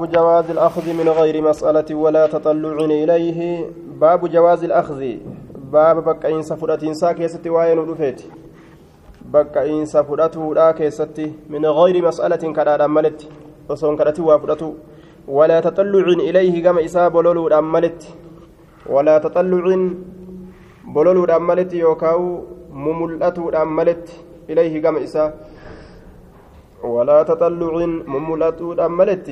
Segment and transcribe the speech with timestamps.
[0.00, 3.70] باب جواز الأخذ من غير مسألة ولا تطلع إليه.
[4.00, 5.00] باب جواز الأخذ.
[5.72, 8.22] باب بقى إنسا فرأتين ساكيستي وين ودفيت.
[9.32, 13.28] بقى إنسا فرأتو لا كيستي من غير مسألة كراد أملت
[13.68, 14.72] وصون كرتي وفرأتو
[15.28, 18.00] ولا تطلع إليه كما إسا بلولو أملت
[18.86, 19.64] ولا تطلع
[20.94, 24.06] بلولو أملت يوكاو مملأتو أملت
[24.50, 25.34] إليه كما إسا.
[26.84, 27.74] ولا تطلع
[28.06, 29.28] مملأتو أملت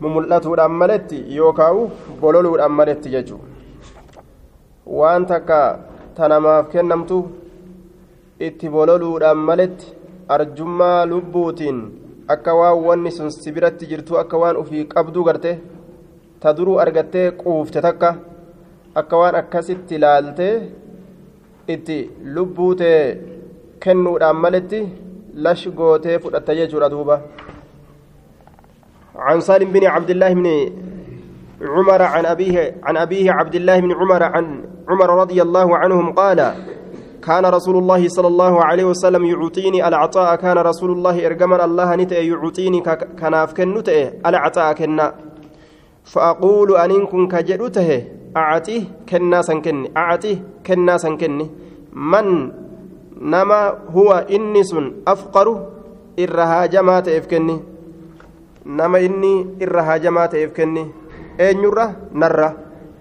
[0.00, 1.90] mumul'atuudhaan maletti yookaan
[2.20, 3.46] bololuudhaan maletti jechuudha
[4.98, 5.58] waan takka
[6.16, 7.18] tanamaaf kennamtu
[8.46, 9.86] itti bololuudhaan maletti
[10.36, 11.78] arjummaa lubbuutiin
[12.34, 15.52] akka waan wanni sun sibiratti jirtu akka waan ufii qabduu garte
[16.40, 18.10] ta duruu argattee quufte takka
[19.00, 20.54] akka waan akkasitti ilaaltee
[21.74, 21.98] itti
[22.34, 23.00] lubbuutee
[23.82, 24.80] kennuudhaan maletti
[25.44, 27.16] lash gootee fudhatta jechuudha duuba.
[29.16, 30.46] عن سالم بن عبد الله بن
[31.62, 36.54] عمر عن أبيه عن أبيه عبد الله بن عمر عن عمر رضي الله عنهم قال
[37.22, 42.18] كان رسول الله صلى الله عليه وسلم يعطيني العطاء كان رسول الله إرجما الله نتأ
[42.18, 42.80] يعطيني
[43.20, 45.14] كناف كنتأ العطاء كنا.
[46.04, 48.04] فأقول أن كن كجدته
[48.36, 51.50] أعطيه كنا سنكني أعطيه كنا سنكني.
[51.92, 52.52] من
[53.20, 54.74] نما هو إنس
[55.08, 55.66] أفقر
[56.18, 57.73] إرها جماعة إفكني.
[58.64, 60.86] Nama inni irra haajamaa ta'eef kenni.
[61.38, 61.86] Eenyurra?
[62.12, 62.52] Narra.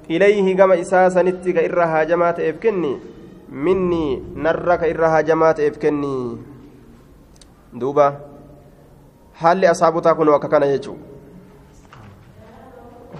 [0.09, 2.97] Ilayhi gama isaa sanitti ka irra haajamaa ta'eef kenni.
[3.50, 6.14] Minni narra ka irra haajamaa ta'eef kenni.
[7.80, 8.14] Duuba.
[9.42, 11.14] Haalli asaabotaa kun akka kana jechuudha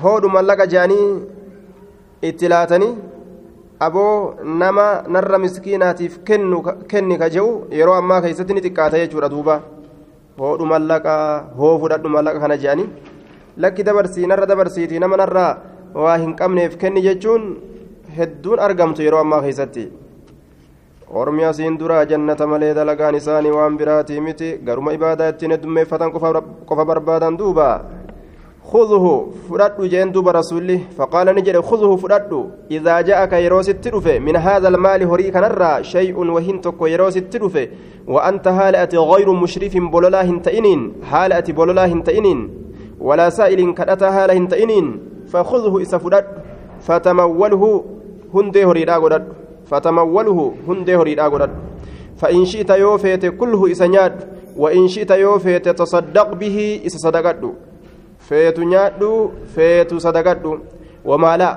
[0.02, 1.07] hoodhu mallaqa jaanii
[2.30, 2.94] itti laatanii
[3.88, 4.85] aboo nama
[5.16, 6.17] narra miskiinaatiif
[6.91, 9.61] kenni ka jehu yeroo ammaa keessatti ni xiqqaata jechuudha duuba.
[10.39, 11.26] Hoodhu mallaqaa
[11.59, 12.88] hoo fudhadhu mallaqa kana jedhanii
[13.66, 15.52] lakki dabarsii narra dabarsiitii nama narraa
[16.03, 17.44] waa hin qabneef kenni jechuun
[18.17, 19.86] hedduun argamtu yeroo ammaa keessatti
[21.22, 26.12] ormi asiin duraa jannata malee dalagaan isaanii waan biraatii miti garuma ibaadaa ittiin heddummeeffatan
[26.69, 27.68] qofa barbaadan duuba
[28.72, 30.28] خذه فرد جين دوب
[30.97, 36.81] فقال نجري خذه فرد إذا جاءك يروس التلفة من هذا المال هري كنرى شيء وهنتك
[36.81, 37.68] يروس التلفة
[38.07, 42.40] وأنت هالأت غير مشرف بولولا هنتئنين هالأت بولولا هنتئنين
[43.00, 46.25] ولا سائل كدتا هالا هنتئنين فخذه إسا فرد
[46.81, 47.84] فتموله
[48.35, 49.24] هندي هري راغودد
[49.66, 51.50] فتموله هندي هري راغودد
[52.18, 54.12] فإن شئت يوفيت كله إسا
[54.57, 57.35] وإن شئت يوفيت تصدق به إسا صدقت
[58.28, 59.11] feetu nyaadhu
[59.56, 60.51] feetu sadagadhu
[61.11, 61.50] wamaala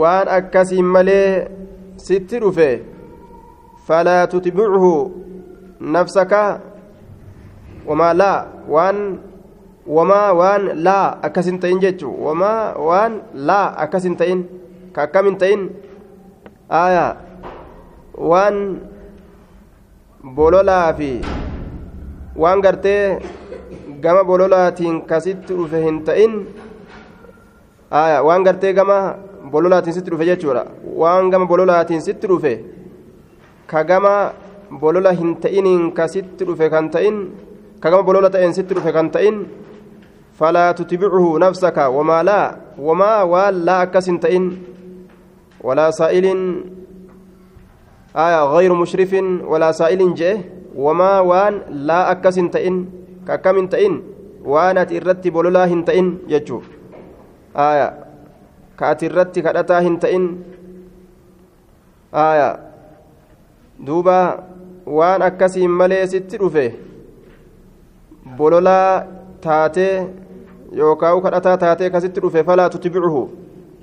[0.00, 1.48] waan akkasiin malee
[2.06, 2.70] sitti dhufe
[3.86, 4.94] falaa tutbichu
[5.80, 6.42] nafsaka
[7.86, 8.38] wamaa laa
[8.68, 8.98] waan
[9.86, 12.10] wamaa waan laa akkasin ta'in jechu.
[12.24, 14.40] Wamaa waan laa akkasin ta'in
[14.94, 15.70] ka akkamin ta'in.
[18.30, 18.56] Waan
[20.34, 21.10] bololaa fi
[22.36, 23.18] waan gartee
[24.02, 26.32] gama bololaatiin kasitti dhufe hin ta'in
[28.26, 28.98] waan gartee gama
[29.52, 30.64] bololaatiin sitti dhufe jechuudha
[31.02, 32.52] waan gama bololaatiin sitti dhufe
[33.66, 34.32] ka gama
[34.80, 37.16] bolola hin ta'iniin kasitti dhufe kan ta'in
[37.80, 39.46] ka gama bolola ta'een sitti dhufe kan ta'in
[40.38, 42.46] falaa tutbichu nafsaka wamaa laa
[42.88, 44.46] wamaa waan laa akkas hin ta'in
[45.62, 46.42] walaa saa'ilin
[48.52, 49.12] غير مشرف
[49.48, 50.36] ولا سائل جئ
[50.76, 51.54] وما وان
[51.88, 53.01] لا أكس تئن ka
[55.66, 56.62] hin ta'in jechuu
[57.54, 57.88] aya
[58.76, 60.24] ka ati irratti kadhataa hin ta'in
[62.12, 62.48] aya
[63.86, 64.18] duuba
[64.86, 66.64] waan akkasiin malee sitti dhufe
[68.36, 69.04] bololaa
[69.40, 69.94] taatee
[70.76, 73.22] yookaan kadhataa taatee kasitti dhufe falaa tutbicuhu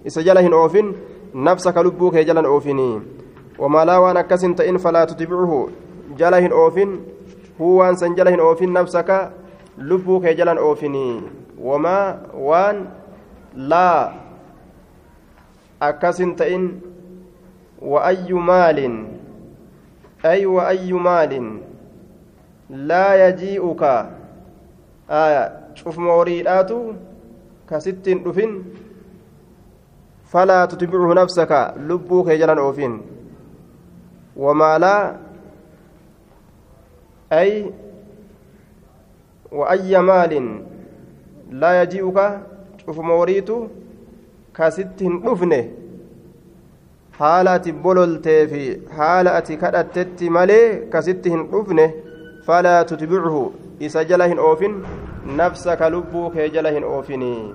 [0.05, 0.95] isa jala hin oofin
[1.33, 3.01] nafsa ka lubbuu kee jalan oofinii
[3.59, 5.59] wamaalaa waan akkas hin ta'in falaa tutbicuhu
[6.17, 6.93] jala hin oofin
[7.59, 9.31] huwaan san jala hin oofin nafsaka
[9.77, 11.05] lubbuu kee jalan oofini
[11.71, 12.05] wamaa
[12.49, 12.85] waan
[13.73, 14.13] laa
[15.89, 16.69] akkas hin ta'in
[17.81, 19.07] وأي مال
[20.25, 21.59] أي وأي مال
[22.69, 23.83] لا يجيئك
[25.09, 25.43] آية
[25.75, 26.71] شوف موريدات
[27.69, 28.63] كست دفن
[30.25, 33.01] فلا تتبعه نفسك لبوك جلن أوفين
[34.37, 35.15] وما لا
[37.32, 37.70] أي
[39.52, 40.32] وأي مال
[41.50, 42.18] لا يجيئك
[42.86, 43.50] شوف موريت
[44.56, 45.64] كست دفنه
[47.18, 48.62] haala ati bololtee fi
[48.98, 51.84] haala ati kadhattetti malee kasitti hin dhufne
[52.46, 53.42] falaa tutbichu
[53.88, 54.74] isa jala hin oofin
[55.26, 57.54] نفسك لبوك جلهن أوفني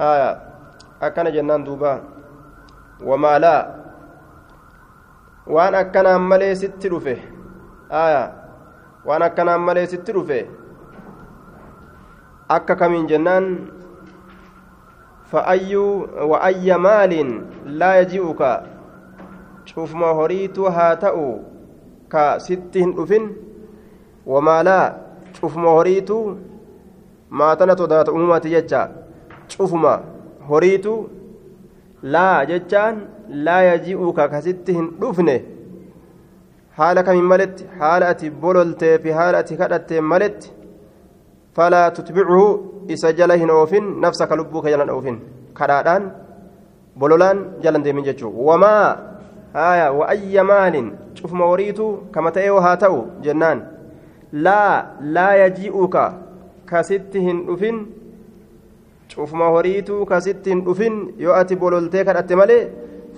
[0.00, 0.30] آية
[1.02, 2.02] أكن جنان دوبا
[3.04, 3.56] وما لا
[5.46, 7.22] waan akkanaan malee sitti dhufe
[7.86, 8.22] aya
[9.05, 10.39] waan akkanaan malee sitti dhufe
[12.57, 13.45] akka kamiin jennaan
[15.31, 15.91] fa'ayyuu
[16.31, 17.29] wa'ayya maaliin
[17.81, 18.51] laa yaji'uka
[19.69, 21.27] cufuma horiitu haa ta'u
[22.13, 23.29] ka sitti hin dhufin
[24.33, 24.85] wamaalaa
[25.39, 26.17] cufuma horiitu
[27.41, 28.81] maatana sodaata uumamati jecha
[29.55, 29.93] cufuma
[30.49, 30.95] horiitu
[32.15, 33.01] laa jechaan
[33.47, 35.35] laa yaji'uka kasitti hin dhufne
[36.81, 40.53] haala kamiin maletti haala ati bololtee fi haala ati kadhatteen maletti
[41.55, 42.47] falaa tutbicuhu
[42.95, 45.17] isa jala hin oofin nafsaka lubbuu ka jalan oofin
[45.59, 46.11] kadhaadhaan
[47.03, 48.87] bololaan jalan deemin jechuu wamaa
[49.53, 53.63] haya wa ayya maalin cufuma horiitu kama ta'ee haa ta'u jennaan
[54.31, 54.75] laa
[55.17, 56.03] laa yaji'uka
[56.71, 57.81] kasitti hin dhufin
[59.13, 60.95] cufuma horiitu kasitti hin dhufin
[61.25, 62.61] yoo ati bololtee kadhatte malee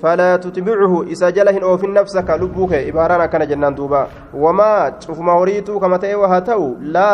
[0.03, 0.93] فلا تتبعه.
[1.13, 4.07] إذا جله أوفي نفسك لبوك إباران كان جنان دوبا.
[4.35, 6.83] وما شوف ما وريتو كما تأي وهاتو.
[6.95, 7.11] لا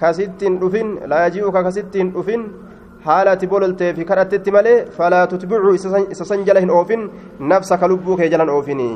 [0.00, 2.40] كستين دفن لا يجيئك كستين دفن
[3.04, 5.68] حالة بوللتي في كرتت مالي فلا تتبعه.
[6.12, 7.00] إذا سن جله أوفين
[7.40, 8.90] نفسك لبوك جلان أوفيني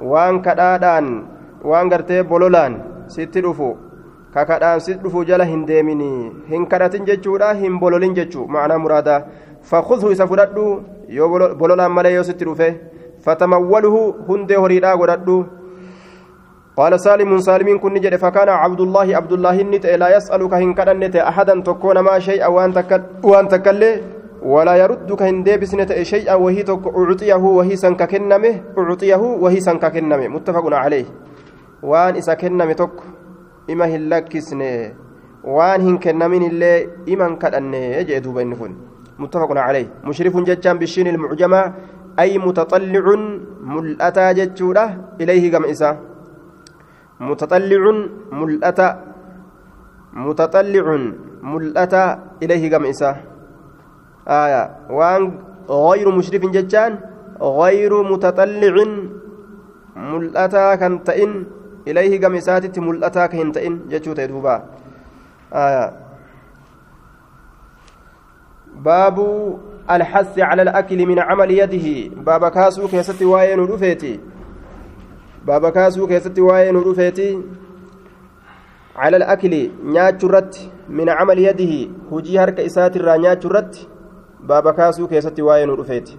[0.00, 1.06] وان كدادان
[1.64, 2.72] وان غرتي بولولان
[3.12, 3.92] ستي دفو
[4.32, 9.16] kakadhaan si dhufu jala hin deemini hin kadhatin jechuudha hin bololin jechuu macnaa muraada
[9.70, 10.64] fakudhu isa fudhadhu
[11.16, 12.68] yoo bololaan malee yoo sitti dhufe
[13.24, 15.42] fatamawwaluhu hundee horiidhaa godhadhu.
[16.76, 21.16] قال سالم سالم كن جد فكان عبد الله عبد الله نت لا يسألك هن كدنت
[21.16, 23.82] أحدا تكون ما شيء وأن تكل وأن تكل
[24.42, 30.28] ولا يردك هن ديبسنة شيئا وهي تك أعطيه وهي سنك كنمه أعطيه وهي سنك كنمه
[30.28, 31.06] متفق عليه
[31.82, 32.96] وأن إذا كنمه تك
[33.70, 34.74] إما هلكسنه
[35.44, 36.74] وأن هن كنمين اللي
[37.12, 38.72] إما كدنه جدوا بينكم
[39.22, 40.02] متفق عليه.
[40.04, 41.62] مشرف ججان بالشين المعجمة
[42.18, 43.06] أي متطلع
[43.62, 44.86] ملأتا ججورة
[45.20, 45.90] إليه قمئسا
[47.20, 47.82] متطلع
[48.32, 48.88] ملأتا
[50.12, 50.86] متطلع
[51.42, 52.04] ملأتا
[52.42, 53.10] إليه قمئسا
[54.28, 54.62] آية.
[54.90, 55.22] وأن
[55.70, 56.92] غير مشرف ججان
[57.40, 58.74] غير متطلع
[59.96, 61.32] ملأتا كنتئن
[61.88, 64.54] إليه قمئساتي ملأتا كهنتئن ججوتا دوبا
[65.54, 65.86] آية.
[68.76, 69.18] باب
[69.90, 72.16] الحث على الأكل من عمل يده.
[72.22, 74.20] باب كاسو كيستي واين رفيتي
[75.46, 77.42] باب كاسو كيستي واين رفيتي
[78.96, 81.90] على الأكل نياتشرت من عمل يده.
[82.12, 83.88] هجي هرك إسات نياتشرت
[84.40, 86.16] باب كاسو كيستي واين رفيتي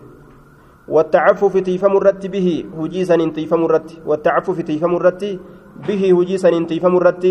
[0.88, 2.66] والتعفف تيف مرت به.
[2.78, 5.40] هجي سنين تيف مرت والتعفف تيف مرت
[5.88, 6.20] به.
[6.20, 7.26] هجي سنين تيف مرت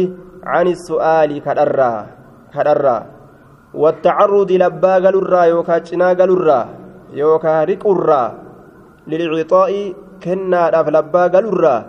[0.45, 2.07] عن السؤال كدرا.
[2.55, 3.22] كدرا.
[3.74, 6.64] والتعرض لبا قالوا يوكا جنا قالوا
[7.14, 8.30] يوكا رقوا
[9.08, 9.72] للعطاء
[10.24, 11.82] كنا داف لبا قالوا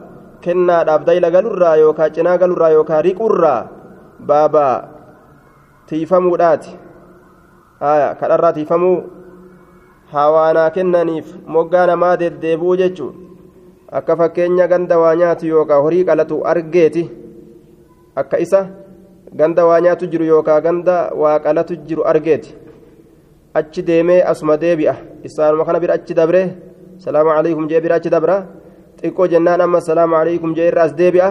[0.45, 3.63] كنا داف دايلا قالوا يوكا جنا قالوا يوكا رقوا
[4.21, 4.69] بابا
[5.89, 6.65] تيفمو دات
[7.83, 8.93] آية كدرا تيفمو
[10.13, 13.17] hawaanaa kennaniif moggaa namaa deddeebuu jechuun
[13.99, 17.03] akka fakkeenya ganda waa nyaatu yookaan horii qalatu argeeti
[18.23, 18.61] akka isa
[19.36, 22.56] ganda waa nyaatu jiru yookaan ganda waa qalatu jiru argeeti.
[23.54, 24.96] Achi deemee asuma deebi'a.
[25.24, 26.42] Isaanuma kana bira achi dabre
[26.98, 28.46] salaamu alaykum jee bira achi dabra.
[29.02, 31.30] Xiqqoo jennaan amma salaamu alaykum jee irra as deebi'a.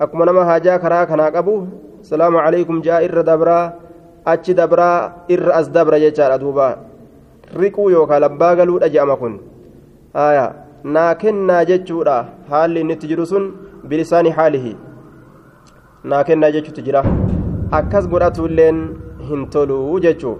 [0.00, 1.68] Akkuma nama haajaa karaa kanaa qabu
[2.02, 3.72] salaamu alaykum jaa irra dabraa
[4.24, 6.78] achi dabraa irra as dabra jechaadha duuba.
[7.60, 9.40] Riquu yookaan labbaa galuudha je'ama kun.
[10.84, 12.24] Naa kennaa jechuudha.
[12.50, 13.44] Haalli inni itti jiru sun
[13.84, 14.76] bilisaani haalihi.
[16.04, 17.04] Naa kennaa jechuutu jira.
[17.70, 18.78] Akkas godhatuilleen
[19.28, 20.38] hin toluu jechuu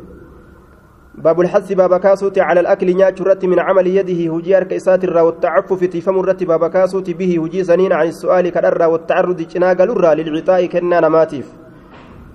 [1.15, 5.21] باب الحث باب كاسوت على الأكل نياتش رت من عمل يده هجي أرك إسات الرا
[5.21, 10.67] والتعفف تفهم الرت باب كاسوت به هجي سنين عن السؤال كالرا والتعرض جناق الرا للعطاء
[10.67, 11.47] كنا نماتيف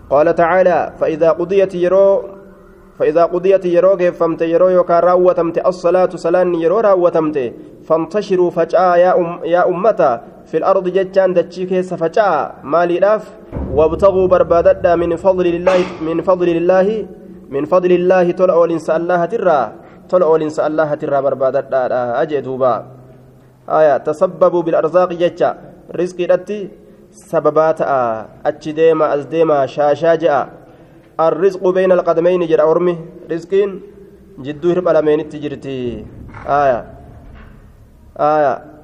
[0.10, 2.24] قال تعالى فإذا قضيت يرو
[3.00, 7.54] فإذا قضيت يرو فمت يرو يوكا راوتمت الصلاة صلاة يرو راوتمت
[7.88, 13.24] فانتشروا فجأة يا, أم يا أمتا في الأرض جتان دتشي كيس فجأة مالي لاف
[13.74, 17.06] وابتغوا بربادة من فضل الله من فضل الله
[17.50, 19.72] من فضل الله تلعوا الإنسان الله ترى
[20.10, 21.62] تلعوا الإنسان الله ترى بربادة
[22.22, 22.74] أجدوبا
[23.70, 25.50] آية تسببوا بالأرزاق جتشا.
[25.96, 26.70] رزقي رتي
[27.12, 27.82] سببات
[28.46, 30.50] أتش ديما أز ديما شاشا جاء.
[31.20, 32.96] الرزق بين القدمين جرى أرمي
[33.32, 33.82] رزقين
[34.40, 36.06] جدو هرب ألمين تجرتي
[36.48, 36.80] آية.
[38.20, 38.75] آية.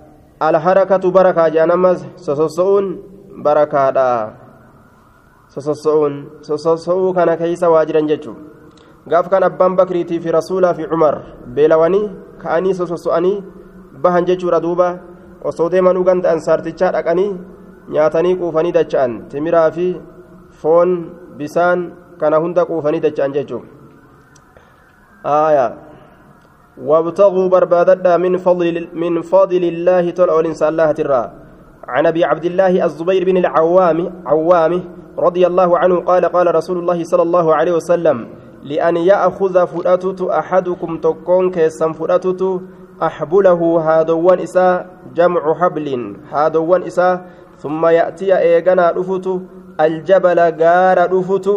[0.42, 2.86] الحركة بركة جانمز سسسؤون
[3.46, 3.86] بركة
[5.52, 6.14] sosossa'uun
[6.48, 8.36] sosossa'uu kana keeysa waa jiran jechuu
[9.12, 11.16] gaaf kan abbaan bakriitii fi rasuulaa fi cumar
[11.56, 12.06] beelawanii
[12.44, 13.44] ka'anii sosossa'anii
[14.04, 14.88] bahan jechuudha duuba
[15.52, 17.32] osoo deemanuu ganda ansaartichaa dhaqanii
[17.96, 19.88] nyaatanii quufanii dacha'an timiraa fi
[20.62, 20.90] foon
[21.40, 21.80] bisaan
[22.22, 23.68] kana hunda quufanii dacha'an jechuudha
[26.86, 31.32] وابتغوا بربادة من فضل من فضل الله تلع الإنسان الله ترى.
[31.88, 34.84] عن أبي عبد الله الزبير بن العوام عوام
[35.18, 38.28] رضي الله عنه قال قال رسول الله صلى الله عليه وسلم
[38.64, 42.62] لأن يأخذ فرأتت أحدكم تكون كيسا فرأتت
[43.04, 47.26] أحبله هادوان إساء جمع حبل هادوان إساء
[47.58, 49.28] ثم يأتي إيغانا رفت
[49.82, 51.48] الجبل غار رفت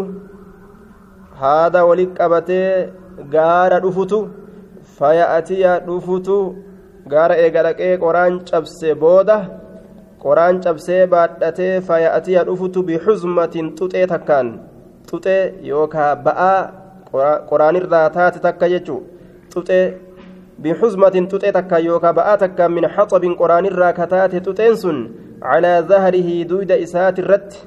[1.40, 2.90] هذا ولك أبتي
[3.34, 4.12] غار رفت
[4.98, 6.28] فيأتي رفت
[7.12, 7.72] غار إيغانا
[8.02, 9.38] قران شبس بوده
[10.24, 14.46] qoraan cabsee baadhatee faya'atee dhufutu bixuzmatin xuxee takkaan
[15.08, 16.60] xuxee yookaan ba'aa
[17.50, 19.02] qoraanirraa taate takka jechuun
[19.52, 19.84] xuxee
[20.62, 24.98] bixuzmatin xuxee takkaan yookaan ba'aa takkaan min haxabin qoraanirraa kataate xuxeen sun
[25.44, 27.58] calaa zaharihii duyda isaatirratti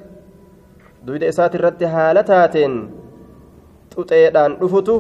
[1.07, 2.73] duyda isaatirratti haala taateen
[3.93, 4.95] xuxeedhaan dhufutu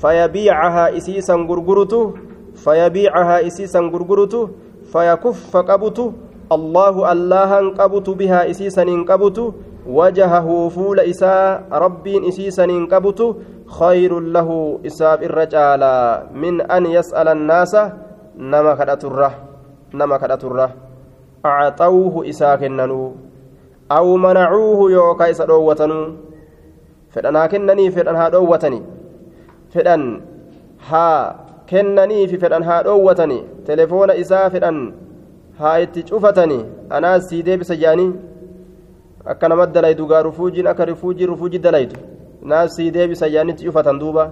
[0.00, 2.18] fayabiicahaa isiisan gurgurutu
[2.64, 4.50] fayabiicahaa isiisan gurgurutu
[4.92, 9.38] fayakuffa qabutu الله الله قبت بها إسيسا قبت
[9.86, 13.20] وجهه فول إساء رب إسيسا قبت
[13.78, 15.82] خير له إساب الرجال
[16.34, 17.72] من أن يسأل الناس
[18.38, 19.32] نما كدت الره
[19.94, 20.70] نما كدت الره
[21.46, 23.14] أعطوه إساء كننو
[23.92, 26.00] أو منعوه يوكا إسا دوتنو
[27.10, 28.28] فدنا كنني فدن ها
[30.90, 31.36] ها
[31.70, 34.92] كنني في فدن ها دوتني تليفون إساء فدن
[35.60, 38.12] haa itti cufatanii anaas sii deebisa jedhanii
[39.32, 41.96] akka namatti dalaydu gaa rufuujiin akka rufuujii rufuujii dalaydu
[42.42, 44.24] naas sii deebisa jedhanii itti cufatan duuba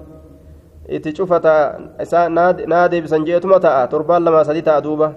[0.88, 5.12] itti cufata isaa naa deebisan jeetuma ta'a torbaan lama sadii ta'a duuba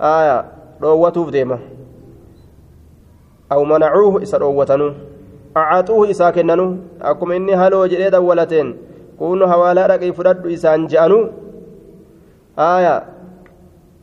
[0.00, 0.44] aaya
[0.80, 1.58] dhoowwatuuf deema
[3.50, 4.92] aw manacuuhu isa dhoowwatanuu
[5.54, 8.74] acaxuuhu isaa kennanuu akkuma inni haloo jedhee dawwalateen
[9.18, 11.22] kuunu hawaalaa dhaqii fudhadhu isaan je'anuu
[12.56, 12.94] aaya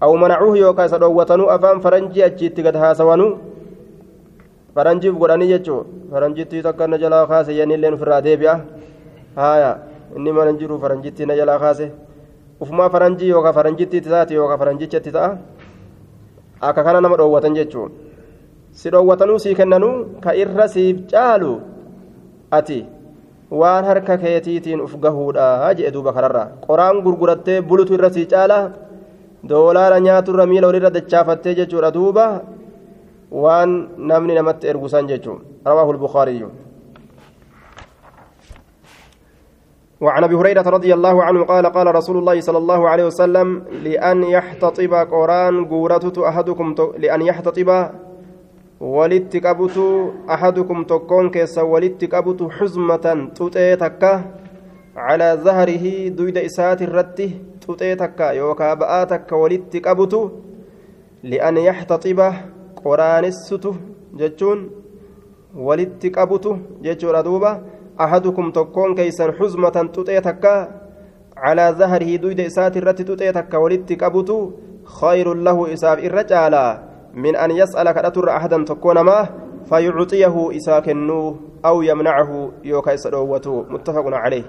[0.05, 3.27] aw manacuuhu yookaan isa dhoowwatanuu afaan faranjii achiitti gad haasawanu
[4.75, 5.81] faranjiif godhanii jechuu
[6.11, 8.55] faranjittii takka na jalaa kaase yennillee ofirraa deebi'a
[9.35, 9.71] haaya
[10.15, 11.91] inni mana jiru faranjittii na jalaa kaase
[12.61, 15.29] ufumaa faranjii yookaan faranjittiitti taate yookaan faranjichatti ta'a
[16.61, 17.91] akka kana nama dhoowwatan jechuun
[18.71, 21.53] si dhoowwatanuu sii kennanuu ka irra siif caalu
[22.51, 22.79] ati
[23.51, 28.59] waan harka keetiitiin uf gahuudha jedhe duuba kanarraa qoraan gurgurattee bulutu irra sii caala.
[29.45, 32.41] doolaara nyaaturra miila walirra dachaafattee jechuudha duuba
[33.31, 36.45] waan namni namatti ergusan jechuun rawaahu البخاري
[40.01, 44.23] وعن ابي هريره رضي الله عنه قال قال رسول الله صلى الله عليه وسلم لأن
[44.23, 46.67] يحتطب قران غورتت احدكم
[46.99, 47.69] لأن يحتطب
[48.79, 49.77] ولت قبت
[50.29, 53.05] احدكم تكون كيس ولت قبت حزمه
[53.35, 54.03] تطيتك
[54.95, 57.31] على ظهره دويد اسات الرته
[57.65, 60.19] tuxee takka yookaa ba'aa takka walitti qabutu
[61.31, 62.27] li'an yaxtaxiba
[62.81, 63.71] qoraanessutu
[64.19, 64.59] jechuun
[65.67, 66.51] walitti qabutu
[66.85, 67.51] jechuudha duuba
[68.05, 70.53] ahadukum tokkoon keeysan xuzmatan tuxee takka
[71.41, 74.37] calaa zaharihi duyda isaati irratti tuxee takka walitti qabutu
[74.99, 76.71] khayrun lahu isaaf irra caalaa
[77.93, 79.27] kadhaturra ahadan tokkoo namaa
[79.69, 84.45] fayucxiyahu isaa kennuu aw yamnacahu yookaa isa dhoowwatu muttafaqun caleyh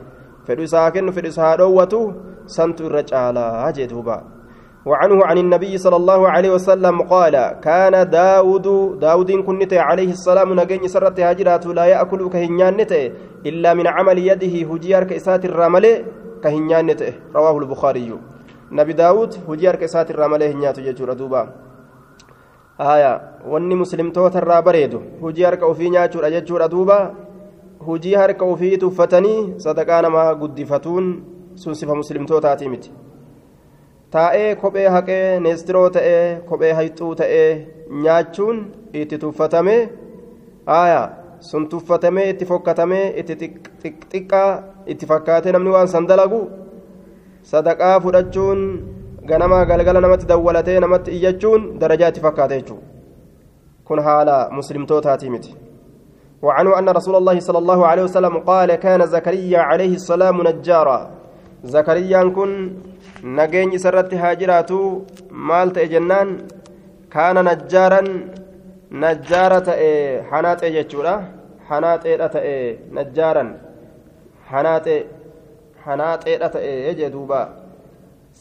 [0.47, 2.01] fedhu isaa kennu fedhu isaa dhoowwatu
[2.47, 3.37] سنت الرجال
[3.77, 4.25] جدوبا
[4.87, 10.87] وعنه عن النبي صلى الله عليه وسلم قال كان داود داود كنت عليه السلام نجن
[10.87, 13.13] سرت هاجرات لا يأكل كهنيانته
[13.47, 16.05] إلا من عمل يده هجيار كإسات الرمل
[16.43, 18.19] كهنيانته رواه البخاري.
[18.73, 21.13] نبي داود هجيار كإسات الرمل هنيات يجور
[22.79, 23.21] haya
[23.53, 26.99] wanni muslimtoota irraa bareedu hujii harka ofii nyaachuudha jechuudha duuba.
[27.87, 31.11] Hujii harka ofii tuffatanii sadaqaa namaa guddifatuun
[31.55, 32.91] sun sifa muslimtootaati miti.
[34.11, 37.67] Taa'ee kophee haqee neestiroo ta'ee kophee hayxuu ta'ee
[38.03, 38.59] nyaachuun
[38.93, 39.77] itti tuffatame
[40.67, 41.01] haya
[41.41, 43.51] sun tuffatamee itti fokkatamee itti
[43.85, 44.51] xiqqaa
[44.95, 46.41] itti fakkaate namni waan sandalagu
[47.53, 48.63] sadaqaa fudhachuun
[49.29, 52.87] ganamaa galgala namatti dawwalatee namatti iyyachuun darajaa itti fakkaate jechuudha
[53.85, 55.53] kun haala muslimtootaatii miti.
[56.43, 61.11] وعنه أن رسول الله صلى الله عليه وسلم قال كان زكريا عليه السلام نجارا
[61.65, 62.51] زكريا كن
[63.25, 64.71] نجين سرت هاجرات
[65.31, 66.29] مالت جنان
[67.11, 68.03] كان نجارا
[68.93, 69.69] نجارة
[70.31, 71.15] حنات جتشورا
[71.69, 72.57] hanaaxeedha ta'e
[72.97, 73.49] najjaaran
[74.51, 75.01] hanaaxee
[75.87, 76.49] hanaaxeedha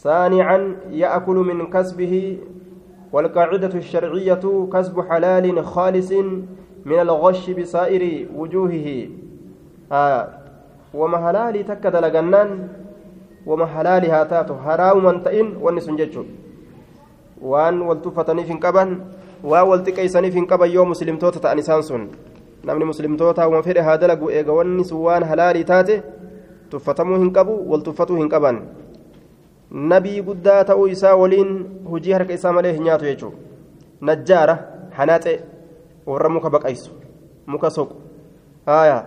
[0.05, 2.53] saanican ya'kulu min kasbihi
[3.15, 4.43] والقاعدة الشرعية
[4.73, 6.11] كسب حلال خالص
[6.85, 8.87] من الغش بسائر وجوهه.
[9.91, 10.23] آه
[10.93, 12.49] وما حلالي تكد لغنان
[13.45, 14.55] وما حلالي هاتاتو.
[14.65, 16.23] حرام من تئن ونسن ججو
[17.41, 18.89] وان والتفتني في قبن
[19.43, 21.15] ووالتقيسني في قبن يوم مسلم
[22.65, 26.03] muslimtoota uma fedhe haa dalagu eega wanni sun waan halaalii taate
[26.69, 28.57] tuffatamuu hin qabu wal tuffatuu hin qaban
[30.91, 33.37] isaa waliin hujii harka isaa malee hin nyaatu jechuudha
[34.01, 34.57] najjaara
[34.97, 35.33] hanaaxe
[36.05, 36.91] warra muka baqaysu
[37.47, 37.95] muka soqu
[38.65, 39.05] haaya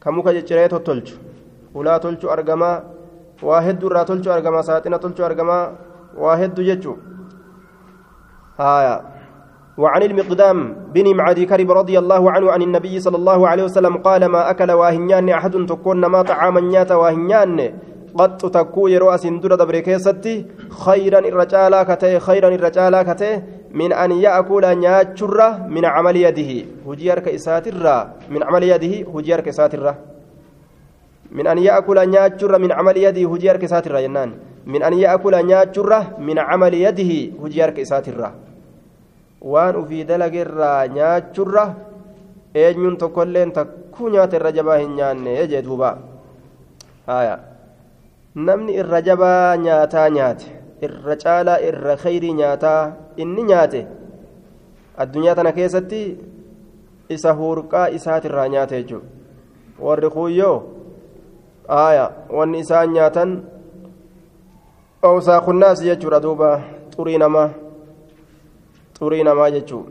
[0.00, 1.16] ka muka cicciree tottolchu
[1.74, 2.82] ulaa tolchu argamaa
[3.42, 5.64] waa hedduu irraa tolchu argamaa saaxina tolchu argamaa
[6.16, 7.02] waa hedduu jechuudha
[8.58, 9.12] haaya.
[9.72, 14.24] وعن المقدام بن معدي كرب رضي الله عنه عن النبي صلى الله عليه وسلم قال
[14.28, 17.72] ما أكل واهنيان أحد تكون ما طعاما نيات واهنيان
[18.18, 20.46] قد تكو يرو أسندر دبر كيستي
[20.84, 23.42] خيرا الرجال كته خيرا الرجال كته
[23.72, 25.38] من أن يأكل نياتشر
[25.68, 26.50] من عمل يده
[26.86, 29.94] هجير كإساتر من عمل يده هجير كإساتر
[31.32, 34.30] من أن يأكل نياتشر من عمل يده هجير كإساتر ينان
[34.66, 38.32] من أن يأكل نياتشر من عمل يده هجير كإساتر
[40.08, 41.74] dalageerraa nyaachurra
[42.54, 45.98] eenyuun tokkolleen takkuu nyaata irra jabaa hin nyaanne jee duuba.
[47.06, 47.38] Haya
[48.34, 50.46] namni irra jabaa nyaataa nyaate
[50.82, 53.86] irra caalaa irra khayrii nyaataa inni nyaate
[55.04, 56.02] addunyaa tana keessatti
[57.08, 59.08] isa hurqaa isaatirraa nyaate jechuudha.
[59.80, 60.62] Warri kuuyyoo
[61.68, 63.42] haya wanni isaan nyaatan
[65.02, 66.60] oosaa kunnaas jechuudha duuba.
[66.96, 67.50] Xurii namaa
[68.98, 69.86] xurii namaa jechuun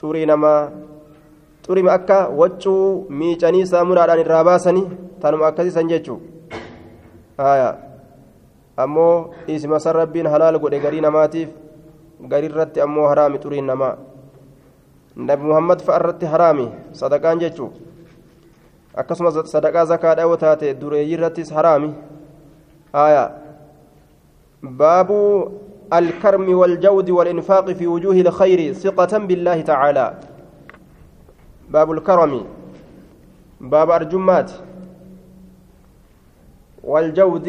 [0.00, 0.70] xurii namaa
[1.66, 4.88] xurima akka waccuu miicanii saamunaadhaan irraa baasanii
[5.20, 6.20] tanuma akkasiisan jechuun
[7.38, 11.48] ammoo isima san rabbiin halaal godhe garii namaatiif
[12.30, 13.96] garii irratti ammoo haraami xuriin namaa
[15.16, 17.72] nabi muhammad fa'a irratti haraami sadaqaan jechuun
[18.94, 21.94] akkasuma sadaqaa zakaadhaa yoo taate dureeyyii irrattis haraami
[24.62, 25.32] baabuu
[25.92, 30.14] الكرم والجود والإنفاق في وجوه الخير ثقة بالله تعالى
[31.70, 32.44] باب الكرم
[33.60, 34.50] باب أرجمات
[36.88, 37.48] والجود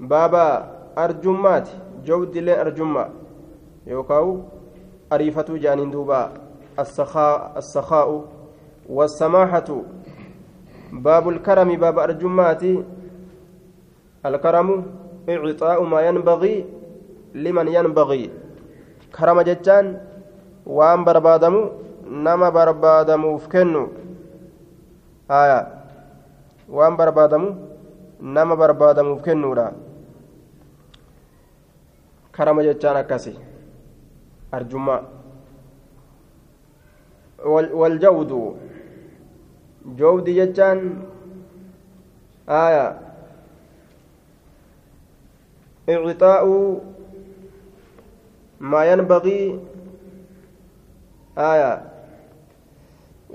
[0.00, 0.34] باب
[0.98, 1.68] أرجمات
[2.06, 3.04] جود لين أرجمة.
[3.86, 4.28] يوكاو
[5.12, 6.32] أريفة جانين دوبا.
[6.78, 8.08] السخاء السخاء.
[8.88, 9.68] والسماحة.
[10.92, 12.62] باب الكرم باب أرجمات.
[14.26, 14.68] الكرم
[15.28, 16.64] إعطاء ما ينبغي
[17.34, 18.30] لمن ينبغي.
[19.16, 20.00] كرم جتان
[20.66, 21.62] وان بربادمو
[22.08, 23.84] نما بربادمو فكنو.
[25.30, 25.60] آية.
[26.68, 27.73] وان بربادمو
[28.54, 29.72] بربادمو فكنو لا
[32.36, 33.34] كرم جتان أكسي
[34.54, 34.96] أرجما
[37.44, 38.56] والجود
[39.86, 41.02] جود جتان
[42.48, 43.00] آية
[45.88, 46.44] إعطاء
[48.60, 49.60] ما ينبغي
[51.38, 51.93] آية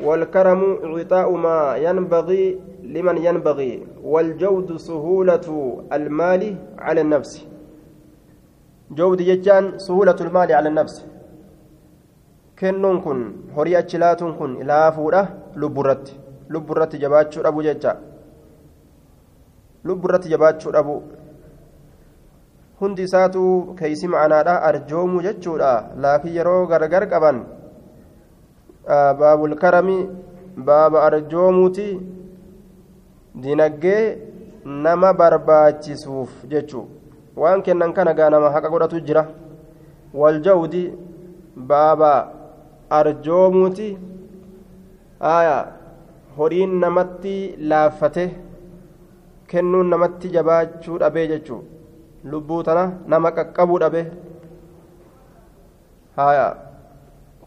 [0.04, 5.48] والكرم إعطاء ما ينبغي لمن ينبغي والجود سهولة
[5.94, 7.48] المال على النفس
[8.92, 11.06] جود ججان سهولة المال على النفس
[12.60, 13.20] kennuun kun
[13.56, 15.22] horii achi laatuun kun ilaafuudha
[15.62, 16.16] lubburratti
[16.54, 17.94] lubburratti jabaachuu dhabu jecha
[19.88, 20.96] lubburratti jabaachuu dhabu
[22.82, 23.44] hundi isaatu
[23.80, 25.72] keeysi macanaadha arjoomuu jechuudha
[26.04, 27.40] laakiin yeroo gargar qaban
[28.90, 29.98] baabul karami
[30.68, 31.88] baaba arjoomuuti
[33.42, 34.04] dinaggee
[34.66, 36.86] nama barbaachisuuf jechuu
[37.42, 39.24] waan kennan kana gaa nama haqa godhatu jira
[40.22, 40.84] waljawdi
[41.72, 42.12] baaba
[43.00, 43.90] arjoomuuti
[45.34, 45.58] aya
[46.38, 47.36] horiin namatti
[47.74, 48.26] laaffate
[49.52, 51.62] kennuun namatti jabaachuu dhabee jechuu
[52.32, 54.02] lubbuu tana nama qaqqabuu dhabe
[56.18, 56.48] haya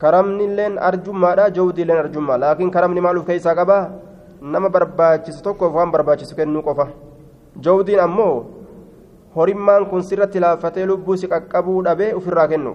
[0.03, 3.83] karamni illeen arjummaadha jawdi illeen arjummaa laakiin karamni maal uf keessaa qabaa
[4.55, 6.87] nama barbaachisu tokkoof waan barbaachisu kennuu qofa
[7.67, 8.35] jawdiin ammoo
[9.37, 12.73] horimmaan kun sirratti laaffatee lubbuu si qaqqabuu dhabee ofirraa kennu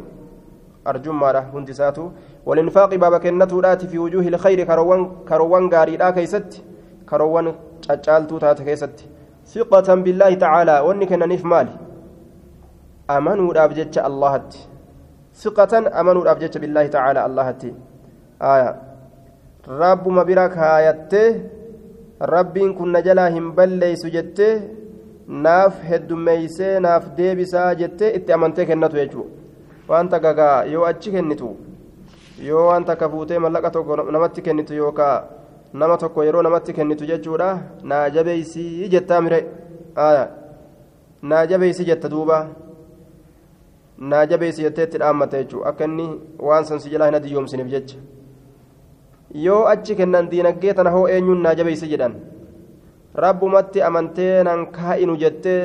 [0.92, 2.06] arjummaadha hundi isaatu
[2.46, 6.64] walinfaaqi baaba kennatuudhaati fi wujuuhi ilkhayri karoowwan gaariidhaa keeysatti
[7.12, 7.54] karoowwan
[7.88, 9.10] caccaaltuu taate keessatti
[9.54, 11.72] siqatan billaahi tacaalaa wanni kennaniif maali
[13.18, 14.67] amanuudhaaf jecha allahatti
[15.44, 17.72] siqatan amanuudhaaf jecha billaahi tacaalaa allahatti
[18.54, 18.70] aya
[19.82, 21.30] rabbuma bira kaayattee
[22.34, 24.54] rabbiin kun na jalaa hin balleeysu jettee
[25.48, 31.50] naaf heddummeeysee naaf deebisaa jettee itti amantee kennatu jechuudha wanta gagaa yoo achi kennitu
[32.50, 35.24] yoo waan takka fuutee mallaqa tokko namatti kennitu yookaan
[35.74, 37.50] nama tokko yeroo namatti kennitu jechuudha
[37.92, 39.40] naa jabeeysii jettaa mire
[41.22, 42.38] naa jabeeysii jetta duuba
[43.98, 46.08] naa jabeeysii jettee itti dhaammata jechuudha akka inni
[46.50, 47.98] waan san si jalaa hin adiyyoomsiniif jecha
[49.46, 52.16] yoo achi kennan diinaggee tana hoo eenyuun naa jabeeysii jedhan
[53.26, 55.62] rabbumatti amantee nan kaa'inu jettee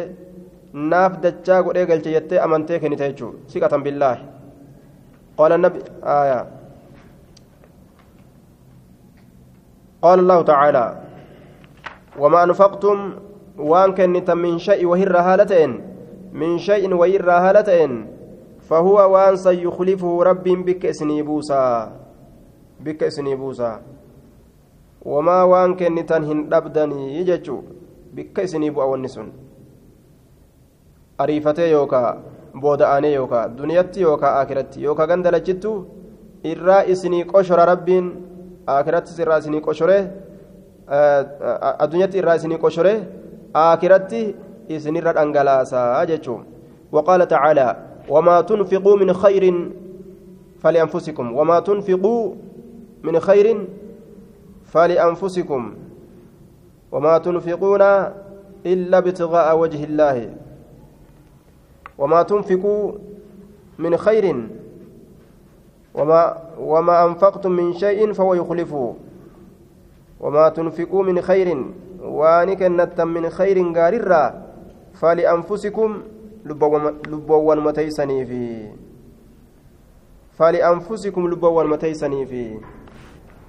[0.95, 4.25] naaf dachaa godhee galche jettee amantee kennite jechuudha siqatan billaahi
[5.39, 6.45] qaala nabi aayaa
[10.03, 10.87] قال الله تعالى
[12.19, 13.15] وما أنفقتم
[13.59, 15.81] وان كنت من شيء وهر هالتين
[16.33, 18.12] من شيء وهر هالتين
[18.73, 21.93] فهو وان سيخلفه رب بك اسني بوسا
[22.81, 23.81] بك اسني بوسا
[25.05, 27.57] وما وان كنت هن أبدني يجتشو
[28.17, 29.33] بك اسني بو أونسون
[31.23, 32.11] ariifatee yookaa
[32.63, 35.73] booda'anee yookaa duniyatti yookaa akiratti yookaa ganda lachittu
[36.53, 38.07] irraa isinii qoshora rabbiin
[38.77, 39.99] akirattis irraa isinii qoshore
[41.85, 42.95] addunyatti irraa isinii qoshore
[43.65, 44.23] akiratti
[44.77, 46.43] isinirra dhangalaasaa jechuun
[46.93, 47.77] وقال تعالى
[48.09, 49.71] وما تنفقوا من خير
[50.63, 51.33] فلأنفسكم.
[51.37, 52.35] وما تنفقوا
[53.03, 53.67] من خير
[54.65, 55.75] فلأنفسكم.
[56.93, 57.83] وما تنفقون
[58.67, 60.35] إلا ابتغاء وجه الله.
[61.99, 62.93] وما تنفقوا
[63.79, 64.47] من خير
[65.95, 68.95] وما وما أنفقتم من شيء فهو يخلفه.
[70.21, 71.65] وما تنفقوا من خير
[72.03, 74.43] وأنك نتم من خير غاررا
[74.95, 76.03] فلأنفسكم
[76.45, 78.43] لبوان متيسني في
[80.39, 82.59] فلأنفسكم لبوان متيسني في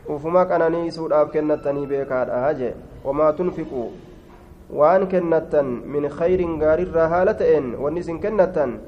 [0.10, 2.72] وفما كان نيسود أب كنتني بيكاد أهجي
[3.06, 3.90] وما تنفقوا
[5.10, 8.80] kennattan min khayrin gaarirraa haala ta'een wanni isin kennattan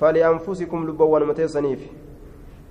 [0.00, 1.80] falianfusikum lubbawwan mateessaniif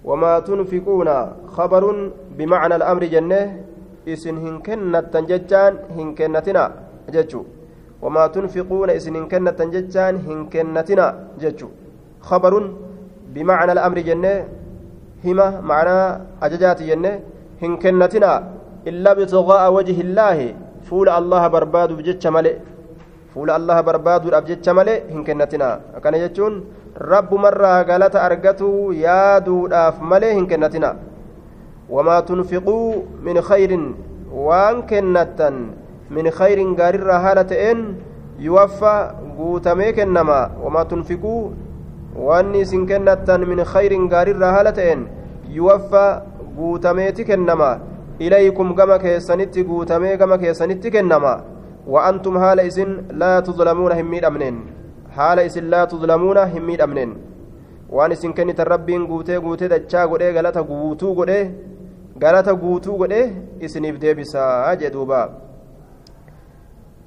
[0.04, 3.64] wamaa tunfiquuna khabarun bimacna al'amri jenne
[4.06, 6.72] isin hin kennattan jechaan hin kennatina
[7.12, 7.46] jechu
[8.02, 11.06] wamaa tunfiquuna isin hin kennattan jechaan hin kennatina
[11.44, 11.68] jechu
[12.30, 12.68] khabarun
[13.34, 14.34] bimacna al'amri jenne
[15.26, 16.06] hima macnaa
[16.48, 17.12] ajajaati jenne
[17.62, 18.32] hin kennatina
[18.92, 20.48] illa bitiqaa'a wajhi illaahi
[20.90, 22.52] fuula allaha barbaaduuf jecha male
[23.34, 26.62] fuula allaha barbaaduudhaaf jecha male hin kennatina akkana jechuun
[27.12, 28.70] rabbumarraa galata argatu
[29.06, 30.90] yaaduudhaaf malee hin kennatina
[31.96, 32.78] wamaa tunfiquu
[33.28, 33.84] min khayrin
[34.48, 35.60] waan kennattan
[36.38, 37.84] khayrin gaarirraa haala ta'een
[38.40, 38.94] yuwaffa
[39.38, 41.36] guutamee kennama wamaa tunfiquu
[42.30, 45.08] wanni isin kennattan min khayrin gaarirraa haala ta'een
[45.60, 46.06] yuwaffa
[46.58, 47.72] guutameeti kennama
[48.22, 51.34] إليكم كما كيسنتي قوتمي كما كيسنتي كنما
[51.88, 52.90] وأنتم هال إسن
[53.22, 54.56] لا تظلمون هميد أمنين
[55.18, 57.14] هال إسن لا تظلمون هميد أمنين
[57.96, 61.44] waan isin kennitan rabbiin guutee guutee dachaa godhee galata guutuu godhee
[62.24, 63.32] galata guutuu godhee
[63.66, 65.20] isiniif deebisaa jedhuuba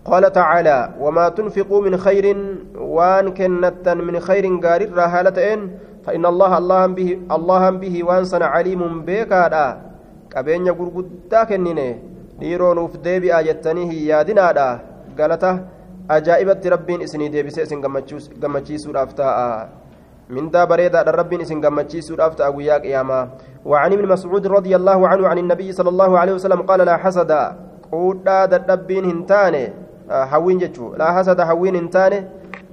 [0.04, 2.36] قال تعالى وما تنفقوا من خير
[2.76, 5.60] وان كنتا من خير غارر هالتين
[6.06, 9.66] فإن الله الله به الله به وانسن عليم بكادا.
[10.30, 11.98] qabeenya gurguddaa kennine
[12.40, 14.66] dhiiroo nuuf deebi'aa jettanii hin yaadinaadha
[15.18, 15.50] galata
[16.16, 19.68] ajaa'ibatti rabbiin isinii deebisee isin gammachiisuudhaaf ta'a
[20.30, 23.20] مندا بريدة رب اسم قمتشي سورة أبويا قياما.
[23.66, 27.30] وعن ابن مسعود رضي الله عنه عن النبي صلى الله عليه وسلم قال لا حسد.
[27.90, 32.18] قودا دبين هنتاني حوين جتشو لا حسد حوين هنتاني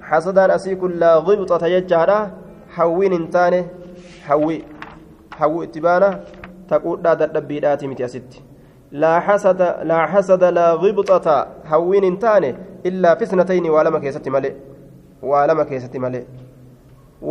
[0.02, 2.32] حسدا أسيك لا غبطة يجهرا
[2.76, 3.66] حوين هنتاني
[4.28, 4.64] حوي
[5.40, 6.10] حوي اتبانا
[8.92, 12.56] laa hasada laa hasada laa gibxata hawwiin hin taane
[12.90, 14.54] illaa fisnatayni waa lama keessatti malee
[15.32, 16.24] waa lama keessatti malee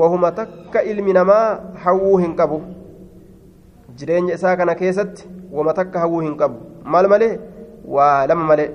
[0.01, 2.61] wahuma takka ilmi namaa hawwuu hin qabu
[4.01, 7.39] jireenya isaa kana keessatti wama takka hawwuu hin qabu maal malee
[7.99, 8.71] waa lama malee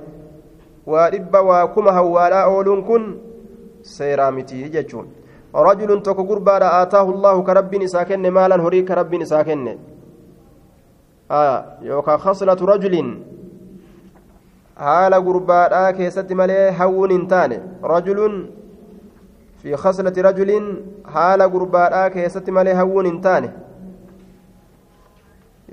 [0.92, 3.08] waa dhibba waa kuma hawwaadhaa ooluun kun
[3.96, 5.08] seeraa miti jechuun
[5.54, 9.78] rajulun tokko gurbaadha aataahu allaahu ka rabbiin isaa kenne maalan horii ka rabbiin isaa kenne
[11.90, 13.10] yookaan khaslatu rajulin
[14.76, 17.60] haala gurbaadhaa keessatti malee hawwuun hin taane
[17.94, 18.38] rajulun
[19.64, 20.72] fi khaslati rajulin
[21.16, 23.52] haala gurbaadhaa keessatti malee hawwuun hin taane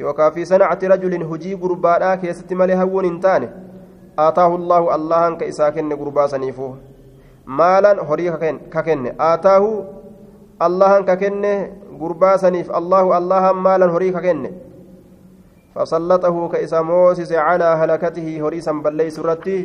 [0.03, 3.49] yookaan fi sanacati rajulin hujii gurbaadhaa keessatti malee hawwuun hin taane
[4.19, 6.73] ka isaa kenne gurbaa saniifuu
[7.61, 8.31] maalan horii
[8.77, 9.69] ka kenne aataahu
[10.69, 11.53] allahan ka kenne
[12.01, 14.51] gurbaa saniif allaahu allahan maalan horii ka kenne
[15.79, 19.59] فسلطه كإسا موسس على هلكته هريسا بلي سرتي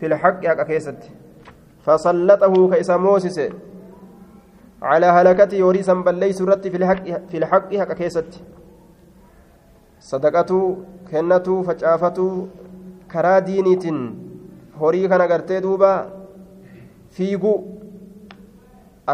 [0.00, 1.00] في الحق حق كيست
[1.84, 3.38] فسلطه كإسا موسس
[4.82, 8.30] على هلكته هريسا بلي سرتي في الحق في الحق حق كيست
[10.00, 10.76] صدقته
[11.10, 12.46] كنته فجافته
[13.12, 13.98] كرا دينيتين
[14.80, 15.90] horii kana gartee duuba
[17.16, 17.58] fiiguu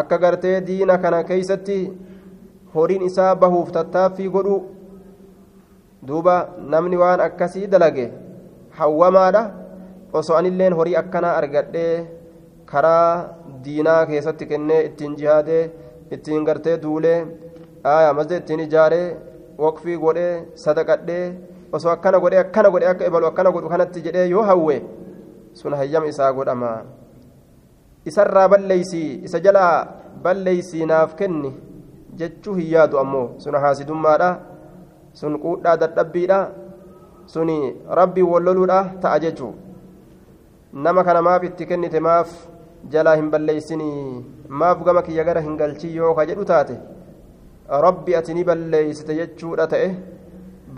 [0.01, 1.79] akka gartee diina kana keeysatti
[2.75, 4.57] horiin isaa bahuuf tattaaffii godhu
[6.09, 6.37] duuba
[6.75, 8.07] namni waan akkasii dalage
[8.79, 9.43] hawwamaadha
[10.21, 11.93] osoo anilleen horii akkanaa argadhee
[12.73, 13.11] karaa
[13.65, 15.63] diinaa keessatti kennee ittiin jihaadee
[16.17, 17.19] ittiin gartee duulee
[17.95, 19.07] aayaa masjid ittiin ijaaree
[19.65, 20.33] waqfii godhee
[20.65, 21.25] sadaqadhee
[21.73, 24.83] osoo akkana godhee akkana godhee akka ibalu akkana godhu kanatti jedhee yoo hawwe
[25.53, 26.71] sun hayyama isaa godhama
[28.05, 29.87] isarraa balleeysii isa jalaa
[30.23, 31.53] balleeysii naaf kenni
[32.21, 34.31] jechuu hin yaadu ammoo sun haasidummaadha
[35.21, 36.39] sun quudhaa dadhabbiidha
[37.35, 37.51] sun
[38.01, 39.55] rabbii walloluudha ta'a jechuu
[40.87, 42.33] nama kana maaf itti kennite maaf
[42.95, 44.25] jalaa hin balleeysinii
[44.63, 46.77] maaf gama kiyya gara hin galchii yoo ka jedhu taate
[47.87, 49.89] rabbi ati ni balleeysite jechuudha ta'e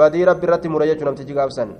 [0.00, 1.72] badii rabbi irratti mure jechuu namtichi gaabsan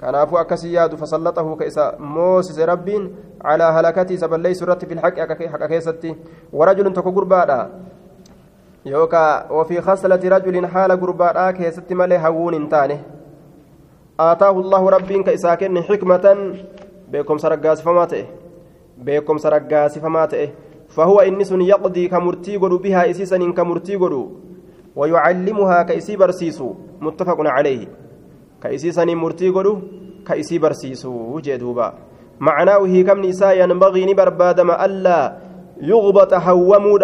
[0.00, 1.86] kanaafuu akkasii yaadu fasallaxahu ka isa
[2.16, 3.08] moosise rabbiin
[3.42, 6.14] calaa halakatii isa balleeysu irratti fi lhaqi haqa keessatti
[6.62, 7.58] warajulun tokko gurbaadha
[8.92, 12.96] yookaa wafii khaslati rajulin haala gurbaadhaa keessatti malee hawwuun hin taane
[14.28, 16.42] aataahu allahu rabbiin ka isaa kenne xikmatan
[17.10, 18.24] beekomsa raggaasifamaa ta'e
[19.04, 20.50] beekomsa raggaasifamaa ta'e
[20.90, 24.22] فهو إنس يقضي كمرتي قدو بها إسيسا كمرتي قدو
[25.00, 26.68] ويعلمها كإسي برسيسو
[27.00, 27.88] متفق عليه.
[28.62, 29.72] كإسيسا مرتي قدو
[30.28, 31.88] كإسي برسيسو جدوبا
[32.40, 35.20] معناه هي كم نساء ينبغي نبربادم ألا
[35.80, 36.98] يغبط هومو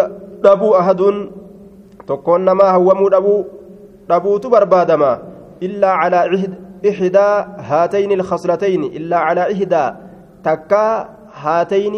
[0.45, 1.01] دبو أحد.
[2.07, 3.35] تكون ما هومو دبو
[4.09, 5.03] دبو تبربادم
[5.65, 6.19] إلا على
[6.89, 7.29] إحدى
[7.69, 8.83] هاتين الخصلتين.
[8.83, 9.85] إلا على إحدى.
[10.43, 11.09] تكا
[11.43, 11.97] هاتين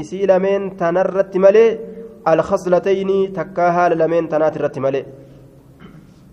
[0.00, 1.78] isii lameen tanarratti malee
[2.30, 5.04] alkhaslatayni takkaa haala lameen tanaati irratti malee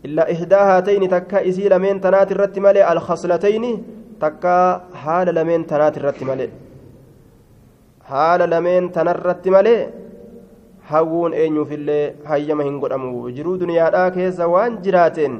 [0.07, 3.71] illaa ihdaa haatayni takkaa isii lameen tanaati irratti malee alkhaslatayni
[4.23, 4.65] takkaa
[5.05, 6.49] haala lameen tanaati irratti malee
[8.11, 9.81] haala lameen tanarratti malee
[10.91, 15.37] hawwuun eenyuufillee hayyama hin godhamu jiruu duniyaadhaa keessa waan jiraateen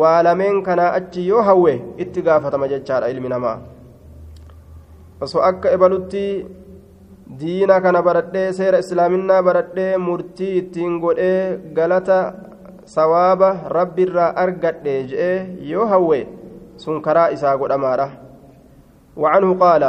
[0.00, 3.56] waa lameen kanaa achi yoo hawwe itti gaafatama jechaadha ilmi namaa
[5.26, 6.24] osoo akka ebalutti
[7.40, 11.40] diina kana baradhee seera islaaminaa baradhee murtii ittiin godhee
[11.78, 12.18] galata
[12.86, 15.40] sawaaba rabbiirraa argadhe je'ee
[15.72, 16.20] yoo hawwe
[16.76, 18.26] sun karaa isaa godhamaadha.
[19.16, 19.84] وعنه قال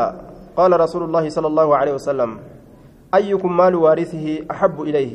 [0.55, 2.38] قال رسول الله صلى الله عليه وسلم
[3.15, 5.13] أيكم مال وارثه أحب إليه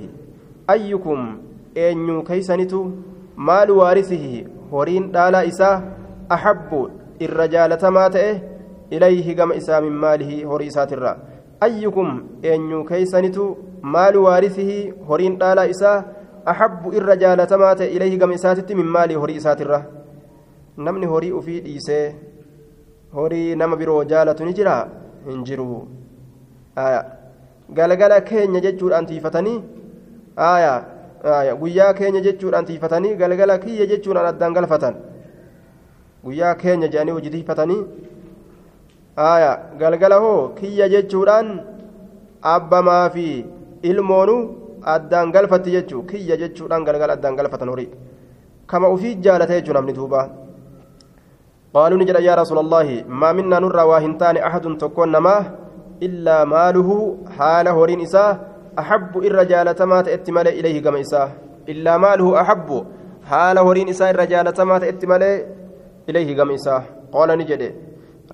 [0.71, 1.38] أيكم
[1.77, 2.75] أن كيسنت
[3.37, 5.83] مال وارثه هورين دالا إساه
[6.33, 6.90] أحب
[7.23, 8.40] الرجال تماته
[8.92, 11.16] إليه كما إسا من ماله هوريسات الرّ
[11.62, 12.09] أيكم
[12.45, 13.38] أن كيسنت
[13.83, 16.05] مال وارثه هورين دالا إسا
[16.49, 19.81] أحب الرجال تمات إليه كم إساتت من مال هوري إساتره
[20.79, 22.15] نمني هوري أفي إيسي
[23.15, 24.77] هوري نما برو جالة نجرا
[25.27, 25.87] هنجرو
[26.79, 27.23] آية
[27.73, 29.59] galgala keenya jechuudhaan tiifatanii
[30.49, 30.79] aayaa
[31.35, 34.97] aayaa guyyaa keenya jechuudhaan tiifatanii galgala kiyya jechuudhaan addaan galfatan
[36.25, 37.81] guyyaa keenya jedhanii hojii tiifatanii
[39.29, 41.49] aayaa galgala hoo kiyya jechuudhaan
[42.57, 43.27] abbamaa fi
[43.91, 44.37] ilmoonu
[44.85, 47.90] addaan galfatti jechuu kiyya jechuudhaan galgala addaan galfatan horii.
[48.66, 50.23] Kama ufii jaalata jechuu namni duuba.
[51.75, 55.45] قالوا نجد يا رسول الله ما منا نرى واهنتان أحد تكون نماه
[56.03, 58.38] إلا ماله حال هورين إساه
[58.79, 61.29] أحب الرجال تمات اتمال إليه كما إساه
[61.68, 62.68] إلا ماله أحب
[63.25, 65.23] حال هورين إساه الرجال تمات اتمال
[66.09, 67.62] إليه كما إساه قال نجد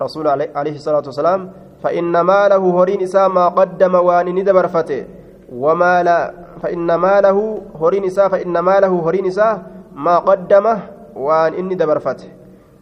[0.01, 1.51] رسول عليه الصلاة والسلام
[1.83, 5.05] فإن ماله هورين إساه ما قدم وان ندبر فته
[5.51, 9.61] وما لا فإن ماله هورين إساه فإن ماله هورين إساه
[9.95, 10.79] ما قدمه
[11.15, 12.29] وان إني دبر فته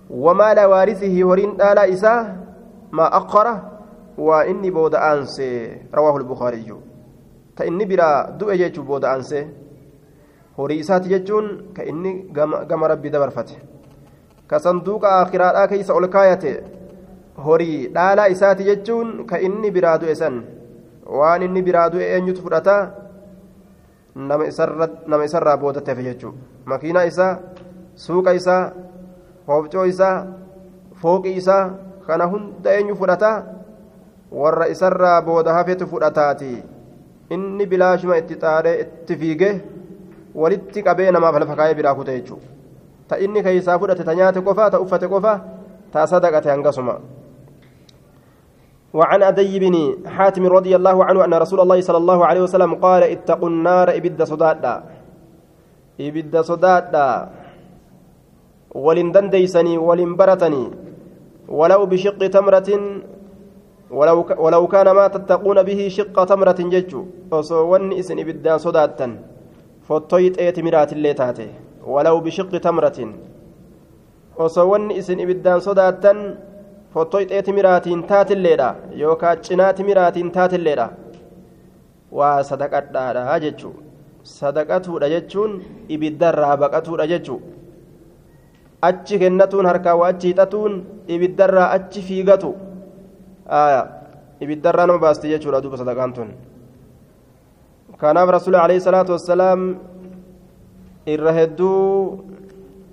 [0.09, 2.35] وما لا وارثه هورين آلا إساه
[2.91, 3.71] ما أقره
[4.17, 5.77] وإني بود أنسي.
[5.95, 6.73] رواه البخاري
[7.57, 9.47] كإني برا دؤ جيتشو بود أنسي.
[10.57, 12.11] horii isaati jechuun ka inni
[12.69, 13.57] gama rabbii dabarfate
[14.49, 16.53] ka sanduuqa aakiraadhaa keeysa ol kaayate
[17.47, 19.71] horii dhaalaa isaati jechuun ka inni
[21.07, 22.75] waan inni biraa du'e eenyutu fudhata?
[24.15, 26.33] Nama isarraa boodateef jechuu.
[26.65, 27.37] Makiinaa isaa
[27.95, 28.71] suuqa isaa
[29.47, 30.25] hoobcoo isaa
[31.01, 31.63] fooqii isaa
[32.07, 33.31] kana hunda eenyu fudhata?
[34.31, 36.51] Warra isarraa booda hafetu fudhataati.
[37.29, 39.49] Inni bilaashuma itti xaaree itti fiige
[40.35, 42.47] walitti qabee namaaf lafa kaayee biraa kute jechuudha
[43.07, 45.33] ta inni keeysaa fudhate ta nyaate qofa ta uffate qofa
[45.91, 46.95] ta sadaqate hangasuma
[48.93, 49.75] وعن أدي بن
[50.07, 54.23] حاتم رضي الله عنه أن رسول الله صلى الله عليه وسلم قال اتقوا النار إبد
[54.23, 54.75] صدادا
[56.01, 57.09] إبد صدادا
[58.75, 60.65] ولن دنديسني ولن برتني.
[61.47, 62.69] ولو بشق تمرة
[63.91, 69.07] ولو ولو كان ما تتقون به شق تمرة ججو وصون إسن إبدا صدادا
[69.87, 71.49] فطيت إيت مرات اللي تاتي
[71.87, 72.99] ولو بشق تمرة.
[74.37, 76.13] وصون إسن إبدا صدادا
[76.97, 78.69] fottoyxee timiraatiin taatilleedha.
[79.01, 80.87] Yookaan cinaa timiraatiin taatilleedha.
[82.11, 83.75] Waa sadaqadhaadha jechuun
[84.23, 85.51] sadaqatuudha jechuun
[85.95, 87.41] ibiddarraa baqatuudha jechuun
[88.81, 90.73] achi kennatuun harkaa waa achi hixatuun
[91.07, 92.51] ibiddarraa achi fiigatu.
[94.41, 96.29] Ibiddarraa nama baasti jechuudha duuba sadaqaan tun.
[97.97, 99.61] Kanaaf rasuulli alayhi salaatu wassalaam
[101.07, 102.23] irra hedduu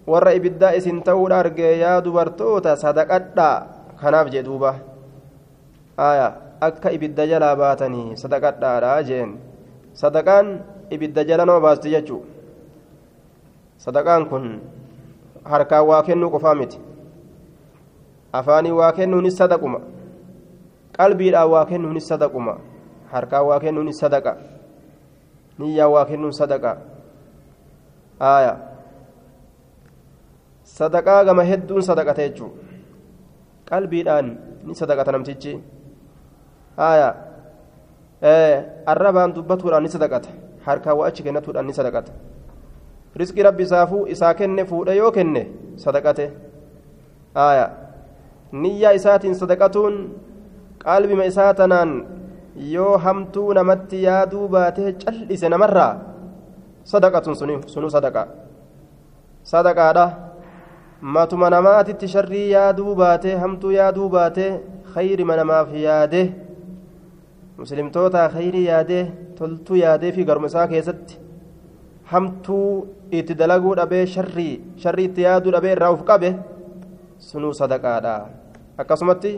[0.06, 4.78] warra ibiddaa isin ta'uudha argee yaa dubartoota sadaqadhaa kanaaf jee duuba
[5.96, 6.28] aya
[6.60, 9.38] akka ibidda jalaa baatanii sadaqadhaadha jeen
[9.94, 12.22] sadaqaan ibidda jala nama baasti jechuu
[13.78, 14.60] sadaqaan kun
[15.44, 16.78] harkaan waa kennuu qofaa miti
[18.32, 19.80] afaanii waa kennuunis sadaquma
[20.98, 22.58] qalbiidhaan waa kennuunis sadaquma
[23.12, 24.36] harkaan waa kennuunis sadaqa
[25.58, 26.76] niyyaa waa kennuun sadaqa
[28.20, 28.54] aya
[30.64, 32.63] sadaqaa gama hedduun sadaqate jechuudha
[33.70, 34.26] qalbiidhaan
[34.66, 35.52] ni sadaqata namtichi
[36.76, 37.08] haya
[38.86, 40.28] arrabaan dubbatuudhaan ni sadaqata.
[40.66, 42.12] Harkaa waa achi kennatuudhaan ni sadaqata.
[43.16, 45.42] Risqii rabbi isaafuu isaa kenne fuudhe yoo kenne
[45.76, 46.32] sadaqate.
[47.34, 47.66] Haya
[48.52, 49.94] niyyaa isaatiin sadaqatuun
[50.84, 51.90] qalbima isaa tanaan
[52.74, 55.92] yoo hamtuu namatti yaaduu baatee cal'ise namarraa
[56.84, 57.34] sadaqatun
[57.66, 58.22] sunu sadaqa.
[59.44, 60.04] Sadaqaadha
[61.04, 64.50] matuma namaatitti sharrii yaaduu baatee hamtuu yaaduu baatee
[64.94, 66.20] khayrima namaaf yaade
[67.58, 69.02] muslimtoota khayrii yaadee
[69.38, 71.18] toltuu yaadee fi garuma isaa keessatti
[72.12, 72.70] hamtuu
[73.18, 76.30] itti dalaguu dhabee sharrii sharrii itti yaaduu dhabee irraa uf qabe
[77.28, 78.14] sunuu sadaqaadha
[78.84, 79.34] akkasumatti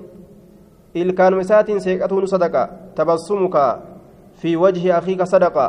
[0.94, 3.64] ilkaanuma isaatiin seeqatuunu sadaqa تبسمك
[4.42, 5.66] في وجه أخيك صدقة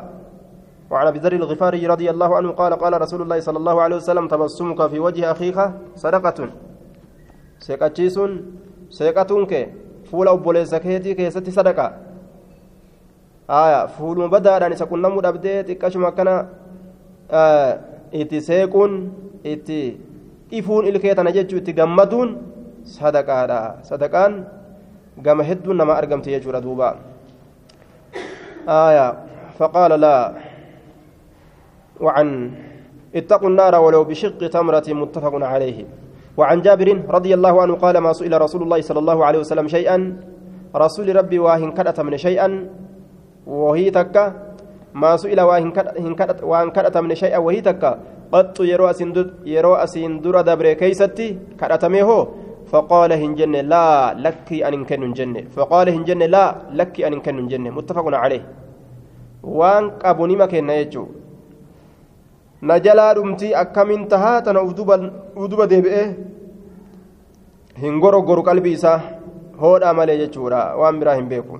[0.91, 4.27] وعن أبي ذر الغفاري رضي الله عنه قال قال رسول الله صلى الله عليه وسلم
[4.27, 5.59] تبسمك في وجه أخيك
[5.95, 6.39] صدقة.
[7.59, 8.31] seeqachiisuun
[8.89, 9.53] seeqachuun kee
[10.11, 11.87] fuula obboleessa keetii keessatti صدقة.
[13.49, 16.47] haaya fuula مبدا داني سكون نمو دبدي تكاشما كان
[17.31, 17.71] آه
[18.13, 18.91] itti seequun
[19.45, 19.97] itti
[20.53, 22.29] ifuun ilkeetinaa jechuu itti gammaduun
[22.83, 24.33] sadaqaa sadaqaan
[25.17, 26.89] gama hedduun nama argamte jechuudha duuba
[29.57, 30.37] فقال لا
[32.01, 32.51] وعن
[33.15, 35.85] اتقوا النار ولو بشق تمرة متفق عليه.
[36.37, 39.97] وعن جابر رضي الله عنه قال ما سئل رسول الله صلى الله عليه وسلم شيئا؟
[40.75, 42.69] رسول rabbii waa hin kadhatamne شيئا؟
[43.47, 44.25] وهي تكا.
[44.93, 45.71] ما سئل واهن
[46.13, 47.91] كدت وان كدت من شيئا وهي تكا.
[48.29, 49.09] قط يرو أسين
[49.45, 52.19] يرو أسين در دبر كيستي كدت ميهو.
[52.69, 55.49] فقال هنجن لا لك أن كن جنة.
[55.55, 57.69] فقال هنجن لا لك أن كن جنة.
[57.73, 58.43] متفق عليه.
[59.41, 60.69] وان قبوني ما كان
[62.63, 64.59] نجلا دمتي أكمن تهاتنا
[65.35, 66.13] ودوبا ديبئه
[67.83, 68.93] هنغورو غورو قلبي إسا
[69.59, 71.59] هو أمل يجورا وان براهم بيكم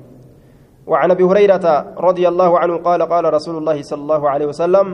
[0.87, 1.65] وعن ابي هريره
[1.97, 4.87] رضي الله عنه قال قال رسول الله صلى الله عليه وسلم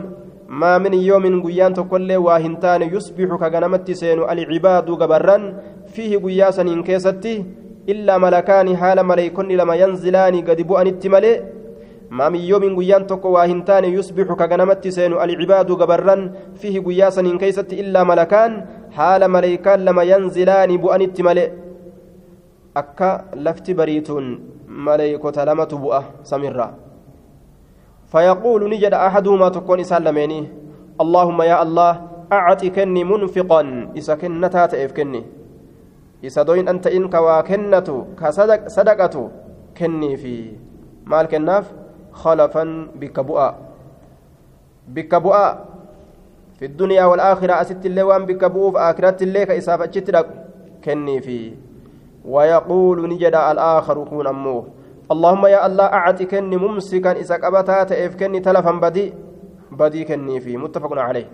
[0.48, 5.38] ما من يوم قيان تكل واهنتان يصبح كغنمت سين العباد غبرا
[5.94, 7.44] فيه قياسا إن كيستي
[7.88, 11.36] إلا ملكان حال مليكن لما ينزلان قد بؤن التملئ
[12.10, 16.16] ما من يوم قيان تكو واهنتان يصبح كغنمت سين العباد غبرا
[16.60, 18.52] فيه قياسا إن كيستي إلا ملكان
[18.96, 21.50] حال مليكان لما ينزلان بؤن التملئ
[22.76, 23.10] أكا
[23.44, 24.24] لفت بريتون
[24.68, 26.68] مليكة لما تبؤ سمرا
[28.12, 30.40] فيقول نجد أحدهما تكون سلميني
[31.00, 31.92] اللهم يا الله
[32.32, 33.60] أعطكني منفقا
[33.96, 35.22] إذا كنتا تأفكني
[36.24, 39.30] إذا دوين أنت إنك وكنت كصدقة
[39.78, 40.34] كني في
[41.06, 41.83] مال كناف
[42.14, 43.48] خلفا بكبؤا
[44.88, 45.48] بكبؤا
[46.58, 50.26] في الدنيا والآخرة أست اللوان بكبؤ في آخرة الليك إسافة جترك
[50.84, 51.54] كني في.
[52.24, 54.64] ويقول نجد الآخر كون أموه.
[55.12, 59.12] اللهم يا الله أعتكني ممسكا إذا قبتا تأفكني تلفا بدي.
[59.72, 60.56] بدي كني في.
[60.56, 61.28] متفق عليه.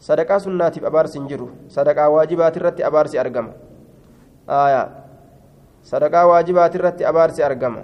[0.00, 1.48] صدقة سنات أبارس جرو.
[1.68, 3.46] صدقة واجبات الرت أبارس أرقم.
[4.50, 4.88] آية.
[5.82, 7.76] صدقة واجبات الرت أبارس أرقم.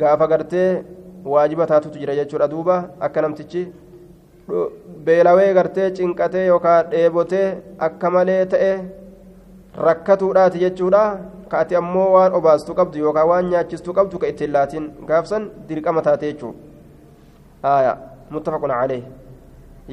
[0.00, 0.84] gaafa gartee
[1.32, 2.48] waajiba taatutu jira jechuudha.
[2.48, 3.62] Duuba akka namtichi
[5.04, 7.46] beelawee gartee cinqatee yookaan dheebotee
[7.86, 8.72] akka malee ta'e
[9.86, 11.04] rakkatuudhaati jechuudha.
[11.48, 16.32] Kaati ammoo waan obaastu qabdu yookaan waan nyaachistu qabdu ka ittiin laatiin gaafsan dirqama taatee
[16.32, 17.96] jechuudha.
[18.30, 19.02] Muttafaqun calee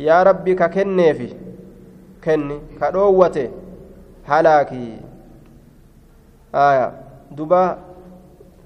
[0.08, 1.30] yaa rabbi ka kenneefi.
[2.22, 3.46] Kenni ka dhoowwate.
[4.28, 4.92] Halaakii.
[7.38, 7.62] Duuba.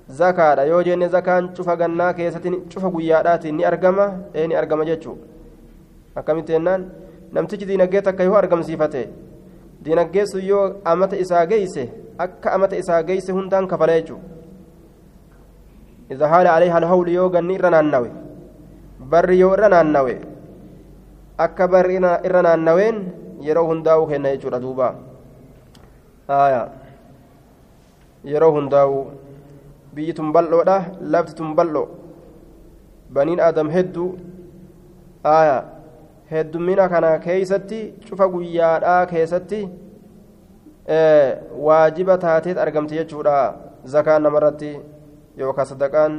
[0.09, 0.65] zakaadha.
[0.65, 5.25] Yoo jenne zakaan cufa gannaa keessatti cufa guyyaadhaatiin ni argama ee ni argama jechuudha.
[6.15, 6.91] Akkamitti jennaan?
[7.31, 9.09] Namtichi diinagdee takka yoo argamsiifate
[9.85, 14.23] diinagdee sun yoo amata isaa geeyse akka amata isaa geeyse hundaan kafalee jechuudha.
[16.09, 18.09] Idha haala alee halhawli yoo ganni irra naannawe
[18.99, 20.15] barri yoo irra naannawe
[21.37, 23.03] akka barri irra naannaween
[23.41, 24.95] yeroo hundaa'uu kenna jechuudha duuba.
[28.23, 29.24] Yeroo hundaa'uu.
[29.95, 31.87] Biyyi tun bal'oodha lafti tun bal'oo
[33.13, 34.09] baniin aadam hedduu
[35.23, 35.63] aayaa
[36.31, 39.61] heddummina kana keeysatti cufa guyyaadhaa keessatti
[41.67, 43.35] waajiba taateet argamte jechuudha
[43.93, 44.71] zakaan namarratti
[45.37, 46.13] yookaan sadaqaan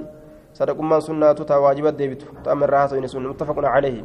[0.53, 4.05] sadaqummaan sunnaatu taa waajiba deebitu ta'amirraa haasawini sun muttafaqun caleehi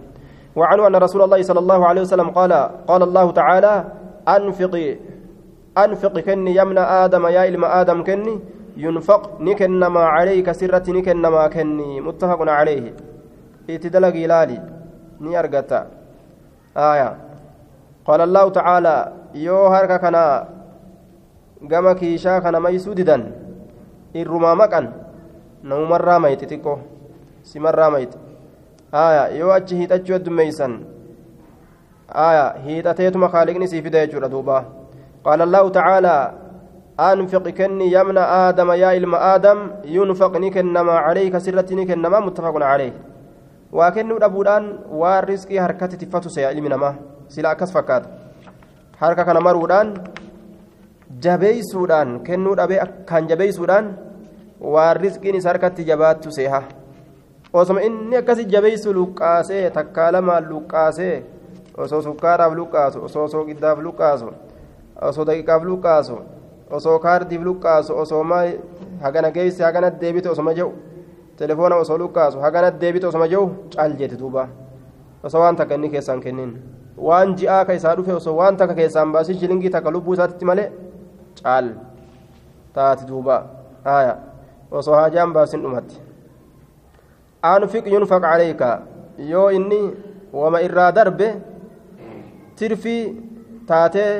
[0.55, 2.51] وعنه أن رسول الله صلى الله عليه وسلم قال
[2.87, 3.73] قال الله تعالى
[4.27, 4.87] أنفقي
[5.77, 8.35] أنفق كني يمن آدم يا إلم آدم كني
[8.83, 12.85] ينفق نكنما عليك سرة نكنما كني متفق عليه
[13.69, 14.59] اتدلق لالي
[15.23, 15.79] ني أرقتا
[16.91, 17.09] آية
[18.07, 18.95] قال الله تعالى
[19.45, 20.25] يو هركا كنا
[21.69, 23.23] kana maysuu didan
[24.13, 24.89] irrumaa maqan
[25.63, 26.79] namumarraa mayti xiqqoo
[27.43, 28.17] simarraa mayti
[28.91, 30.73] aya yoo achi hiixachuu heddummeeysan
[32.27, 34.65] aya hiixateetuma kaaliqni sii fida jechuudha duuba
[35.23, 36.33] qaala allaahu tacaalaa
[36.99, 42.93] أنفق كني ابن آدم يا إلم آدم ينفق نكنما عليك سرة نكنما متفق عليه
[43.71, 46.91] وكنو أبودان والرزق حركة تفتو سيا إلمنا ما
[47.33, 48.03] سلا أكس فكات
[49.01, 49.87] حركة كان مرودان
[51.23, 53.87] jabeeysuudhaan kennuu dhabee akkaan jabeeysuudhaan
[54.73, 56.61] waan rizqiin isa harkatti jabaattu seeha
[57.53, 61.15] osoma inni akkasi jabeeysu luqqaasee takkaa lamaan luqqaasee
[61.77, 64.31] osoo sukkaaraaf luqqaasu osoo sooqiddaaf luqqaasu
[65.09, 66.17] osoo daqiiqaaf luqqaasu
[66.77, 68.45] osoo kaardiif luqqaasu osoo maa
[69.03, 70.71] hagana geeyse hagana deebite osoma jehu
[71.37, 73.45] telefoona osoo luqqaasu hagana deebite osoma jehu
[73.75, 74.47] caal jeeti duuba
[75.23, 76.51] osoo waan takka inni keessaan kennin
[77.07, 80.67] waan ji'aa ka isaa dhufe osoo waan takka keessaan baasin shilingii takka lubbuu isaatti malee
[81.43, 81.67] caal
[82.75, 83.37] taati duuba
[83.95, 84.13] aya
[84.81, 85.97] osoo haajaan baasin dhumatti
[87.53, 88.69] anfiq yunfaq calayka
[89.31, 89.81] yoo inni
[90.41, 91.27] wama irraa darbe
[92.55, 93.03] tirfii
[93.71, 94.13] taatee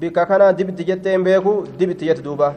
[0.00, 2.54] bika kana dibiti jettee hin beeku dibiti jette duuba.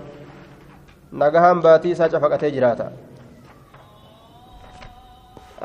[1.11, 2.91] Nagahaan baatii isaa cafaqatee jiraata.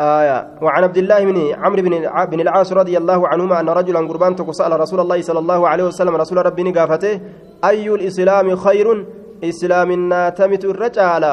[0.00, 1.94] آية وعن عبد الله بن عمرو بن
[2.30, 6.16] بن العاص رضي الله عنهما أن رجلا قربان سأل رسول الله صلى الله عليه وسلم
[6.16, 7.20] رسول ربي نقافته
[7.64, 9.06] أي الإسلام خير؟
[9.44, 11.24] إسلام ناتمت الرجال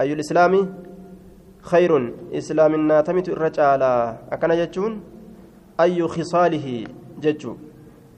[0.00, 0.72] أي الإسلام
[1.62, 3.82] خير؟ إسلام ناتمت الرجال
[4.32, 5.00] أكن جتون
[5.80, 6.84] أي خصاله
[7.20, 7.52] جتو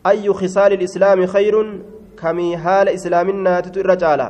[0.08, 1.54] أي خصال الإسلام خير؟
[2.20, 4.20] كمي حال إسلام ناتت الرجال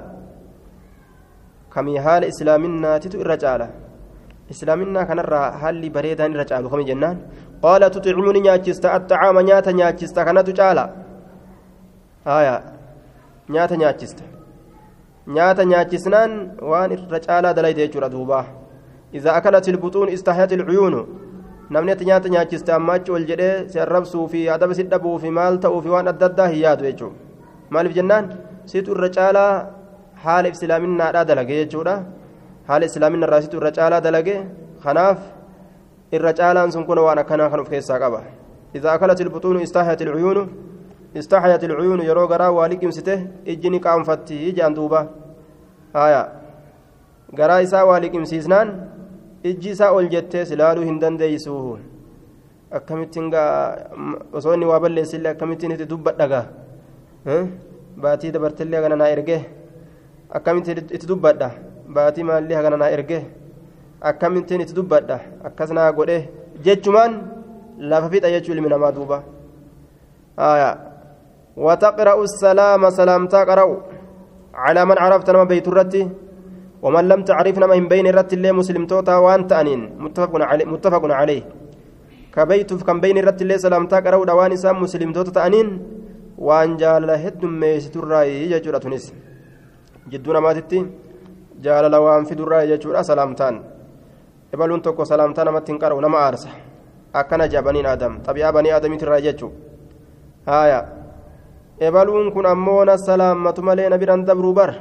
[1.74, 3.60] كمي حال إسلام ناتت الرجال
[4.50, 5.20] إسلامنا كان
[5.60, 7.16] حال بريدان الرجال كم جنان.
[7.62, 8.84] قال تطعمني نياتشست.
[8.86, 10.18] الطعام نياتا نياتشست.
[10.26, 10.86] كانت جالا.
[12.26, 12.62] haya
[13.48, 14.24] nyaata nyaachista
[15.26, 16.32] nyaata nyaachisnaan
[16.70, 18.40] waan irra caalaa dalayde jechuudha duuba
[19.12, 21.06] iza akalat ilbuxuun istahayat ilcuyuunu
[21.70, 25.58] namni ati nyaata nyaachiste ammaachi ol jedhee si arrabsuu fi adaba si dhabuu fi maal
[25.64, 27.16] ta'uu fi waan adda addaa hin yaadu jechuudha
[27.70, 28.24] maaliif jennaan
[28.70, 29.52] situ irra caalaa
[30.24, 31.94] haala islaaminaadhaa dalage jechuudha
[32.68, 34.36] haala islaamina irraa situ irra caalaa dalage
[34.84, 35.18] kanaaf
[36.16, 38.22] irra caalaan sun kun waan akkanaa kan of keessaa qaba
[38.78, 40.44] iza akalat ilbuxuunu istahayat ilcuyuunu
[41.16, 45.00] استحيت العيون يرو غرا والي قمسته اجني قامفتي جان دوبا
[46.04, 46.22] آية
[47.38, 48.68] غرا إسا والي قمسيسنان
[49.44, 51.78] ijji isaa ol jettees ilaaluu hin dandeeysu
[52.78, 53.30] akkamittiin
[54.32, 56.44] osoo inni waa balleessillee akkamittiin itti dubbadhagaa
[58.02, 59.40] baatii dabartillee hagana naa ergee?
[60.38, 61.50] Akkamittiin itti dubbadha
[61.94, 63.22] baatii maallee hagana naa ergee?
[64.00, 66.28] Akkamittiin itti dubbadha akkas naa godhee?
[66.64, 67.12] Jechumaan
[67.78, 69.22] lafa fixa jechuu ilmi namaa duuba.
[71.56, 73.76] Wataqra'u salaama salaamtaa qara'u?
[74.52, 76.02] Calaa man carafta nama beeyturratti
[76.82, 81.02] ومن لم تعرف نما من بين الرتي اللي مسلم توتا وانت أنين متفق عليه متفق
[81.20, 81.42] عليه.
[82.34, 85.68] كبيت كم بين الرتي اللي سلامتا قرأ دوان سام مسلم توتا أنين
[86.38, 89.06] وان جال هد ميست الرأي يجور تونس.
[90.10, 90.78] جدونا ماتتي
[91.64, 93.54] جال وان في الرأي يجور سلامتان
[94.54, 96.20] إبلون توكو سلامتان ما تنقرأ نما
[97.48, 99.52] jaa baniin aadam xabi'aa banii aadamiitirraa jechuu
[100.46, 100.80] haaya
[101.80, 104.74] ebaluun kun ammoo na salaammatu malee na biraan dabruu bar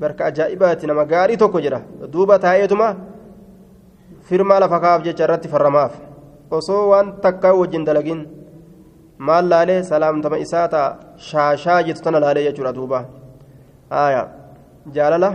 [0.00, 1.80] barka ajaa'ibaati nama gaarii tokko jedha
[2.12, 2.88] duuba taa'eetuma
[4.28, 5.92] firmaa lafa kaa'aaf jecha irratti farramaaf
[6.50, 8.24] osoo waan takkaa wajjin dalagin
[9.18, 10.96] maal laalee salaamtama isaa ta'a
[11.28, 13.04] shaashaa jettu tana laalee jechuudha duuba
[13.90, 14.26] haaya
[14.98, 15.30] jaalala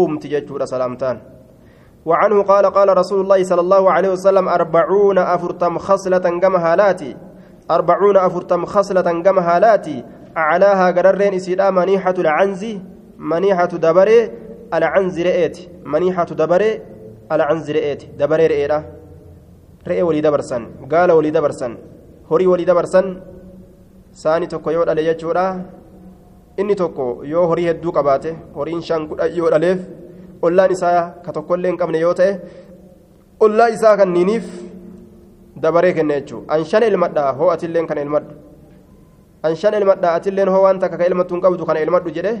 [0.00, 1.20] uumti jechuudha salaamtaan
[2.04, 7.16] وعنه قال قال رسول الله صلى الله عليه وسلم أربعون أفرتم خصلة كما هالاتي
[7.70, 10.04] أربعون أفرتم خصلة كما هالاتي
[10.36, 12.62] أعلاها قررين إسيدا منيحة العنز
[13.18, 14.18] منيحة دبري
[14.74, 15.56] العنز رئيت
[15.92, 16.70] منيحة دبري
[17.32, 18.78] العنز رئيت دبري رئيرا
[19.88, 20.62] رئي ولي دبرسن
[20.92, 21.72] قال ولي دبرسن
[22.30, 23.06] هوري ولي دبرسن
[24.12, 25.46] ساني توكو يود علي يجورا
[26.56, 29.80] inni tokko yoo horii hedduu qabaate horiin shan kudha yoo dhaleef
[30.46, 32.32] ollaan isaa ka tokkollee hin qabne yoo ta'e
[33.46, 34.46] ollaa isaa kanniiniif
[35.64, 38.34] dabaree kenna jechuudha an shan ilmadhaa hoo atilleen kana ilmadhu
[39.48, 42.32] an shan ilmadhaa atilleen hoo waan takka ka ilmattu hin qabdu kana ilmadhu jedhe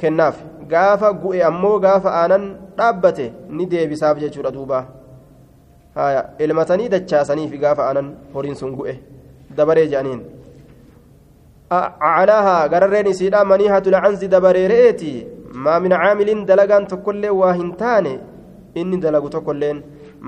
[0.00, 0.36] kennaaf
[0.72, 2.44] gaafa gu'e ammoo gaafa aanan
[2.78, 3.26] dhaabbate
[3.56, 4.84] ni deebisaaf jechuudha duuba
[5.94, 8.94] haya ilmatanii dachaasaniif gaafa aanan horiin sun gu'e
[9.56, 10.22] dabaree jedhaniin.
[11.70, 15.12] aclaahaa gararreen isiidha maniihatu lacansi dabareere'eeti
[15.64, 18.12] maa min caamilin dalagaan tokkollee waa hin taane
[18.80, 19.82] inni dalagu tokkolleen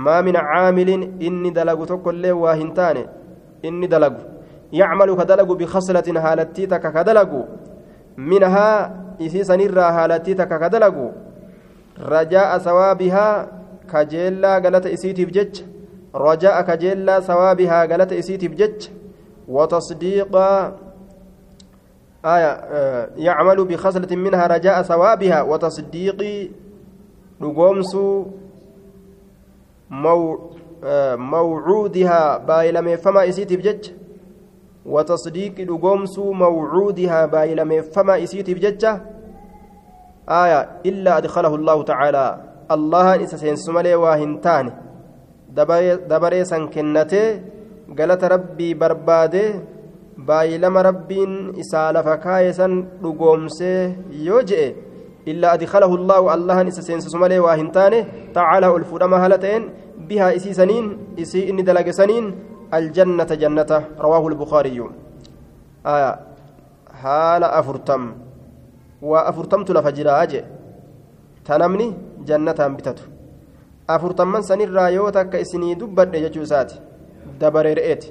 [0.06, 3.02] maa min caamilin inni dalagu tokkollee waa hin taane
[3.70, 4.20] inni dalagu
[4.80, 7.40] yacmalu ka dalagu bikhaslatin haalattii takka ka dalagu
[8.32, 11.12] minhaa isii sanirraa haalattii takka ka dalagu
[11.98, 13.46] rajaa'a sawaabihaa
[13.86, 15.64] kajeellaa galata isiitiif jecha
[16.14, 18.90] rajaa'a kajeellaa sawaabihaa galata isiitiif jecha
[19.48, 20.72] watasdiiqa
[22.24, 22.52] آية
[23.16, 26.50] يعمل بخصلة منها رجاء ثوابها وتصديق
[27.42, 27.94] رقومس
[29.90, 30.38] مو
[31.16, 33.90] موعودها بايلم فما إسيت بجج
[34.86, 38.84] وتصديق رقومس موعودها بايلم فما إسيت بجج
[40.28, 42.26] آية إلا أدخله الله تعالى
[42.70, 44.72] الله إسسين سملي واهنتان
[46.10, 47.40] دبري سنكنته
[47.98, 48.74] قالت ربي
[54.26, 54.66] yoo je'e
[55.30, 57.98] illaa adkalahu allaahu allahan isa seensisu malee waa hin taane
[58.36, 59.64] tacaalaa ol fuudhama haala ta'een
[60.08, 60.86] bihaa isii saniin
[61.24, 62.26] isii inni dalage saniin
[62.74, 64.78] الجنة جنة رواه البخاري
[65.86, 66.20] آية
[67.02, 68.02] حال أفرتم
[69.02, 70.44] وأفرتمت لفجر أجي
[71.44, 71.86] تنمني
[72.28, 72.98] جنة أنبتت
[73.90, 76.72] أفرتم من سنير رايوتا كإسني دبر يجوزات
[77.40, 78.04] دبر رئيت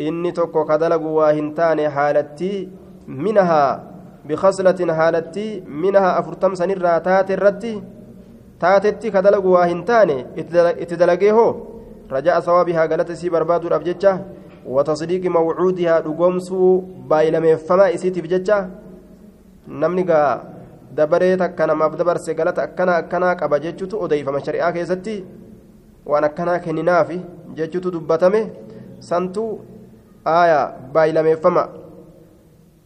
[0.00, 2.68] inni tokko ka dalagu waa hin taane haalatti
[3.24, 3.80] minahaa
[4.26, 5.46] bikaslatin haalatti
[5.84, 7.72] minahaa afurtamsanirraa taate irratti
[8.62, 10.16] taatetti ka dalagu waa hin taane
[10.82, 11.34] itti dalagee
[12.10, 14.12] raja'a sawaabihaa galata isii barbaaduudhaaf jecha
[14.76, 16.70] watasdiiqi mawcuudihaa dhugoomsuu
[17.10, 18.58] baay'ilameeffamaa isiitiif jecha
[19.66, 20.30] namni gaa
[20.94, 25.18] dabaree takka namaaf dabarse galata akkana akkanaa qaba jechutu odeeyfama shari'aa keessatti
[26.06, 27.20] waan akkanaa kenninaafi
[27.58, 28.40] jechutu dubbatame
[29.10, 29.44] santu
[30.26, 31.68] آية بايلميفما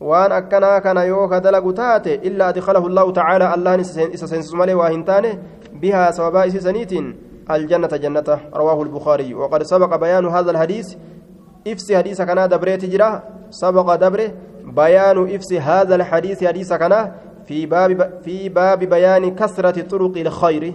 [0.00, 4.74] waan akkanaa kana yoo ka dalagu taate illaa adkalahu allahu tacaala allahan isa seensisu malee
[4.74, 5.38] waa hin taane
[5.80, 7.06] bihaa sababaa isiisaniitiin
[7.48, 10.96] aljannata jannata rawaahu lbukaariyu waqad sabaqa bayaanu hada alhadiis
[11.64, 14.34] ifsi hadiisa kanaa dabreeti jira sabaqa dabre
[14.64, 20.74] bayaanu ifsi hada alhadiisi hadiisa kanaa في باب في باب بيان كثرة طرق الخير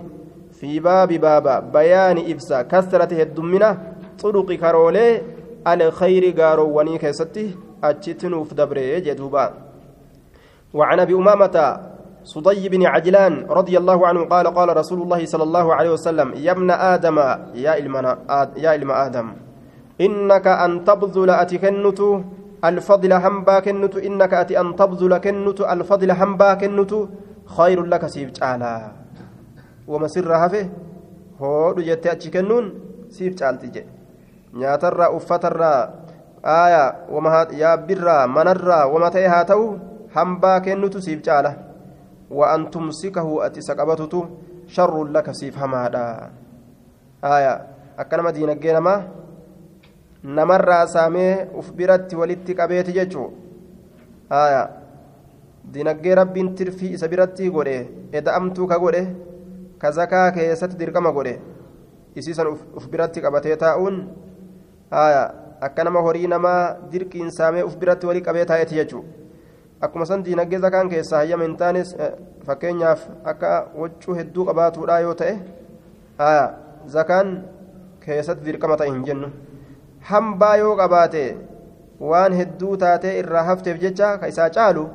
[0.52, 3.78] في باب باب بيان إبسا كثرة الدمنة
[4.24, 5.22] طرق كارولي
[5.68, 9.54] الخير قارو ونيك ستي أتشتنوف دبري جدوبا
[10.74, 11.80] وعن أبي أمامة
[12.24, 16.52] صدي بن عجلان رضي الله عنه قال قال رسول الله صلى الله عليه وسلم يا
[16.52, 17.18] ابن آدم
[17.56, 19.28] يا إلمنا آد يا إلم آدم
[20.02, 22.00] إنك أن تبذل أتكنت
[22.66, 26.92] الفضل همبا كنت إنك أتي أن تبذل كنت الفضل همبا كنت
[27.58, 28.92] خير لك سيف تعالى
[29.88, 30.66] ومسر هفه
[31.42, 32.66] هو جت أتكنون
[33.10, 33.84] سيف تعالى
[34.54, 35.90] nyaatarraa uffatarraa
[36.44, 39.66] aayaa wama yaabbirraa manarraa wama ta'e haa ta'u
[40.16, 41.52] hambaa kennutu siif caala
[42.30, 44.26] waan tumsikahu ati isa qabatutu
[44.68, 46.04] sharruun laka siif hamaadha
[47.24, 47.58] aayaa
[47.98, 49.00] akkanama diinaggee namaa
[50.24, 53.28] namarraa saamee uf biratti walitti qabeeti jechuu
[54.42, 54.68] aayaa
[55.74, 57.78] diinaggee rabbiin tirfii isa biratti godhe
[58.22, 59.04] eda'amtuu ka godhe
[59.82, 61.36] ka zakaa keessatti dirqama godhe
[62.16, 64.02] isiisan uf biratti qabatee taa'uun
[64.92, 65.24] haya
[65.62, 69.08] akka nama horii namaa dirqiin saamee uf biratti walii qabee taa'eeti jechuudha
[69.82, 71.96] akkuma san diinaggee zakaan keessaa hayyama hin taanes
[72.48, 73.52] fakkeenyaaf akka
[73.82, 75.34] waccuu hedduu qabaatuudha yoo ta'e
[76.96, 77.34] zakaan
[78.06, 79.32] keessatti dirqama ta'e hin jennu.
[80.12, 81.24] Hambaa yoo qabaate
[82.12, 84.88] waan hedduu taatee irraa hafteef jecha ka isaa caalu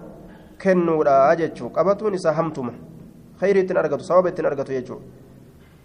[0.58, 1.70] kennuudha jechuu.
[1.70, 2.72] Qabatuun isaa hamtuma.
[3.40, 5.24] Khayrii ittiin argatu sababa ittiin argatu jechuudha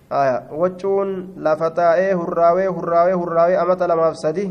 [0.10, 4.45] waccuun lafa taa'ee hurraawee hurraawee hurraawee amata lamaaf sadi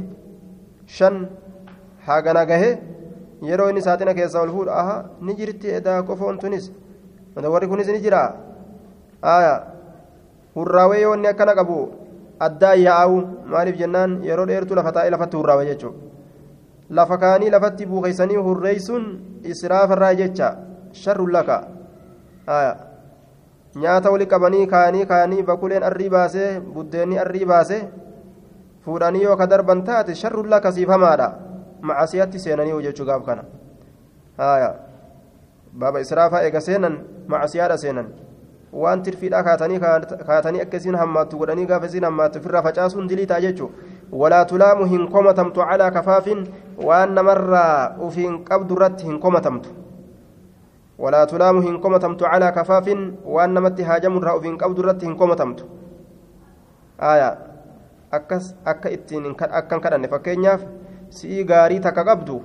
[0.86, 1.28] shan
[2.06, 2.78] hagana gahe
[3.42, 6.72] yeroo inni saaxina keessaa ol fuudha aha ni jirti edaa qofoon tunis
[7.36, 8.22] warri kunis ni jira
[10.56, 11.78] hurraawee yoo inni akkana qabu
[12.40, 13.16] addaa yaa'u
[13.46, 16.08] maaliif jennaan yeroo dheertuu lafa taa'ee lafatti hurraawe jechuudha
[16.90, 19.04] lafa kaanii lafatti buukeessanii hurreessuun
[19.54, 20.56] israafarraa jecha
[20.92, 21.58] sharrun laka
[23.76, 27.82] nyaata wali qabanii kaanii kaanii bakuleen arrii baasee buddeenni arrii baasee
[28.84, 31.28] fuudhanii yoo ka darban taate sharrun laka siif hamaadha
[31.82, 33.44] macasiyatti seenanii jechuu gaaf kana
[35.72, 38.08] baaba israafaa eega seenan macasiyaadha seenan
[38.72, 39.80] waan tirfiidhaa kaatanii
[40.26, 43.74] kaatanii akka isiin hammaattu godhanii gaafa isiin hammaattu ofirraa facaasuun dilii ta'a jechuudha
[44.22, 46.46] walaa tulaamu hin komatamtu calaa kafaafin
[46.88, 49.70] waan namarraa ufiin qabdu irratti hin komatamtu
[50.98, 55.64] walaa tulaamu hin komatamtu calaa kafaafin waan namatti haajamu irraa ufiin qabdu irratti hin komatamtu
[58.10, 60.62] akkas akka ittiin akkan kadhanne fakkeenyaaf
[61.10, 62.42] sii gaarii takka qabdu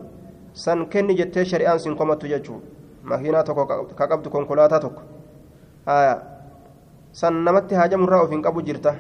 [0.54, 2.68] san kenni jettee shari'aan sin komattu jechuudha
[3.04, 5.02] makiinaa tokko ka qabdu konkolaataa tokko.
[7.12, 8.96] San namatti haajamurraa ofiin qabu jirta.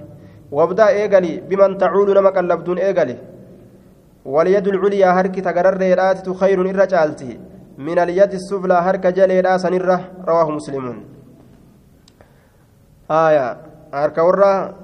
[0.52, 3.18] Wabdaa eegali biman tacuulu nama qallabduun eegali.
[4.26, 7.38] واليد العليا harki تقرر ريرات خير إرى جالته
[7.78, 10.98] من اليد السفلى هرك جليرا سنرة رواه مسلمون
[13.12, 13.58] آية
[13.94, 14.76] هرك ورا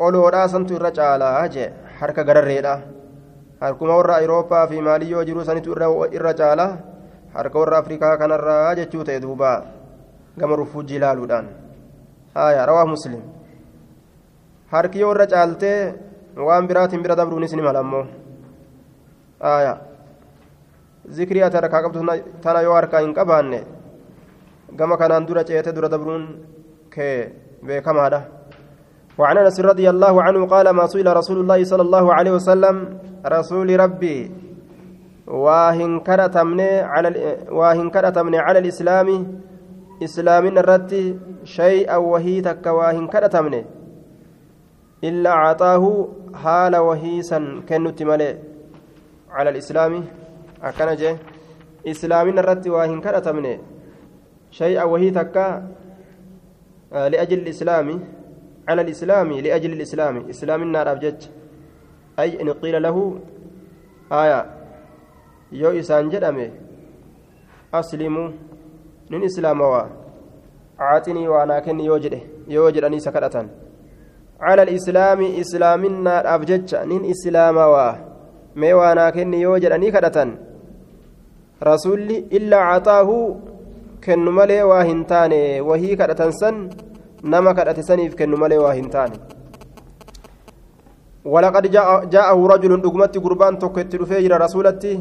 [0.00, 1.50] أولو راسنت إرى جالا
[1.98, 2.99] هرك قرر ريرات
[3.60, 5.74] harkuma warra awurooppaa fi maalii yoo jiru sanitu
[6.12, 6.66] irra caala.
[7.34, 9.62] Harka warra afrikaa kanarraa jechuu ta'e duubaa
[10.38, 11.46] gama rufuujii ilaaluudhaan
[12.34, 13.20] haya rawaa muslim.
[14.72, 15.94] Harki yoo irra caaltee
[16.36, 18.06] waan biraatiin bira dabruunis ni mala ammoo.
[19.40, 19.78] Haya
[21.08, 22.02] zikrii ati harkaa qabdu
[22.42, 23.60] tana yoo harkaa hin qabaanne
[24.76, 26.26] gama kanaan dura ceete dura dabruun
[26.90, 27.32] kee
[27.66, 28.20] beekamaadha
[29.18, 32.76] وعن انس رضي الله عنه قال ما سئل رسول الله صلى الله عليه وسلم
[33.26, 34.18] رسول ربي
[35.26, 37.08] واهن كرتمني على
[37.50, 39.08] واهن كرتمني على الاسلام
[40.00, 43.66] irratti shay'an wahii takka waa hin kadhatamne
[45.02, 45.90] illaa caxaahu
[46.32, 48.40] haala wahiisan kennutti malee
[49.28, 50.00] cala alislaami
[50.62, 51.18] akkana jee
[51.84, 53.60] islaamina irratti waa hin kadhatamne
[54.50, 55.44] shay'an wahii takka
[57.12, 58.00] liajli islaami
[58.66, 61.30] alislaami islaaminaadhaaf jecha
[62.16, 63.20] ay in qiila lahu
[64.10, 64.46] aya
[65.52, 66.52] yoo isaan jedhame
[67.72, 68.28] aslimuu
[69.10, 69.88] nin islaamawaa
[70.78, 72.20] caaxinii waanaa kenni yoo jedhe
[72.54, 73.48] yoo jedhanii isa kadhatan
[74.42, 77.92] cala alislaami islaaminaadhaaf jecha nin islaamawaa
[78.60, 80.30] mee waanaa kenni yoo jedhanii kadhatan
[81.70, 83.16] rasuulli illaa caxaahu
[84.06, 85.40] kennu malee waa hin taane
[85.70, 86.56] wahii kadhatan san
[87.22, 89.18] nama kadhate saniif kennu malee waa hin taane.
[91.24, 91.64] ولقد
[92.10, 94.92] جاءه رجل دغمت قربان توكت رفير رسولتي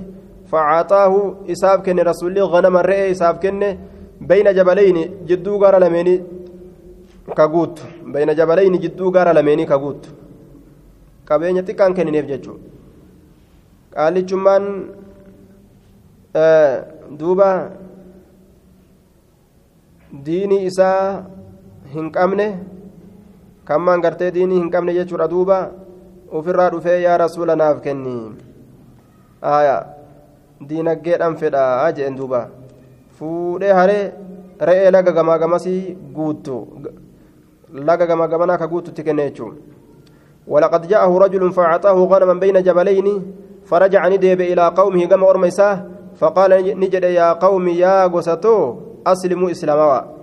[0.51, 1.13] فعطاه
[1.47, 3.61] إساب كن رسول غنم الرئي إساب كن
[4.19, 6.15] بين جبلين جدو غار لميني
[7.37, 7.75] كغوت
[8.13, 10.03] بين جبلين جدو غار لميني كغوت
[11.29, 12.65] qabeenya xiqqaan kenniniif jechuudha
[13.93, 14.65] qaalichummaan
[17.19, 17.49] duuba
[20.25, 21.03] diinii isaa
[21.93, 22.47] hin qabne
[23.69, 25.57] kammaan gartee diinii hin qabne jechuudha duuba
[26.39, 28.15] ofirraa dhufee yaa rasuula naaf kenni
[30.69, 32.41] diinaggeedhaan fedhaa jeen duuba
[33.19, 34.03] fuudhee haree
[34.69, 35.81] re'ee laga gamaa gamasii
[36.15, 36.57] guuttu
[37.89, 39.77] laga gamaa gamanaa ka guuttutti kenne jechuudha
[40.49, 43.07] ولقد جاءه رجل فأعطاه غنما بين جبلين
[43.69, 45.85] فرجع ندب إلى قومه كما أرميساه
[46.17, 48.57] فقال نجد يا قوم يا قسطو
[49.07, 50.18] أسلموا إسلاما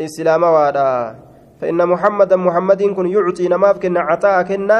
[0.00, 0.50] إسلاما
[1.60, 4.78] فإن محمدا محمد كن يعطي نماف كنا عطاء كنا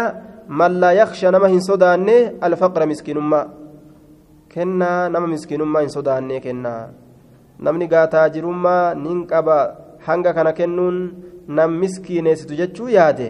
[0.48, 3.40] من لا يخشى نما هن صداني الفقر مسكين ما
[4.52, 6.74] كنا نما مسكين ما هن صداني كنا
[7.60, 9.60] نمني قاتا جرما ننقبا
[10.06, 10.96] hanga kana kennuun
[11.48, 13.28] nam miskiineessitu jechuu yaade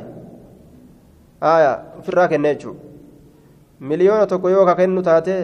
[1.52, 2.80] aya ofirraa kenna jechuudha
[3.88, 5.36] miliyoona tokko yoo ka kennu taate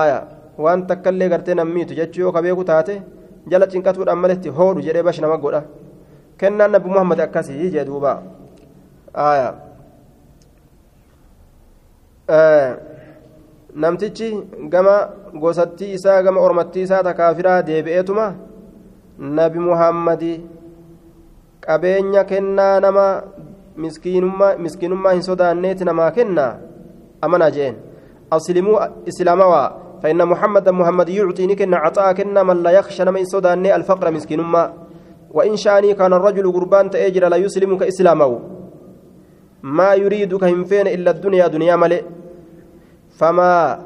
[0.00, 0.18] aya
[0.64, 2.94] waan takkallee gartee nammiitu jechuu yoo ka beeku taate
[3.51, 5.61] jala cinqatuudhaan maletti hoodhu jedhee bashi nama godha
[6.37, 8.11] kennaan nabi muhammad akkasii jee duuba
[13.75, 14.29] namtichi
[14.73, 14.95] gama
[15.41, 18.27] gosattii isaa gama ormattii isaa takaafiraa deebi'eetuma
[19.39, 20.33] nabi muhammadi
[21.65, 23.05] qabeenya kennaa nama
[24.63, 26.45] miskiinummaa hin sodaanneeti namaa kenna
[27.27, 27.75] amanaa jeen
[28.37, 28.79] aslimuu
[29.11, 29.67] islaamawaa
[30.03, 34.73] فإن محمد محمد يعطي نكن عطاء كنا من لا يخشى نما سوداني الفقر مسكين ما
[35.31, 38.39] وإن شاني كان الرجل قربان تأجر لا يسلم كإسلامه
[39.63, 42.03] ما يريد كهنفين إلا الدنيا دنيا ملئ.
[43.17, 43.79] فما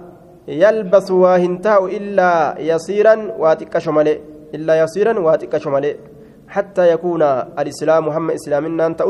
[0.48, 4.20] يلبس واهنتاء إلا يسيرا واتكش ملئ
[4.56, 5.96] إلا يسيرا واتكش ملئ
[6.48, 7.22] حتى يكون
[7.60, 9.02] الإسلام محمد إسلامنا أنت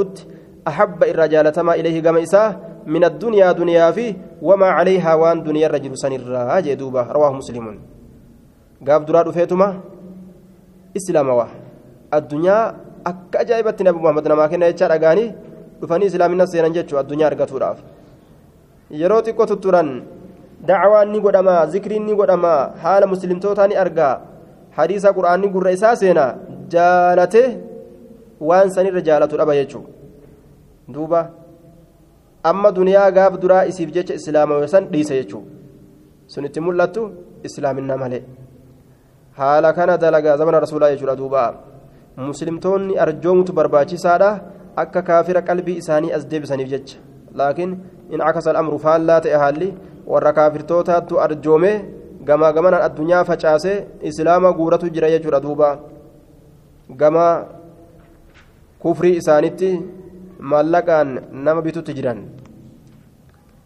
[0.68, 4.13] أحب الرجال تما إليه قم إساه من الدنيا دنيا فيه
[4.43, 7.67] وما عليها وان دنيا الرجل سنرا جدوبة رواه مسلم
[8.87, 9.69] قاب دراد فيتما
[10.97, 11.51] إسلام واه
[12.15, 12.59] الدنيا
[13.07, 15.29] akka ajaa'ibatti nabi muhammad namaa kenna jecha dhagaanii
[15.81, 17.79] dhufanii islaamina seenan jechuu addunyaa argatuudhaaf
[19.01, 19.91] yeroo xiqqoo tutturan
[20.71, 24.15] dacwaan ni godhama zikriin ni godhama haala muslimtootaa ni argaa
[24.79, 26.25] hadiisa qura'aanni gurra isaa seena
[26.75, 27.43] jaalate
[28.49, 29.85] waan sanirra jaalatu dhaba jechuu
[30.95, 31.21] duuba
[32.44, 35.44] amma duniyaa gaaf duraa isiif jecha islaamawe san dhiisa jechuu
[36.28, 37.02] sun itti mul'attu
[37.48, 38.24] islaaminaa malee.
[39.40, 41.44] Haala kana dalagaa zamana rasuulaa jechuudha duuba.
[42.18, 44.30] Muslimtoonni arjoomutu barbaachisaadha.
[44.76, 46.98] Akka kaafira qalbii isaanii as deebisaniif jecha.
[47.36, 47.72] Laakiin
[48.14, 49.74] in akasa al'amru faallaa ta'e haalli
[50.08, 51.72] warra kaafirtootaattu arjoome
[52.28, 53.78] gamaa gamanaan addunyaa facaasee
[54.10, 55.70] islaama guuratu jira jechuudha duuba.
[57.02, 57.26] Gama
[58.80, 59.70] kufrii isaanitti
[60.42, 62.20] maallaqaan nama bitutti jiran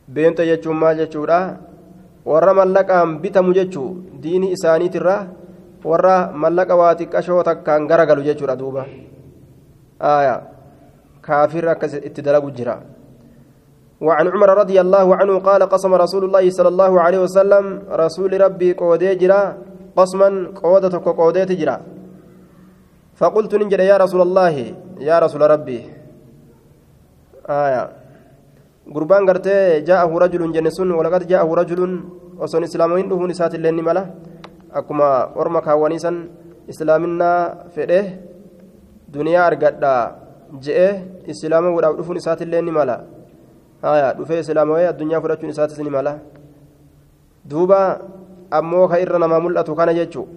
[0.07, 1.39] beenta jechuun maal jechuudha
[2.27, 3.89] warra mallaqaan bitamu jechuu
[4.23, 5.15] diinii isaaniitirra
[5.89, 8.83] warra mallaqa waa xiqqashoo takkaan garagalu jechuudha duuba
[10.11, 10.41] aayaa
[11.25, 12.77] kaafir akkas itti dalagu jira
[13.95, 18.75] وعن عمر رضي الله عنه قال قسم رسول الله صلى الله عليه وسلم رسول ربي
[18.75, 19.41] قودي جرا
[19.95, 21.77] قسما قودة قودي تجرا
[23.15, 24.55] فقلت ننجد يا رسول الله
[24.99, 25.79] يا رسول ربي
[27.45, 31.93] gurbaan gartee jaa'ahu rajulun jenne sun walaqad jaa'ahu rajulun
[32.39, 34.03] osoon islaamooyin dhufuun isaatiillee ni mala.
[34.73, 36.29] Akkuma orma kaawwanii san
[36.67, 37.99] islaaminaa fedhe
[39.13, 39.93] duniyaa argadha
[40.65, 40.89] je'e
[41.27, 42.95] islaama godhaaf dhufuun isaatiillee ni mala.
[44.17, 46.19] Dhufee islaamawee addunyaa fudhachuun isaatis ni mala.
[47.45, 47.79] Duuba
[48.51, 50.27] ammoo ka irra namaa mul'atu kana jechuun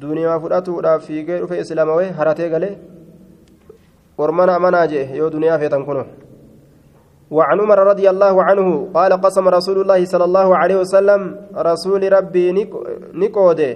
[0.00, 2.74] duniyaa fudhatuudhaaf fiigee dhufee islaamawee haratee galee.
[4.22, 6.04] Ormana amanaa jee yoo duniyaa feetan kuno
[7.30, 11.20] وعن عمر رضي الله عنه قال قسم رسول الله صلى الله عليه وسلم
[11.54, 12.46] رسول ربي
[13.14, 13.70] نقوده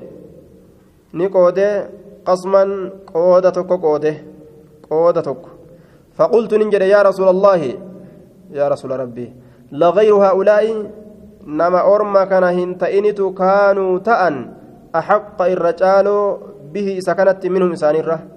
[1.14, 1.70] نقوده
[2.26, 2.62] قسما
[3.14, 4.14] قودتك قوده
[4.90, 5.42] قودتك
[6.18, 7.61] فقلت ننجد يا رسول الله
[8.59, 9.26] يا رسول ربي
[9.72, 10.64] لغير هؤلاء
[11.47, 14.34] نما أرما كان هنتئنت كانوا تأن
[14.99, 16.07] أحق الرجال
[16.74, 18.34] به سكنت منهم إسان الره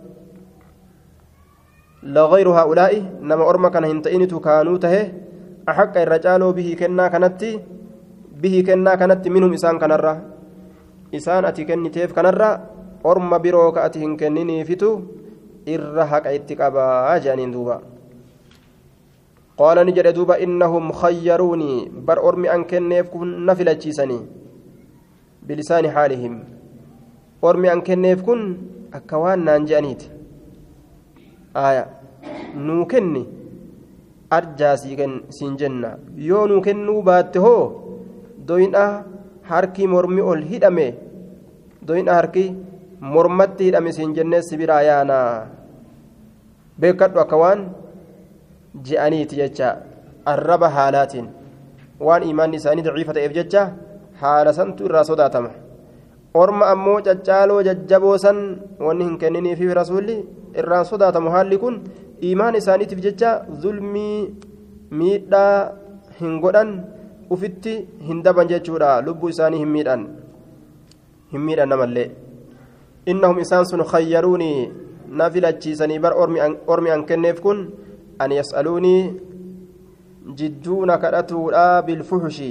[2.04, 5.12] لغير هؤلاء نما أرما كان هنتئنت كانوا ته
[5.70, 7.42] أحق الرجال به كنا كانت
[8.42, 10.16] به كنا كانت منهم إسان الره
[11.16, 12.52] إسان أتي كنتيف الره
[13.06, 15.02] أرما بروك أتي هنكنني فتو
[15.68, 17.82] إر حق اتقابا جانين دوبا.
[19.58, 21.92] قال نجد دوبا إنهم خيروني.
[22.08, 24.20] بر أرمي أن كنيف كن نفل تشيسني
[25.44, 26.44] بلسان حالهم.
[27.44, 28.58] أرمي أن كنيف كن
[28.94, 29.68] أكوان
[31.66, 31.84] aya
[32.68, 33.24] nuu kenni?
[34.38, 35.90] Arjaa siin jenna.
[36.30, 37.64] Yoo nuu kennuu baatte hoo?
[38.48, 38.84] Doyna
[39.50, 40.88] harki mormi ol hidhame.
[41.88, 42.46] Doyna harki
[43.14, 45.18] mormatti hidhame siin jennee sibiraa yaana
[46.80, 47.62] beekadhu akka waan
[48.88, 49.70] je'aniiti jecha
[50.34, 51.28] arraba haalaatiin.
[52.00, 53.64] Waan imaanni isaanii daciifa ta'eef jecha
[54.22, 55.50] haala santu irraa sodaatama.
[56.34, 58.40] Orma ammoo caccaaloo jajjaboo san
[58.88, 60.18] wanni hin kenniniifi rasuulli
[60.62, 61.82] irraan sodaatamu haalli kun
[62.32, 63.32] imaan isaaniitiif jecha
[63.64, 64.36] zulmii
[65.00, 65.72] miidhaa
[66.20, 66.72] hin godhan
[67.30, 67.76] ufitti
[68.10, 70.08] hin daban jechuudha lubbuu isaanii hin miidhan
[71.34, 72.08] hin miidhan namallee
[73.14, 74.72] innahum isaan sun khayyaruunii
[75.20, 76.14] na filachiisanii bar
[76.68, 77.68] ormi an kenneef kun
[78.22, 79.14] أن يسألوني
[80.28, 82.42] جدون كرتولا بالفحش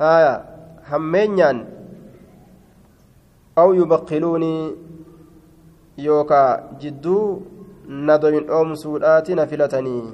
[0.00, 0.44] آية
[3.60, 4.74] أو يبقلوني
[5.98, 7.40] يوكا جدو
[7.88, 10.12] ندوين أم سودات نفلتني.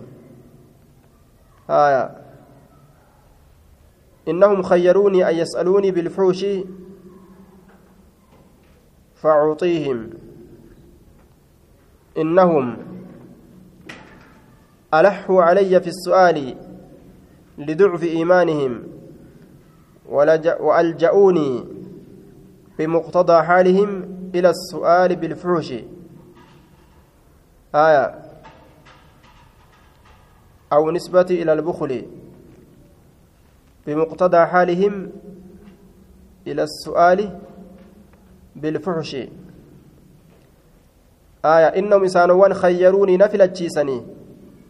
[1.71, 2.17] آية.
[4.29, 6.47] إنهم خيروني أن يسألوني بالفحش
[9.15, 10.11] فأعطيهم.
[12.19, 12.77] إنهم
[14.95, 16.57] ألحوا علي في السؤال
[17.59, 18.83] لضعف إيمانهم
[20.61, 21.76] وألجأوني
[22.79, 23.91] بمقتضى حالهم
[24.35, 25.75] إلى السؤال بالفحش.
[27.75, 28.23] آية.
[30.73, 32.07] أو نسبة إلى البخل.
[33.87, 35.11] بمقتضى حالهم
[36.47, 37.39] إلى السؤال
[38.57, 39.15] بالفحش.
[41.45, 41.67] آية.
[41.79, 44.07] إنهم إسانوان خيروني نفل الجيسني.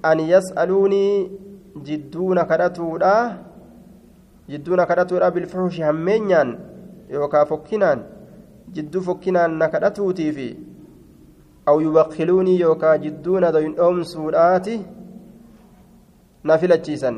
[0.04, 1.30] أن يسألوني
[1.76, 3.42] جدون كرتودا
[4.50, 6.75] جدون كرتودا بالفحش همينيان.
[7.11, 8.02] يوكا فكنان
[8.74, 10.57] جدو فكنان نكرتوتي في
[11.68, 14.82] أو يبخلوني يوكا جدون دوين أم سوراتي
[16.44, 17.16] نفل الجيسن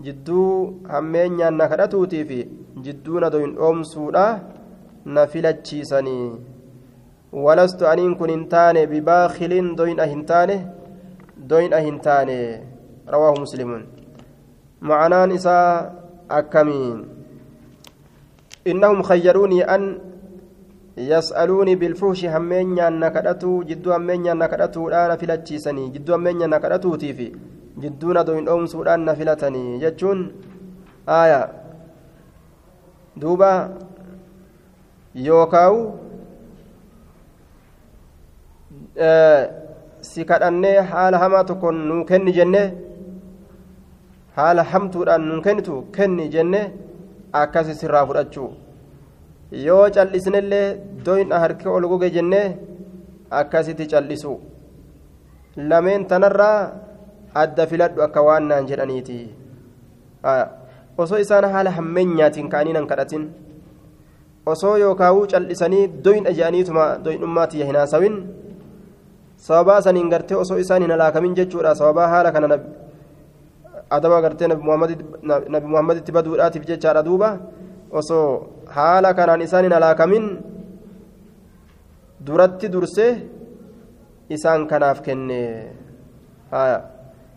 [0.00, 2.38] jidduu hammeenyaan na kadhatuutii fi
[2.84, 4.24] jidduu na doyin dhoomsuudha
[5.04, 6.32] na filachiisanii
[7.46, 10.56] walastu aniin kun hin taane bibaakiliin doyna hin taane
[11.50, 12.38] doyna hin taane
[13.14, 13.84] rawaahu muslimuun
[14.90, 15.66] macanaan isaa
[16.38, 17.04] akkamiin
[20.96, 27.12] yas'aluuni bilfuushi hammeenyaan na kadhatuu jidduu hammeenyaan na kadhatuudha na filachiisanii jidduu hammeenyaan na kadhatuutii
[27.14, 27.32] fi
[27.80, 30.20] jidduun adoo hin dhoomsuudhaan na filatanii jechuun
[31.08, 31.40] aaya
[33.16, 33.70] duuba
[35.14, 35.80] yookaawu
[40.00, 42.62] si kadhannee haala hamaa tokkoon nuu kenni jenne
[44.36, 46.28] haala hamtuudhaan nuu kennitu kenni
[47.40, 48.50] akkasi sirraa fudhachuu
[49.66, 50.66] yoo callisnellee
[51.06, 52.46] doyna harki ol goge jennee
[53.40, 54.32] akkasitti callisu
[55.56, 56.58] lameen tanarraa
[57.42, 59.18] adda filadhu akka waan naan jedhaniiti.
[61.02, 63.24] Osoo isaan haala hammeenyaatiin ka'anii nan kadhatin.
[64.46, 68.16] Osoo yookaawuu cal'isanii doyna je'aniituma doynummaatiyya hin haasawin.
[69.36, 71.74] Sababaa saniin gartee osoo isaan hin halaakamin jechuudha.
[71.74, 72.58] Sababaa haala kana
[73.96, 77.28] adaba gartee nabi muhammaditti baduudhaatiif jechaadha duuba.
[78.00, 78.26] Osoo
[78.76, 80.26] haala kanaan isaan hin halaakamin
[82.26, 83.10] duratti dursee
[84.36, 85.40] isaan kanaaf kenne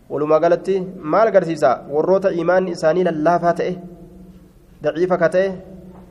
[0.10, 0.76] walumaa galatti
[1.14, 1.72] maal agarsiisa?
[1.96, 3.74] Warroota imaanni isaanii lallaafaa ta'e
[4.84, 5.48] daciifa ka ta'e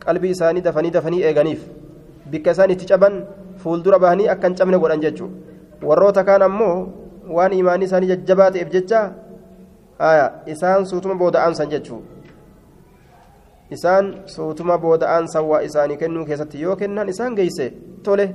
[0.05, 1.63] qalbii isaanii dafanii dafanii eeganiif
[2.31, 3.25] bikka isaan itti caban
[3.63, 6.77] fuuldura bahanii akka hin cabne godhan jechuudha warroota kaan ammoo
[7.37, 9.01] waan imaanni isaanii jajjabaa ta'eef jecha
[10.47, 12.07] isaan suutuma booda'aansan jechuudha
[13.71, 17.73] isaan suutuma booda'aansan waa isaanii kennuu keessatti yoo kennan isaan geesse
[18.03, 18.27] tole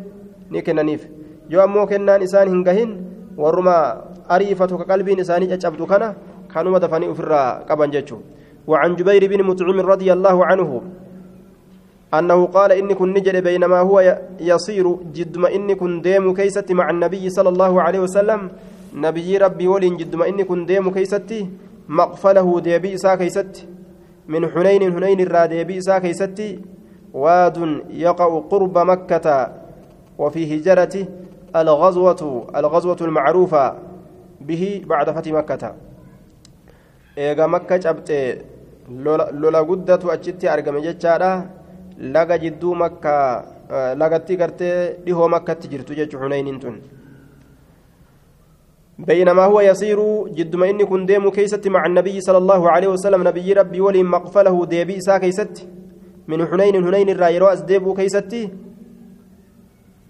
[0.50, 1.08] ni kennaniif
[1.50, 2.92] yoo ammoo kennaan isaan hin gahin
[3.38, 3.78] warruma
[4.30, 6.16] ariifatu ka qalbiin isaanii caccabdu kana
[6.54, 8.40] kanuma dafanii ofirraa qaban jechuudha
[8.70, 10.70] وعن جبير بن مطعم رضي الله عنه
[12.14, 13.98] أنه قال إني كن نجد بينما هو
[14.40, 14.86] يصير
[15.16, 18.42] جد ما إني كن ديم كيستي مع النبي صلى الله عليه وسلم
[18.94, 21.50] نبي ربي ولين جد ما إني كن ديم كيستي
[21.90, 23.68] مقفله ديبي إسا كيستي.
[24.28, 26.60] من حنين حنين الرا ديبي إسا كيستي.
[27.14, 27.58] واد
[27.90, 29.54] يقع قرب مكة
[30.18, 31.06] وفي هجرته
[31.56, 32.22] الغزوة
[32.56, 33.76] الغزوة المعروفة
[34.42, 35.76] به بعد فتح مكة.
[37.20, 38.42] eega makka cabxee
[39.42, 41.32] lola guddatu achitti argame jechaadha
[42.00, 43.14] laga jidduu makka
[44.02, 46.76] lagatti gartee dhihoo makkatti jirtu jechu hunayniin tun
[49.00, 53.28] بينما هو يصير جد ما إني كن ديم كيست مع النبي صلى الله عليه وسلم
[53.28, 55.68] نبي ربي ولي مقفله ديبي سا كيست.
[56.28, 58.50] من حنين حنين الرايرو أزديبو كيستي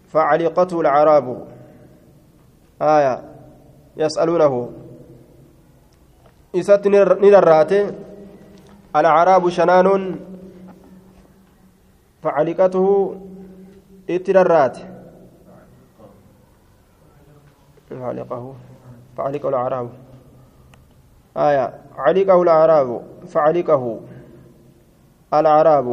[0.09, 1.47] فعلقته العراب.
[2.81, 3.15] آية.
[3.97, 4.53] يسألونه.
[6.55, 6.87] إسات
[7.23, 7.73] ندرات
[8.95, 10.19] الأعراب شنان.
[12.23, 13.15] فعلقته
[14.09, 14.77] اتدرات
[17.89, 18.55] فعلقه.
[19.20, 19.89] فعلقه الأعراب
[21.38, 21.65] آية
[21.97, 22.89] علقه الأعراب
[23.28, 23.99] فعلقه
[25.34, 25.88] الأعراب.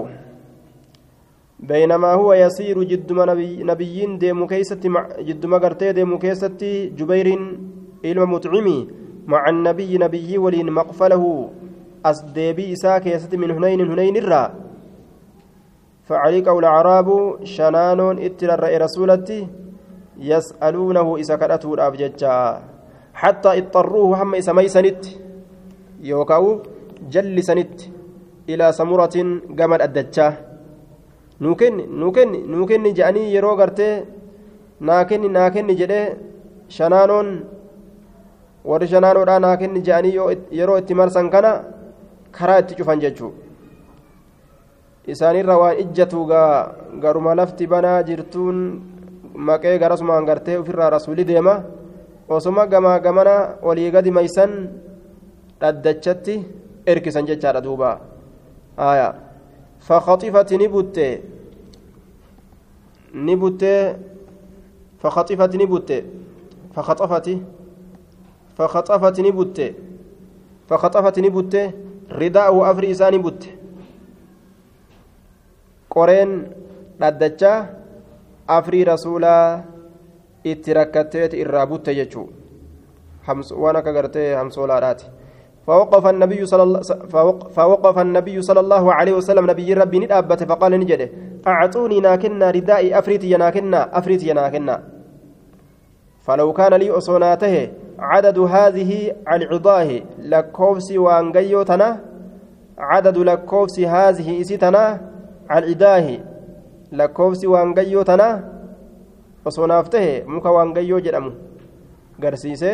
[1.61, 7.29] بينما هو يسير جدما نبي نبيين ديمو كيستي مع جدما قرتي ديمو كيستي جبير
[8.05, 8.89] إلما مطعمي
[9.27, 11.51] مع النبي نبي ولين مقفله.
[12.07, 14.55] أصديبي إساء كيستي من هنين هنين الرا
[16.09, 17.09] فعليك الأعراب
[17.45, 19.49] شنان اتر رسولتي
[20.19, 22.63] يسألونه إذا كرته الأبججا
[23.21, 25.03] حتى اضطروه هم إسميسنت
[26.11, 26.45] يوكاو
[27.13, 27.75] جلسنت
[28.51, 29.17] إلى سمرة
[29.59, 30.33] قمر الدجاه
[31.43, 33.95] nuu kenni nuu kenni nuu kenni jedhanii yeroo gartee
[34.89, 36.07] naa kenni naa kenni jedhee
[36.77, 37.29] shanaanoon
[38.71, 40.15] warri shanaanoodhaa naa kenni jedhanii
[40.59, 41.51] yeroo itti marsan kana
[42.37, 43.33] karaa itti cufan jechuu
[45.13, 46.21] isaanirra waan ijjatu
[47.03, 48.59] garuma lafti banaa jirtuun
[49.49, 51.55] maqee garasumaan gartee ofirraa rasuuli deema
[52.29, 54.53] osoma gamaa gamana olii gadi maysan
[55.61, 56.35] dhaddachatti
[56.87, 58.01] erkisan jechaadha duuba
[58.79, 59.15] aayaa
[59.87, 60.99] فخطفت نبت
[63.15, 63.63] نبت
[65.03, 65.91] فخطفت نبت
[66.75, 67.27] فخطفت
[68.59, 69.59] فخطفت نبت
[70.69, 71.55] فخطفت نبت
[72.21, 73.43] رداءه أفري إساني بت
[75.95, 76.31] qoreen
[77.01, 77.59] dhaddachaa
[78.57, 79.63] afrii rasuulaa
[80.53, 82.27] itti rakkatteeti irraa butte jechuu
[83.63, 85.07] waan akka gartee hamsoolaadhaati
[85.67, 86.81] فوقف النبي صلى الله
[87.51, 91.03] فوقف النبي صلى الله عليه وسلم نبي ربي ندابت فقال نجد
[91.47, 94.83] أعطوني ناكنا ردائي أفريتي ناكنا أفريتي ناكنا
[96.23, 97.55] فلو كان لي أصوناته
[97.99, 98.91] عدد هذه
[99.35, 101.89] العضاه لكوفسي وانجيوتنا
[102.79, 104.85] عدد لكوفسي هذه إسيتنا
[106.93, 108.56] lakkoofsi waangayyoo tanaa?
[109.49, 111.33] Osoo naaf tahe muka waangayyoo jedhamu
[112.23, 112.73] garsiise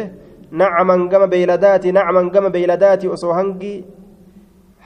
[0.61, 3.75] nacaman gama beeyladaati nacaman gama beeyladaati osoo hangi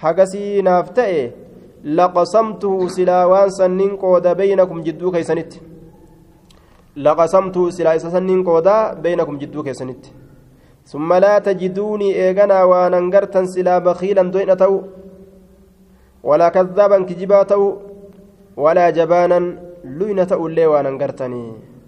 [0.02, 1.22] hagasii naaf ta'e
[2.00, 5.64] laqasamtuhu silaa waan sanniin qooda beynakum jidduu keeysanitti
[7.08, 10.12] laqasamtuhu silaa isa sanniin qoodaa beynakum jidduu keessanitti
[10.86, 14.82] ثم لا تجدوني إيغنا وأنا انقرتا سلا بخيلا دوين أتو
[16.22, 17.62] ولا كذابا كجبا تو
[18.56, 19.40] ولا جبانا
[19.98, 21.42] لوينة أولي وأنا انقرتني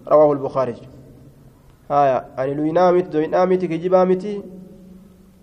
[0.08, 0.76] رواه البخاري.
[1.90, 4.24] آية أني لوينا مت دوينا مت كجبا مت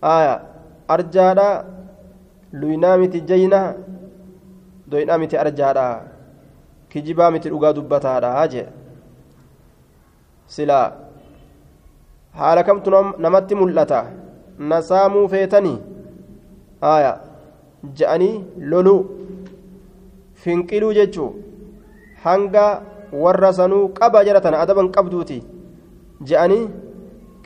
[0.04, 0.42] آية
[0.92, 1.50] أرجادا
[2.54, 3.78] لوينا مت جينا
[4.88, 5.88] دوينا مت أرجادا
[6.90, 8.66] كجبا مت الأقا دبتادا هاجي.
[10.48, 11.06] سلا
[12.68, 14.12] kamtu namatti mul'ata
[14.60, 15.80] na saamuu feetanii
[16.82, 17.12] aya
[17.98, 19.02] je'anii loluu
[20.44, 21.32] finqiluu jechuu
[22.24, 22.82] hanga
[23.24, 25.40] warra sanuu qaba jedhatan adaban qabduuti
[26.30, 26.64] je'anii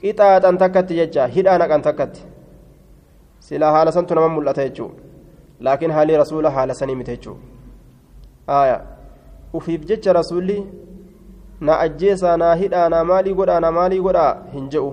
[0.02, 2.22] qixaaxan takkatti jecha hidhaa naqan takkatti
[3.48, 4.92] silaa haala santu nama mul'ata jechuu
[5.68, 7.38] laakiin haalli rasuula haala sanii mite jechuu
[8.60, 8.78] aya
[9.54, 10.58] ufiif jecha rasuulli
[11.60, 14.92] na ajjeesaa naa hidhaa naa maalii godhaa naa maalii godhaa hin je'u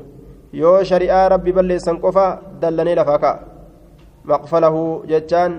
[0.62, 2.26] yoo shari'aa rabbi balleessan qofa
[2.60, 3.38] dallanee lafaa ka'a
[4.32, 5.52] maqfalahu jechaan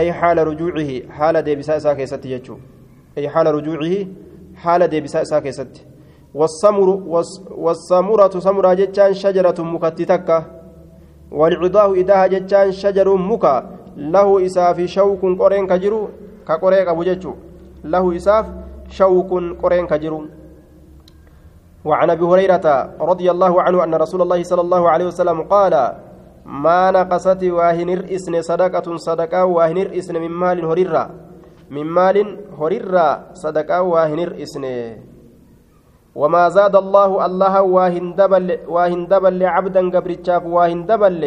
[0.00, 2.58] ay haala rujuucihi haala deebisaa isaa keessatti jechuu
[3.16, 4.00] ay haala rujuucihi
[4.64, 5.82] haala deebisaa isaa keessatti
[7.64, 10.28] والسمرة سمرة جتان شجرة مكتتك
[11.32, 13.54] والعضاه إداها جتان شجر مكا.
[13.96, 16.08] له إساف شوك قرين كجرو
[16.46, 17.32] كقريك أبو جتشو.
[17.84, 18.46] له إساف
[18.90, 19.30] شوك
[19.62, 20.20] قرين كجرو.
[21.84, 22.66] وعن أبي هريرة
[23.00, 25.74] رضي الله عنه أن رسول الله صلى الله عليه وسلم قال
[26.46, 31.29] ما نقصت واهنر اسن صدقه صدقة واهنر اسن من مال هريرة.
[31.70, 32.16] من مال
[32.58, 34.64] هريرة صدقة واهنر اسن
[36.14, 41.22] وما زاد الله الله واهن دبل واهن دبل عبدا قبرتشاف واهن دبل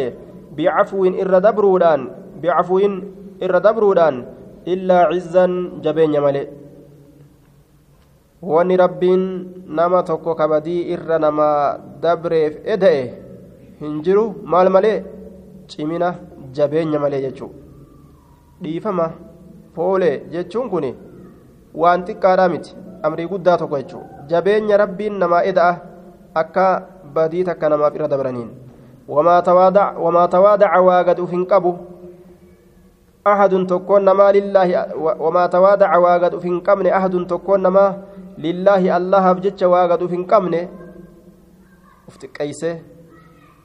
[0.56, 2.00] بعفو إر دبرودان
[2.42, 2.78] بعفو
[3.42, 4.14] إر دبرودان
[4.72, 5.46] إلا عزا
[5.84, 6.46] جبين ملئ
[8.44, 9.22] wanni rabbiin
[9.76, 11.46] nama tokko kabadii irra nama
[12.02, 13.02] dabreef eda'e
[13.80, 14.98] hin jiru maal malee
[15.72, 16.08] cimina
[16.58, 17.56] jabeenya malee jechuudha
[18.62, 19.06] dhiifama
[19.74, 20.86] foolee jechuun kun
[21.82, 25.72] waan xiqqaadhaa miti amrii guddaa tokko jechuudha jabeenya rabbiin namaa eda'a
[26.42, 26.66] akka
[27.14, 28.50] badii takka namaaf irra dabraniin
[29.08, 29.42] wamaa
[30.34, 31.72] tawaadaca waa gad uf hin qabu
[33.32, 34.74] ahadun tokkoon namaa lillaahi
[35.26, 37.90] wamaa tawaadaca waa gad uf hin qabne ahadun tokkoon namaa
[38.46, 40.60] lillaahi allahaaf jecha waa gad uf hin qabne
[42.08, 42.72] uf xiqqeeyse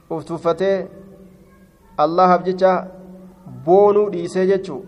[0.10, 0.78] uf tuffatee
[2.06, 2.72] allahaaf jecha
[3.66, 4.82] boonuu dhiisee jechuu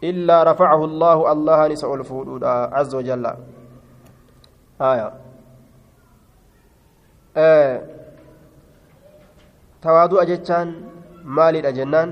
[0.00, 3.32] illaa rafacahu allaahu allahan isa ol fuudhuudha caza wajalla
[4.78, 5.08] aya
[9.80, 10.68] tawaadu'a jechaan
[11.24, 12.10] maalidha jennaan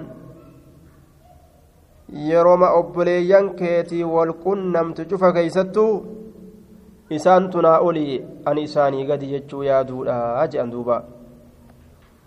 [2.09, 5.93] yerooma obboleeyyan keetii wal qunnamtu cufa keeysattuu
[7.11, 10.97] isaan tunaa olii ani isaanii gadi jechuu yaaduudha jedhan duuba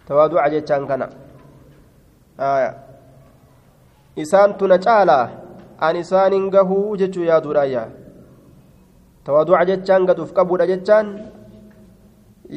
[0.07, 1.07] tawaadu'a jechaan kana
[4.15, 5.46] isaan tuna caalaa
[5.79, 7.83] ani isaanin gahuu jechuu yaaduudhaayya
[9.23, 11.07] tawaadu'a jechaan gaduuf qabuudha jechaan.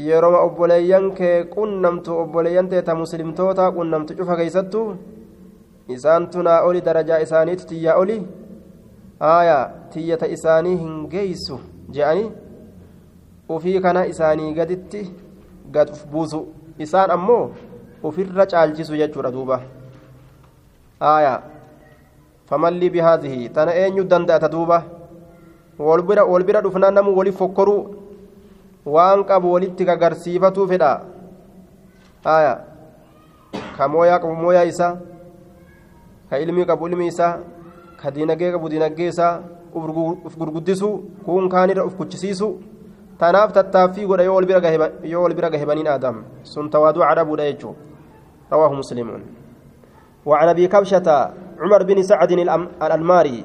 [0.06, 4.84] Yerooma obboleeyyan kee qunnamtu obboleeyyan teeta muslimtoota qunnamtu cufa keeysattuu
[5.88, 8.16] isaan tunaa oli darajaa isaaniitu tiyyaa oli.
[9.20, 11.60] Aayaa tiyyata isaanii hin geeysu
[11.94, 12.30] je'anii
[13.48, 15.02] ufii kana isaanii gaditti
[15.72, 16.40] gad uf buusu.
[16.78, 17.50] Isaan ammoo
[18.02, 19.60] ufirra caalchisu jechuudha duuba.
[21.00, 21.42] Aayaa
[22.50, 24.82] famallii bihaadihi tana eenyu danda'ata duuba
[25.78, 27.94] wal bira dhufnaan namu waliif fokkoruu
[28.84, 30.90] waan qabu walitti gagarsiifatuu fedha
[32.26, 32.58] aayaa
[33.76, 34.92] ka mooyaa qabu mooyaa isaa
[36.30, 37.38] ka ilmii qabu ilmi isaa
[38.02, 39.32] ka diinagee qabu diinagee isaa
[40.26, 40.94] uf gurguddisuu
[41.24, 42.48] kuun kaanirra uf kuchisiisu
[43.18, 44.34] tanaaf tattaaffii godha yoo
[45.22, 47.76] wal bira gahe baniin aadam sun tawaaduu cadhabuudha jechuu
[48.50, 49.22] rawaahu muslimuun
[50.26, 50.98] وعن ابي كبشه
[51.60, 52.32] عمر بن سعد
[52.82, 53.44] الانماري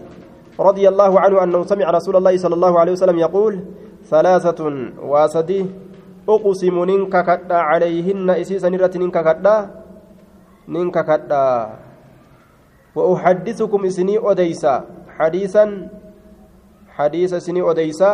[0.59, 3.53] رضي الله عنه أنه سمع رسول الله صلى الله عليه وسلم يقول
[4.07, 4.59] ثلاثة
[5.03, 5.61] وأسدي
[6.29, 9.55] أقسم ننك كدا عليهن إسيسا نرت ننك كدا
[10.67, 11.45] ننك كدا.
[12.95, 14.75] وأحدثكم إسني أديسا
[15.19, 15.65] حديثا
[16.95, 18.11] حديث سني أديسا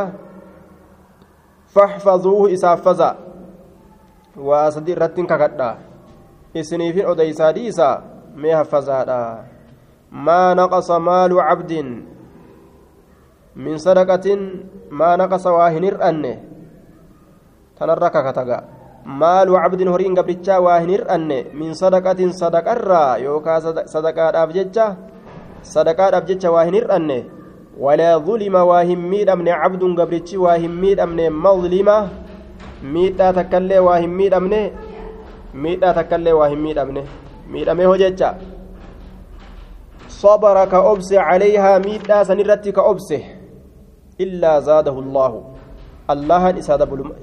[1.70, 3.12] فاحفظوه إسافزا
[4.38, 5.72] وأسدي رتن ككدا
[6.58, 7.90] إسني في أديسا ديسا
[8.36, 9.51] ما حفظا
[10.12, 11.74] ما نقص مال عبد
[13.56, 14.28] من صدقة
[14.92, 16.36] ما نقص واهنر أنه
[17.80, 18.60] تنرى ككتغا
[19.06, 24.88] مال عبد هرين قبرتشا واهنر أنه من صدقة صدقة الرا يوكا صدقة أبجتشا
[25.64, 27.24] صدقة أبجتشا واهنر أنه
[27.80, 31.98] ولا ظلم واهم ميد أمن عبد قبرتشي واهم ميد أمن مظلمة.
[32.84, 34.54] ميدا تكلي واهم ميد أمن.
[35.54, 36.98] ميدا تكلي واهم ميد أمن.
[37.50, 38.30] ميد أمن هجتشا.
[40.24, 43.24] صبر كأبس عليها ميدا سنرتي كأبسه
[44.24, 45.32] إلا زاده الله.
[46.14, 46.76] الله إسا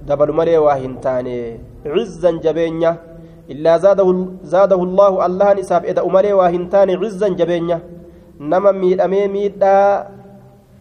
[0.09, 1.39] دبل مري واهن تاني.
[1.95, 2.93] عزا جبينيا.
[3.53, 4.09] إلا زاده
[4.43, 5.13] زاده الله.
[5.27, 6.93] الله إساف إذا أمري واهن تاني.
[7.03, 7.79] عزا جبينيا.
[8.51, 9.79] نما ميد أمي ميدا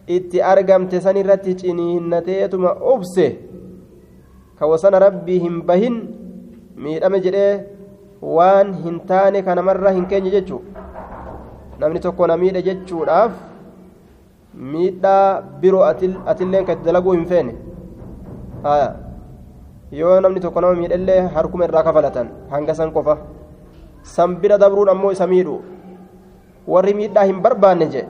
[0.07, 3.26] itti argamte san irratti ciniinnateetuma obse
[4.57, 5.95] ka wasana rabbii hin bahin
[6.84, 7.65] miidhame jedhee
[8.36, 10.61] waan hin taane ka namarra hin keenye jechuu
[11.80, 13.32] namni tokko na miidhe jechuudhaaf
[14.73, 17.53] miidhaa biroo atilleen ka itti dalaguu hin feene
[19.99, 23.17] yoo namni tokko nama miidhellee harkuma irraa kafalatan hanga san qofa
[24.15, 25.59] san bira dabruun ammoo isa miidhu
[26.73, 28.03] warri miidhaa hin barbaanne je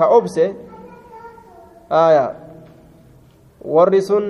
[0.00, 0.46] ka obse
[3.76, 4.26] warri sun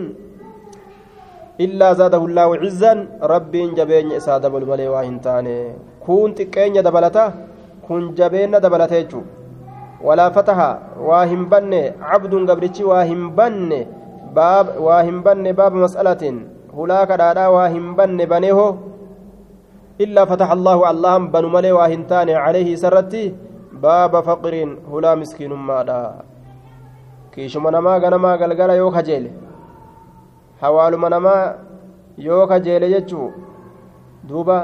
[1.64, 5.56] illaa zaadahu llaahu cizzan rabbiin jabeenya isaa dabalu malee waa hin taane
[6.04, 7.24] kun xiqqeenya dabalata
[7.86, 9.24] kun jabeenna dabalata jechuu
[10.06, 10.70] walaa fataha
[11.08, 13.80] waa hin banne cabdun gabrichi waa hin banne
[14.86, 16.36] waa hin banne baaba mas'alatin
[16.76, 18.66] hulaa kadhaadhaa waa hin banne baneho
[20.04, 23.24] illaa fataha allaahu allahan banu malee waa hin taane calayhi isarratti
[23.86, 25.98] baaba faqriin hulaa miskiinummaadha
[27.34, 29.30] kiishuma namaa ganamaa galgala yoo kajeele
[30.60, 31.54] hawaaluma namaa
[32.26, 33.28] yoo kajeele jechuu
[34.28, 34.56] duuba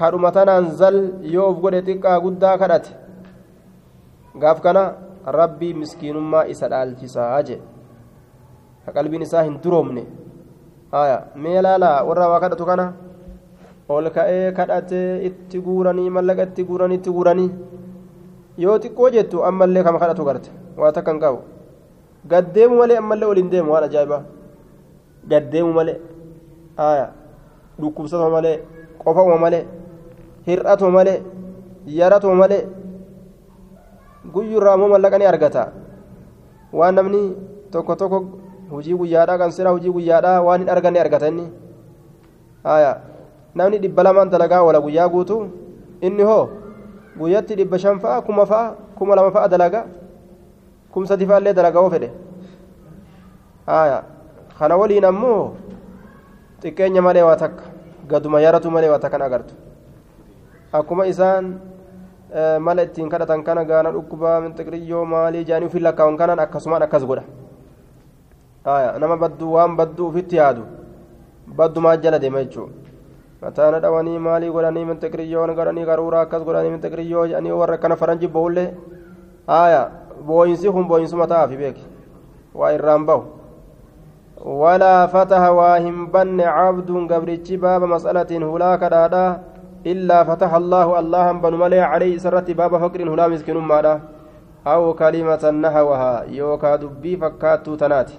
[0.00, 0.98] kadhuma tanaan zal
[1.34, 2.90] yoo uf godhe xiqqaa guddaa kadhate.
[4.42, 4.82] Gaaf kana
[5.38, 7.60] rabbii miskiinummaa isa dhaalchisaa jee.
[8.84, 10.02] Ka qalbiin isaa hin duroomne
[10.92, 12.86] haya mee laalaa warra waa kadhatu kana?
[13.88, 17.50] Ol ka'ee kadhatee itti guuranii mallaqa itti guuranii itti guuranii.
[18.64, 20.50] Yoo xiqqoo jettu ammallee kama kadhatu garte?
[20.76, 21.40] Waa takka qabu.
[22.30, 24.22] Gaddeemu malee ammallee ol hin deemu waan ajaa'ibaa
[25.30, 25.96] gaddeemu malee
[26.76, 27.06] haya
[27.80, 28.56] dhukkubsatuma malee
[29.02, 29.62] qofa'uma malee
[30.52, 31.18] hir'atuma malee
[31.86, 32.62] yaratuma malee
[34.32, 35.72] guyyurraa immoo mallaqa ni argata.
[36.72, 37.22] Waan namni
[37.72, 38.18] tokko tokko
[38.70, 41.46] hojii guyyaadhaa kan sira hojii guyyaadhaa waan hin arganne argata inni.
[43.54, 45.36] Namni dhibba lamaan dalagaa oola guyyaa guutu
[46.00, 46.48] inni hoo
[47.18, 49.84] guyyatti dhibba shan fa'a kuma fa'a kuma lama fa'a dalagaa
[50.92, 52.10] kum sadi fa'a illee dalagaa oo fedhe.
[54.58, 55.54] Kana waliin ammoo
[56.62, 57.64] xiqqeenya malee waa takka
[58.08, 59.54] gaduma yaratu malee waa takkan agartu
[60.72, 61.58] akkuma isaan
[62.60, 67.24] mala ittiin kadhatan kana gaana dhukkubaa minxiqriyyoo maalii jaanii ufin lakkaa'un kanan akkasumaan akkas godha.
[68.98, 70.62] Nama badduu waan badduu ufitti yaadu.
[71.56, 72.74] Baddumaa jala deema jechuudha
[73.42, 78.68] mataana dhawanii maalii godhanii minxiqriyyoon godhanii qaruuraa akkas godhanii minxiqriyyoo jedhanii warra akkana faranji bo'ullee
[79.46, 79.90] haaya
[80.26, 81.84] booyinsi kun booyinsuma ta'aafi beeki.
[82.54, 83.24] Waa irraan bahu
[84.62, 89.38] walaa fataha waa hin banne cabduun gabrichi baaba mas'alatiin hulaa kadhaadhaa
[89.86, 94.00] إلا فتح الله الله بن ملي عليه سرت باب فقر هلا مسكين ماذا
[94.66, 98.18] أو كلمة نحوها يوكا دبي فكاتو تناتي.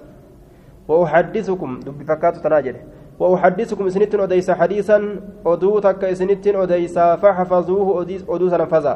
[0.88, 2.76] وأحدثكم دبي فكاتو تناجر
[3.20, 4.98] وأحدثكم سنت أديس حديثا.
[5.46, 7.88] أدو تك سنت أديس فحفظوه
[8.30, 8.94] أدوس نفذا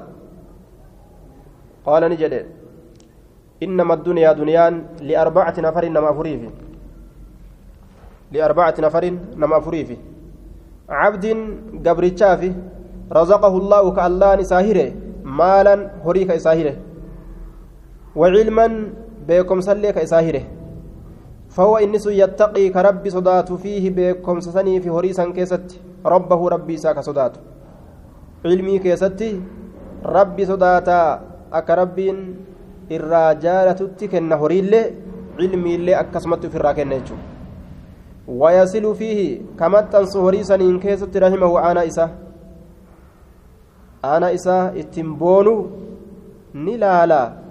[1.85, 2.33] قال نجد
[3.63, 6.41] إنما الدنيا دنيان لأربعة نفر نما فريف.
[8.31, 9.03] لأربعة نفر
[9.37, 9.59] نما
[10.89, 11.25] عبد
[11.85, 12.51] قبرتشافي
[13.11, 14.87] رزقه الله كالله ساهره
[15.23, 15.75] مالا
[16.05, 16.75] هريك ساهره.
[18.15, 18.67] وعلما
[19.27, 20.43] بكم سليك ساهره.
[21.49, 27.33] فهو إنس يتقي كرب صدات فيه بكم سسني في هريسا كيست ربه ربي ساك صدات
[28.45, 29.21] علمي كيست
[30.05, 31.21] ربي صداتا
[31.53, 32.17] أكربين
[32.91, 34.73] الرجالة تتكن هريل
[35.39, 36.91] علمي اللي أكسمت في الراكن
[38.27, 42.09] ويصل فيه كما تنصهري سنين كيست رحمه أنا إسا
[44.05, 45.55] أنا إسا اتنبونو
[46.55, 47.45] نلالا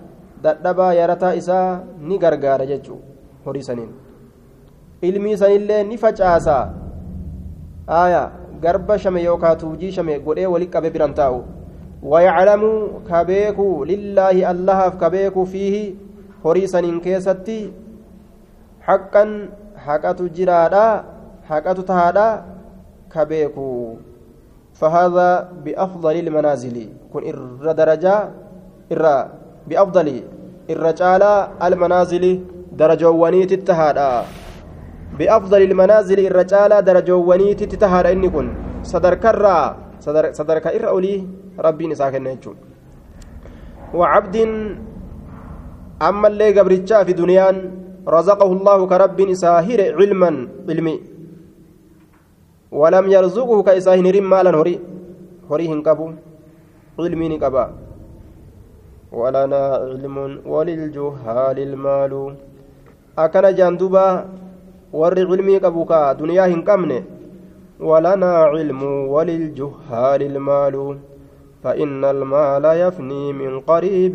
[0.45, 3.01] yarataa isaa ni gargaara jechuu
[3.45, 3.93] horii saniin
[5.03, 6.57] ilmii sanillee ni facaasa
[7.87, 8.31] aya
[8.61, 11.45] garba shame yookaa tuujii shame godhee wali qabe biran taa'u
[12.03, 15.83] wayaclamu ka beeku lillaahi allahaaf ka beeku fiihi
[16.45, 17.59] horii saniin keessatti
[18.89, 19.35] haqqan
[19.87, 21.05] haqatu jiraadha
[21.49, 22.29] haqatu tahaadha
[23.13, 24.01] ka beeku.
[24.75, 25.29] فهذا
[25.65, 26.77] بأفضل المنازل
[27.13, 28.17] كن إر درجة
[28.93, 29.05] إر
[29.69, 30.07] بأفضل
[30.71, 31.23] الرجال
[31.63, 32.25] المنازل
[32.73, 34.13] درجوانيت التهادا
[35.19, 38.47] بأفضل المنازل الرجال درجوانيت التهادا إني كن
[38.83, 39.59] صدر كرة
[40.01, 41.17] صدر صدر كإر أولي
[41.59, 42.15] ربي نساك
[43.95, 44.37] وعبد
[46.03, 47.49] أما اللي قبرتشا في دنيا
[48.09, 51.01] رزقه الله كرب ساهر علما علمي
[52.73, 54.51] ولم يرزقه كإساهن مالا.
[54.51, 54.81] هري
[55.51, 56.07] هري هنكبو
[56.99, 57.65] علمي نكبا
[59.13, 60.17] ولنا علم
[60.47, 62.35] وللجهال المال.
[63.19, 64.07] أكن جاندوبا
[64.93, 67.03] ور علمي كبوكا دنيا هنكمنه
[67.81, 68.83] ولنا علم
[69.15, 70.99] وللجهال المال.
[71.65, 74.15] فإن المال يفني من قريب.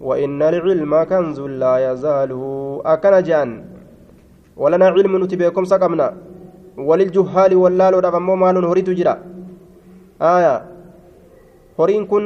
[0.00, 2.32] وإن العلم كنز لا يزال.
[2.86, 3.50] أكن جان.
[4.56, 6.08] ولنا علم نتبعكم سقمنا.
[6.78, 9.14] وللجهال واللال ربما مال هريت جرا.
[10.22, 10.54] آية.
[11.78, 12.24] هرين كن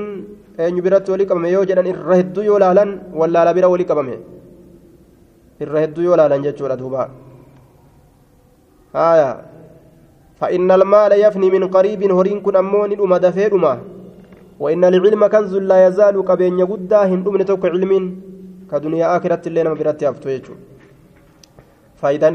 [0.59, 2.91] eenyu biratti walii qabame yoo jedhan irra hedduu yoo laalan
[3.21, 4.17] wallaala bira walii qabame
[5.65, 7.09] irra hedduu yoo laalan jechuudha duuba
[8.93, 9.31] haya
[10.43, 13.73] فإن المال يفني من قريب هرين كن أمون أما دفيرما
[14.63, 17.93] وإن العلم كنز لا يزال قبين يقدا هندوم نتوك علم
[18.71, 20.29] كدنيا آخرة اللي نما براتي أفتو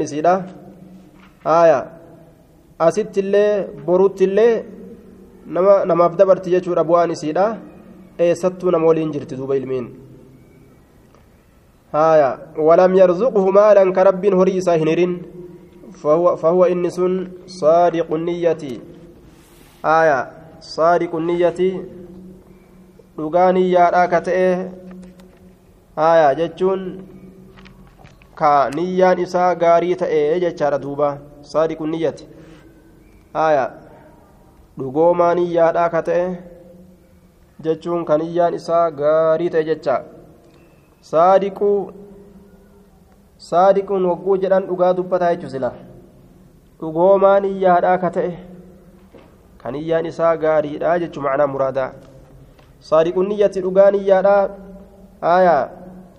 [0.02, 0.34] نسيدة
[1.60, 1.80] آية.
[2.80, 3.44] أسيت اللي
[3.86, 4.48] بروت اللي
[5.54, 7.46] نما نما أفدبرت يجور أبوان نسيدة
[8.18, 9.86] eessattuu nama waliin jirti duuba ilmiin
[11.92, 12.30] haya
[12.68, 15.12] walam yarzuqhu maalan ka rabbiin horii isaa hin hirin
[16.42, 17.14] fahuwa inni sun
[17.46, 18.72] saadiqu niyyati
[23.18, 24.70] haya saadiqu niyyati dhugaa niyyaadhaa ka ta'e
[25.96, 27.04] haya jechuun
[28.34, 32.28] ka niyyaan isaa gaarii ta'e jechaadha duuba saadiqu niyyati
[33.32, 33.70] haya
[34.78, 36.38] dhugoomaa niyyaadhaa ka ta'e
[37.60, 40.02] jechuun kan iyyaan isaa gaarii ta'e jecha
[41.00, 41.92] saadiquu
[43.38, 45.72] saadiquun wagguu jedhan dhugaa dubbataa jechuu sila
[46.80, 48.38] dhugoomaan iyyaadhaa ka ta'e
[49.62, 51.92] kan iyyaan isaa gaariidha jechuu macnaa muraadaa
[52.80, 54.48] saadiquun niyyatti dhugaan iyyaadhaa?
[55.22, 55.68] Aayaa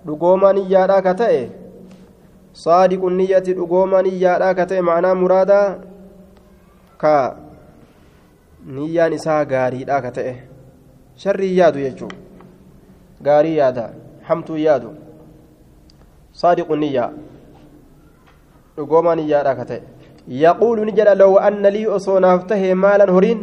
[0.07, 1.41] dhugoomaan iyyaadhaa ka ta'e?
[2.53, 5.68] Saadiquun niyyatti dhugoomaan iyyaadhaa ka ta'e macnaa muraadaa?
[6.98, 7.15] Ka
[8.65, 10.34] niyyaan isaa gaariidha ka ta'e.
[11.15, 12.11] Sharrii yaadu jechuun.
[13.23, 13.86] Gaarii yaada
[14.27, 14.91] hamtuu yaadu
[16.41, 17.11] saadiqu niyyaa
[18.76, 19.81] dhugoomaa niyyaadha ka ta'e.
[20.44, 23.40] Yaquulu ni jedha law anna lii osoo naaf tahe maalan horiin?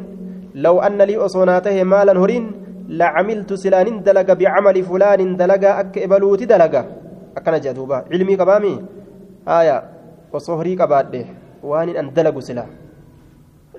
[0.54, 2.46] Law anna lii osoo naa tahe maalan horiin
[2.88, 6.74] لعملت سلان دلق بعمل فلان دلق أك إبلوت دلق
[7.36, 8.74] أكنا جدوبا علمي قبامي
[9.48, 9.76] آية
[10.32, 11.24] وصهري قباده
[11.62, 12.66] وان أن دلق سلا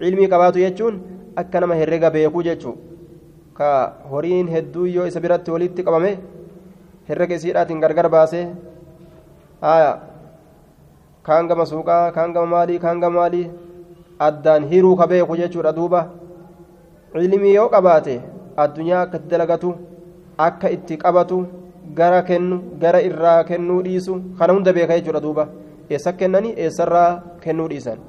[0.01, 0.93] علمي قباتو يجون
[1.38, 2.41] أكنا ما هرقا بيكو
[3.57, 3.69] ka
[4.11, 6.11] horiin hedduu yoo isa biratti walitti qabame
[7.09, 8.41] herrega isiidhaatiin gargar baase
[9.65, 9.91] haya
[11.27, 13.47] kaan gama suuqaa kaan gama maalii kaan gama maalii
[14.27, 16.01] addaan hiruu ka beeku jechuudha duuba
[17.25, 18.15] ilmii yoo qabaate
[18.63, 19.69] addunyaa akka itti dalagatu
[20.47, 21.38] akka itti qabatu
[21.99, 25.47] gara kennu gara irraa kennuu dhiisu kana hunda beeka jechuudha duuba.
[25.89, 27.99] Eessa kennanii eessarraa kennuu dhiisan?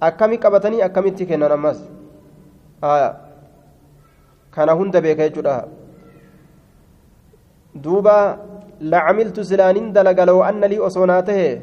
[0.00, 1.82] Akkami qabatanii akkamitti kennan ammas?
[4.50, 5.56] Kana hunda beeka jechuudha.
[7.84, 8.16] Duuba
[8.80, 11.62] lacamiltu silaanin dalaga law anna lii osoo naa tahe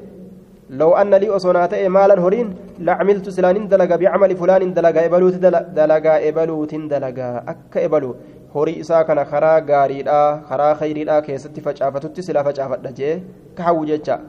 [0.69, 2.49] law anna osoo naa ta'e maalan horiin
[2.87, 5.39] lacamiltu silaanin dalaga bicamali fulaanin dalagaa ebaluuti
[5.79, 8.15] dalagaa ebaluutin dalagaa akka ebalu
[8.53, 10.19] horii isaa kana karaa gaariidha
[10.49, 13.15] karaa khayriidha keessatti facaafatutti sila facaafadha jee
[13.57, 14.19] ka hawwu jecha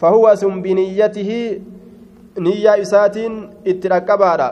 [0.00, 1.40] fahuwa sun biniyyatihi
[2.46, 3.36] niyyaa isaatiin
[3.74, 4.48] itti dhaqqabaadha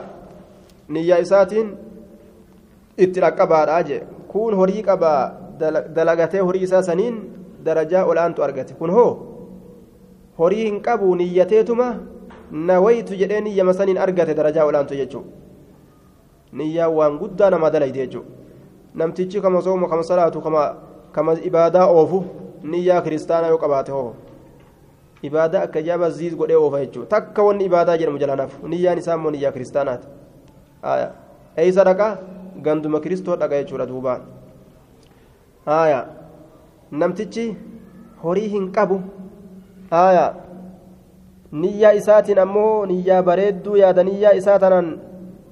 [0.97, 1.67] niyyaa isaatiin
[3.07, 4.01] itti dhaqqabaadha jee
[4.31, 5.21] kun horii qabaa
[5.97, 7.17] dalagatee horii isaa saniin
[7.65, 9.11] darajaa olaantu argate kun hoo
[10.39, 11.87] horii hin qabu niyyateetuma
[12.51, 15.23] nawaytu jedhee niyyama saniin argate darajaa olaantu jechuu
[16.53, 18.23] niyyaa waan guddaa nama dalayte jechuu
[18.95, 20.75] namtichi kama soomu kama salaatu kama
[21.11, 22.23] kama ibaadaa oofu
[22.63, 24.13] niyyaa kiristaanaa yoo qabaate hoo
[25.21, 29.31] ibaadaa akka jaaba ziid godhee oofa jechuudha takka wanni ibaadaa jedhamu jalaanaaf niyyaan isaa immoo
[29.35, 30.07] niyyaa kiristaanaati
[31.57, 32.07] eeysa dhaqa
[32.67, 34.19] ganduma kiristoo dhaqa jechuudha duuba
[35.65, 36.05] haaya
[36.91, 37.45] namtichi
[38.23, 39.01] horii hin qabu
[39.91, 40.25] haaya
[41.51, 44.89] niyyaa isaatiin ammoo niyyaa bareedduu yaada niyyaa isaa tanaan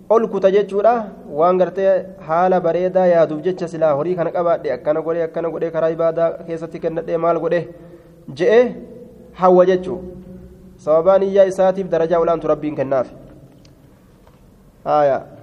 [0.09, 0.93] ol kuta jechuudha
[1.39, 5.93] waan gartee haala bareedaa yaaduuf jecha silaa horii kana qabaadhe akkana godhe akkana godhe karaa
[5.95, 7.61] ibaadaa keessatti kennadhe maal godhe
[8.41, 8.59] je'e
[9.41, 10.01] hawwa jechuu
[10.77, 13.07] sababaa niyyaa isaatiif darajaa olaantu rabbiin kennaaf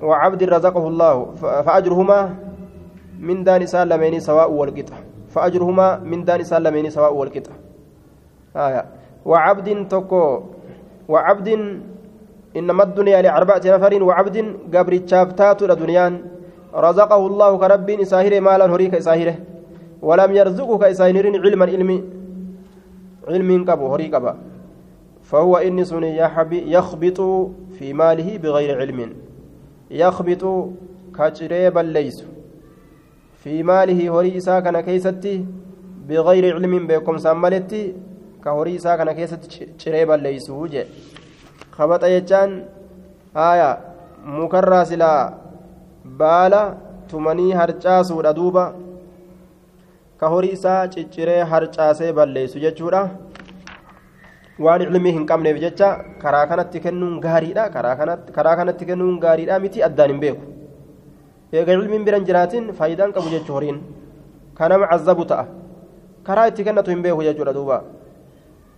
[0.02, 1.16] وعبد رزقه الله
[1.66, 2.20] فأجرهما
[3.20, 4.96] من دان إسان لميني سواء والقطع
[5.28, 7.52] فأجرهما من دان إسان لميني سواء والقطع
[8.56, 8.84] آية
[9.24, 10.42] وعبد تكو
[11.08, 11.48] وعبد
[12.56, 14.36] إنما الدنيا لأربعة نفر وعبد
[14.74, 16.06] قبر تشافتات الدنيا
[16.74, 19.36] رزقه الله كرب إساهره مالا هريك إساهره
[20.02, 21.98] ولم يرزقك إساهر علما علمي
[23.28, 24.36] علم قبو هريك أبا.
[25.22, 25.92] فهو إنس
[26.52, 27.18] يخبط
[27.78, 29.12] في ماله بغير علم.
[29.90, 30.44] يخبط
[31.18, 32.24] كجريبا ليس
[33.42, 35.44] في ماله هري إسا كان كيستي
[36.08, 37.16] بغير علم بكم
[38.44, 40.86] ساملتي كهري إسا كان كيستي جريبا ليس وجه
[41.72, 42.50] خبط يجان
[43.36, 43.78] آية
[44.24, 45.34] مكرر سلا
[46.04, 48.64] بالا tumanii harcaasuudha duuba
[50.18, 53.02] ka horii isaa cicciree harcaasee balleessu jechuudha
[54.64, 55.88] waan ilmii hin qabneef jecha
[56.22, 60.44] karaa kanatti kennuun gaariidha karaa kanatti kennuun gaariidha miti addaan hin beeku
[61.52, 63.78] eega ilmiin biran jiraatiin faayidaan qabu jechuu horiin
[64.60, 65.44] kanama cazabu ta'a
[66.30, 67.82] karaa itti kennatu hin beeku jechuudha duuba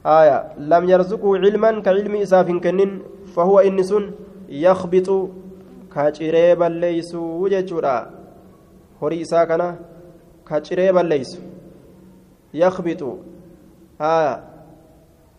[0.07, 3.03] آية لم يرزقه علما كعلم إساف كنن
[3.35, 3.95] فهو إنس
[4.49, 5.31] يخبط
[5.95, 8.11] كاجريبا ليس وجهورا
[9.03, 9.77] هوري إسا كان
[10.49, 11.41] كاجريبا ليس
[12.55, 13.03] يخبط.
[14.01, 14.45] آية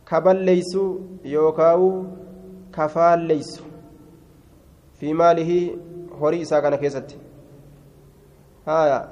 [0.10, 0.78] كبل ليس
[1.26, 2.06] يوكاو
[2.74, 3.62] كفال ليس
[5.00, 5.78] في ماله
[6.20, 7.18] هوري إسا كان كيست.
[8.68, 9.10] آية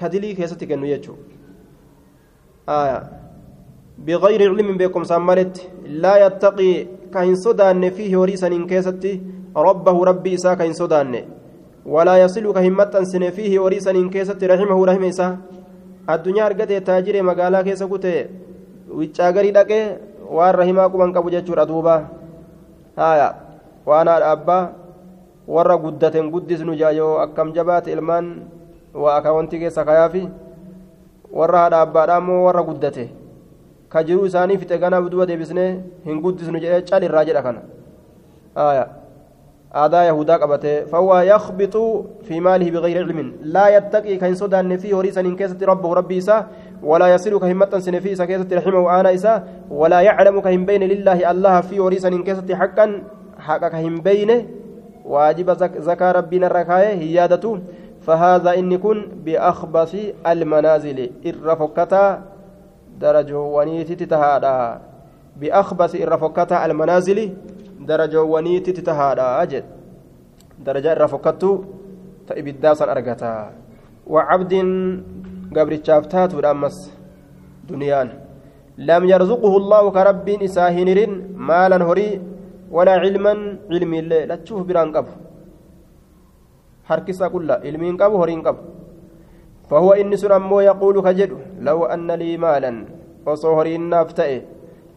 [0.00, 1.14] كدلي كيست كنو يجو.
[2.68, 3.19] آية
[4.06, 5.54] بغير علم بكم سمالت
[6.02, 6.72] لا يتقي
[7.14, 9.12] كاين سودان فيه وريسا كيستي
[9.56, 11.14] ربه ربي إسا كاين سودان
[11.86, 15.28] ولا يصل كهمة سن فيه وريسا كيستي رحمه رحمه إسا
[16.10, 17.86] الدنيا أرقته تاجر مقالا كيسا
[19.58, 19.82] دقه
[20.30, 22.06] waan rahimaa quban qabu jechuudha duuba
[22.94, 23.34] haya
[23.82, 24.70] waan haadha abbaa
[25.50, 28.46] warra guddaten guddisnu jaayoo akkam jabaate ilmaan
[28.94, 30.22] waa akawanti keessa kayaafi
[31.34, 33.10] warra haadha abbaadha ammoo warra guddate
[33.92, 35.68] ka jiruu isaanii fixe ganaaf duba deebisnee
[36.06, 37.60] hin guddisnu jedhee cal irraa jedha kana
[39.82, 41.82] aadaa yahudaa qabate fawwaa yakbitu
[42.28, 46.42] fi maalihi bigayri cilmin laa yattaqii kan sodaanne fi horii saniin keessatti rabbahu rabbii isaa
[46.82, 51.80] ولا يصل كهمة سنفي سكيسة رحمه وآنا إسا ولا يعلم كهم بين لله الله في
[51.80, 53.02] وريسا كيسة حقا
[53.38, 54.30] حقا كهم بين
[55.04, 55.48] واجب
[55.88, 57.58] زكاة ربنا الركاية هيادته
[58.00, 59.92] فهذا إن كن بأخبث
[60.26, 61.94] المنازل الرفقة
[63.00, 64.80] درجوانيتي تتهادا
[65.40, 67.18] بأخبث الرفقة المنازل
[67.80, 69.64] درجوانيتي تتهادا أجد
[70.66, 71.42] درجة الرفقة
[72.28, 73.34] تإبداسا أرقتا
[74.06, 74.52] وعبد
[76.52, 76.76] ammas
[77.68, 78.10] duniyaan
[78.78, 81.12] lam yarzuquhu allahu ka rabbiin isaa hin hirin
[81.48, 82.20] maalan horii
[82.76, 83.38] walaa cilman
[83.70, 85.12] cilmiillee lachuuf biraan qabu
[86.90, 88.62] harkisaa qulla ilmiin qabu horiin qabu
[89.70, 91.30] فهو إني سن أمو يقول كجد
[91.66, 92.72] لو أن لي مالا
[93.26, 94.32] وصهري النافتئ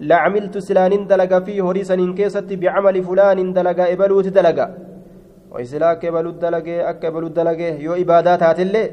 [0.10, 4.60] لعملت سلان دلق في هريسا كيست بعمل فلان دلق إبلوت دلق
[5.52, 8.84] وإسلاك إبلوت دلق أك إبلوت دلق يو إبادات هاتلي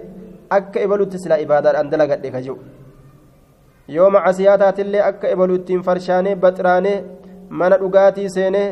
[0.51, 2.59] akka ebalutti silaa ibaadaadhaan dalagadhe ka jiru
[3.97, 6.97] yoo macasiyaa taatillee akka ebalu ittiin farshaanee baxiraanee
[7.61, 8.69] mana dhugaatii seenee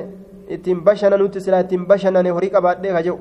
[0.57, 3.19] ittiin bashananutti silaa ittiin bashanane horii qabaadhee ka jiru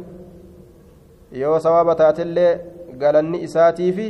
[1.41, 2.51] yoo sawaaba taatillee
[3.01, 4.07] galanni isaatii fi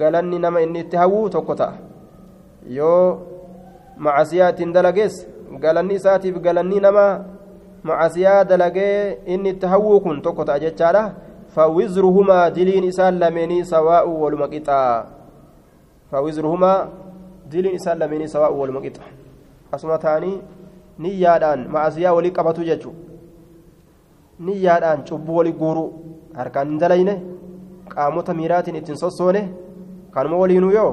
[0.00, 1.74] galanni nama inni itti hawwuu tokko ta'a
[2.78, 3.18] yoo
[3.96, 5.14] macasiyaa ittiin dalagees
[5.60, 7.06] galanni isaatiif galanni nama
[7.82, 11.04] macasiyaa dalagee inni itti hawwuu kun tokko ta'a jechaadha
[11.56, 15.04] فوزرهما دلين إسان لمني سواء والمقطع
[16.12, 16.72] فوزرهما
[17.52, 19.04] دلين إسان لمني سواء والمقطع
[19.74, 20.32] أسمع تاني
[21.02, 22.92] نيادان مع أسيا ولي قبطو ججو
[24.46, 25.84] نيادان شبو ولي قورو
[26.38, 27.14] هركان دلينه
[27.96, 29.44] قاموتا ميراتين اتن سوسونه
[30.14, 30.88] كانوا ولينو يو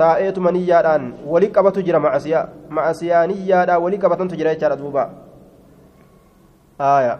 [0.00, 5.04] taa'eetuma niyyaadhaan wali qabatu jira macasiyaa macasiyaa niyyaadhaan wali qabatantu jira jechaadha duuba
[6.78, 7.18] aya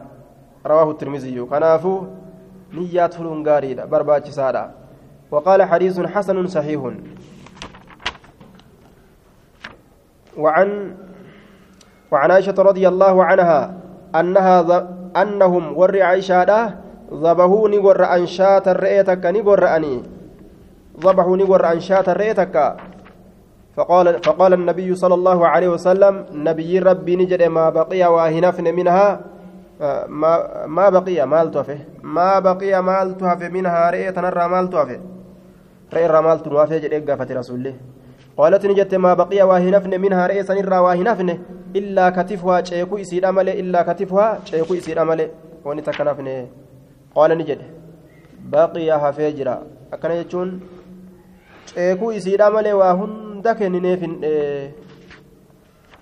[0.64, 2.20] rawaahu tirmiziyyu kanaafuu
[2.70, 4.70] فلون غاريدا برباچ سادا
[5.30, 6.80] وقال حديث حسن صحيح
[10.38, 10.68] وعن
[12.10, 13.60] وعن عائشة رضي الله عنها
[14.14, 14.58] أنها
[15.16, 16.74] أنهم ور عائشة
[17.12, 20.02] ذبحوا نور أنشات الرئيتك نور أني.
[21.00, 22.76] ذبحوا نور أنشات الرئيتك
[23.76, 29.20] فقال فقال النبي صلى الله عليه وسلم نبي ربي نجد ما بقي وأهنفن منها.
[30.08, 35.00] ما ما بقي مال توفه ما بقي مال توفه منها رئيت نرى مال توفه
[35.94, 37.74] رئي مال توفه جد قافة رسول
[38.36, 41.38] قالت نجت ما بقي وأهنفن منها رئيس نرى وأهنفن.
[41.76, 45.28] إلا كتفها شيكو يسير أمله إلا كتفها شيكو يسير أمله.
[47.14, 47.60] قال نجد
[48.52, 49.56] بقي هفجرا
[49.92, 50.60] أكن يجون
[51.66, 54.02] شيكو يسير أمله وهند كننيف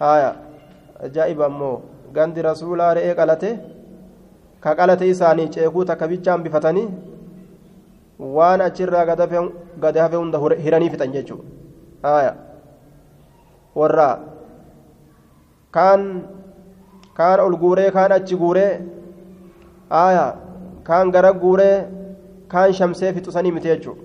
[0.03, 0.49] آية
[1.07, 1.77] ajaa'iba ammoo
[2.17, 3.51] gandi rasuulaa re'ee qalate
[4.65, 6.89] ka qalate isaanii ceekuu takka bichaan bifatanii
[8.37, 9.05] waan achirraa
[9.85, 12.33] gad hafe hunda hiranii fixan jechuudha
[13.81, 14.09] warra
[15.77, 16.03] kaan
[17.21, 18.73] kaan ol guuree kaan achi guuree
[20.89, 21.77] kaan gara guuree
[22.49, 24.03] kaan shamsee fixusanii miti jechuudha.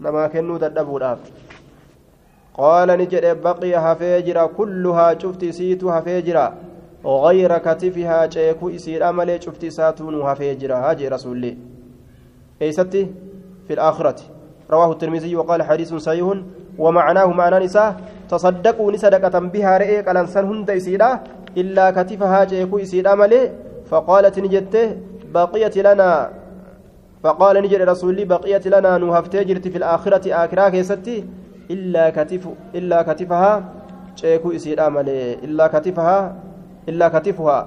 [0.00, 1.20] Namaa kennuu dadhabuudhaaf.
[2.60, 6.46] qaala ni jedhe baqiya hafee jira kulluhaa cufti isiitu hafee jira.
[7.06, 11.56] غير كتفها شيكو إسير أملي شفت ساتون وهفيجرا هاجي رسولي
[12.62, 13.02] أيستي
[13.66, 14.16] في الآخرة
[14.70, 16.36] رواه الترمذي وقال حديث صحيح
[16.78, 18.00] ومعناه معنى نساء
[18.30, 21.20] تصدقوا نسدقة بها رئيك الأنسان هند إسيرا
[21.56, 23.50] إلا كتفها شيكو إسير أملي
[23.90, 24.96] فقالت نجته
[25.36, 26.30] بقيت لنا.
[27.22, 31.24] فقال نجد رسولي بقيت لنا نهفتجرت في الآخرة آكرا كيستي.
[31.70, 32.44] إلا كتف
[32.74, 33.52] إلا كتفها.
[34.16, 36.18] شيكو إسير أملي إلا كتفها
[36.88, 37.58] إلا كتفها.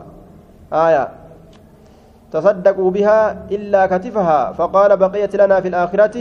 [0.73, 1.05] آية.
[2.31, 3.19] تصدقوا بها
[3.51, 4.51] إلا كتفها.
[4.57, 6.15] فقال بقيت لنا في الآخرة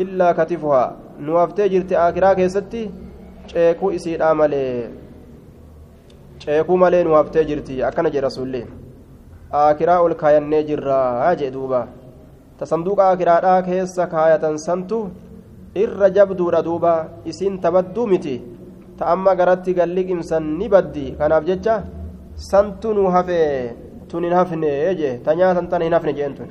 [0.00, 0.84] إلا كتفها.
[1.20, 2.90] نوافتي جرت آخرة كيستي.
[3.48, 4.90] ceekuu isiidhaa malee
[6.44, 8.30] ceekuu malee nu haftee jirti akkana jedhe
[9.52, 11.80] aakiraa ol kaayannee jirraa jee duuba.
[12.58, 14.98] Ta sanduuqa aakiraadhaa keessa kaayatan santu
[15.74, 16.94] irra jabduudha duuba.
[17.24, 18.36] Isiin tabadduu miti.
[18.98, 21.06] Ta amma garatti galliqimsan ni baddi.
[21.18, 21.82] Kanaaf jecha
[22.50, 23.40] santu nu hafe
[24.08, 25.18] tun hin hafne jee.
[25.24, 26.48] Ta nyaatan tana hin hafne jeen tun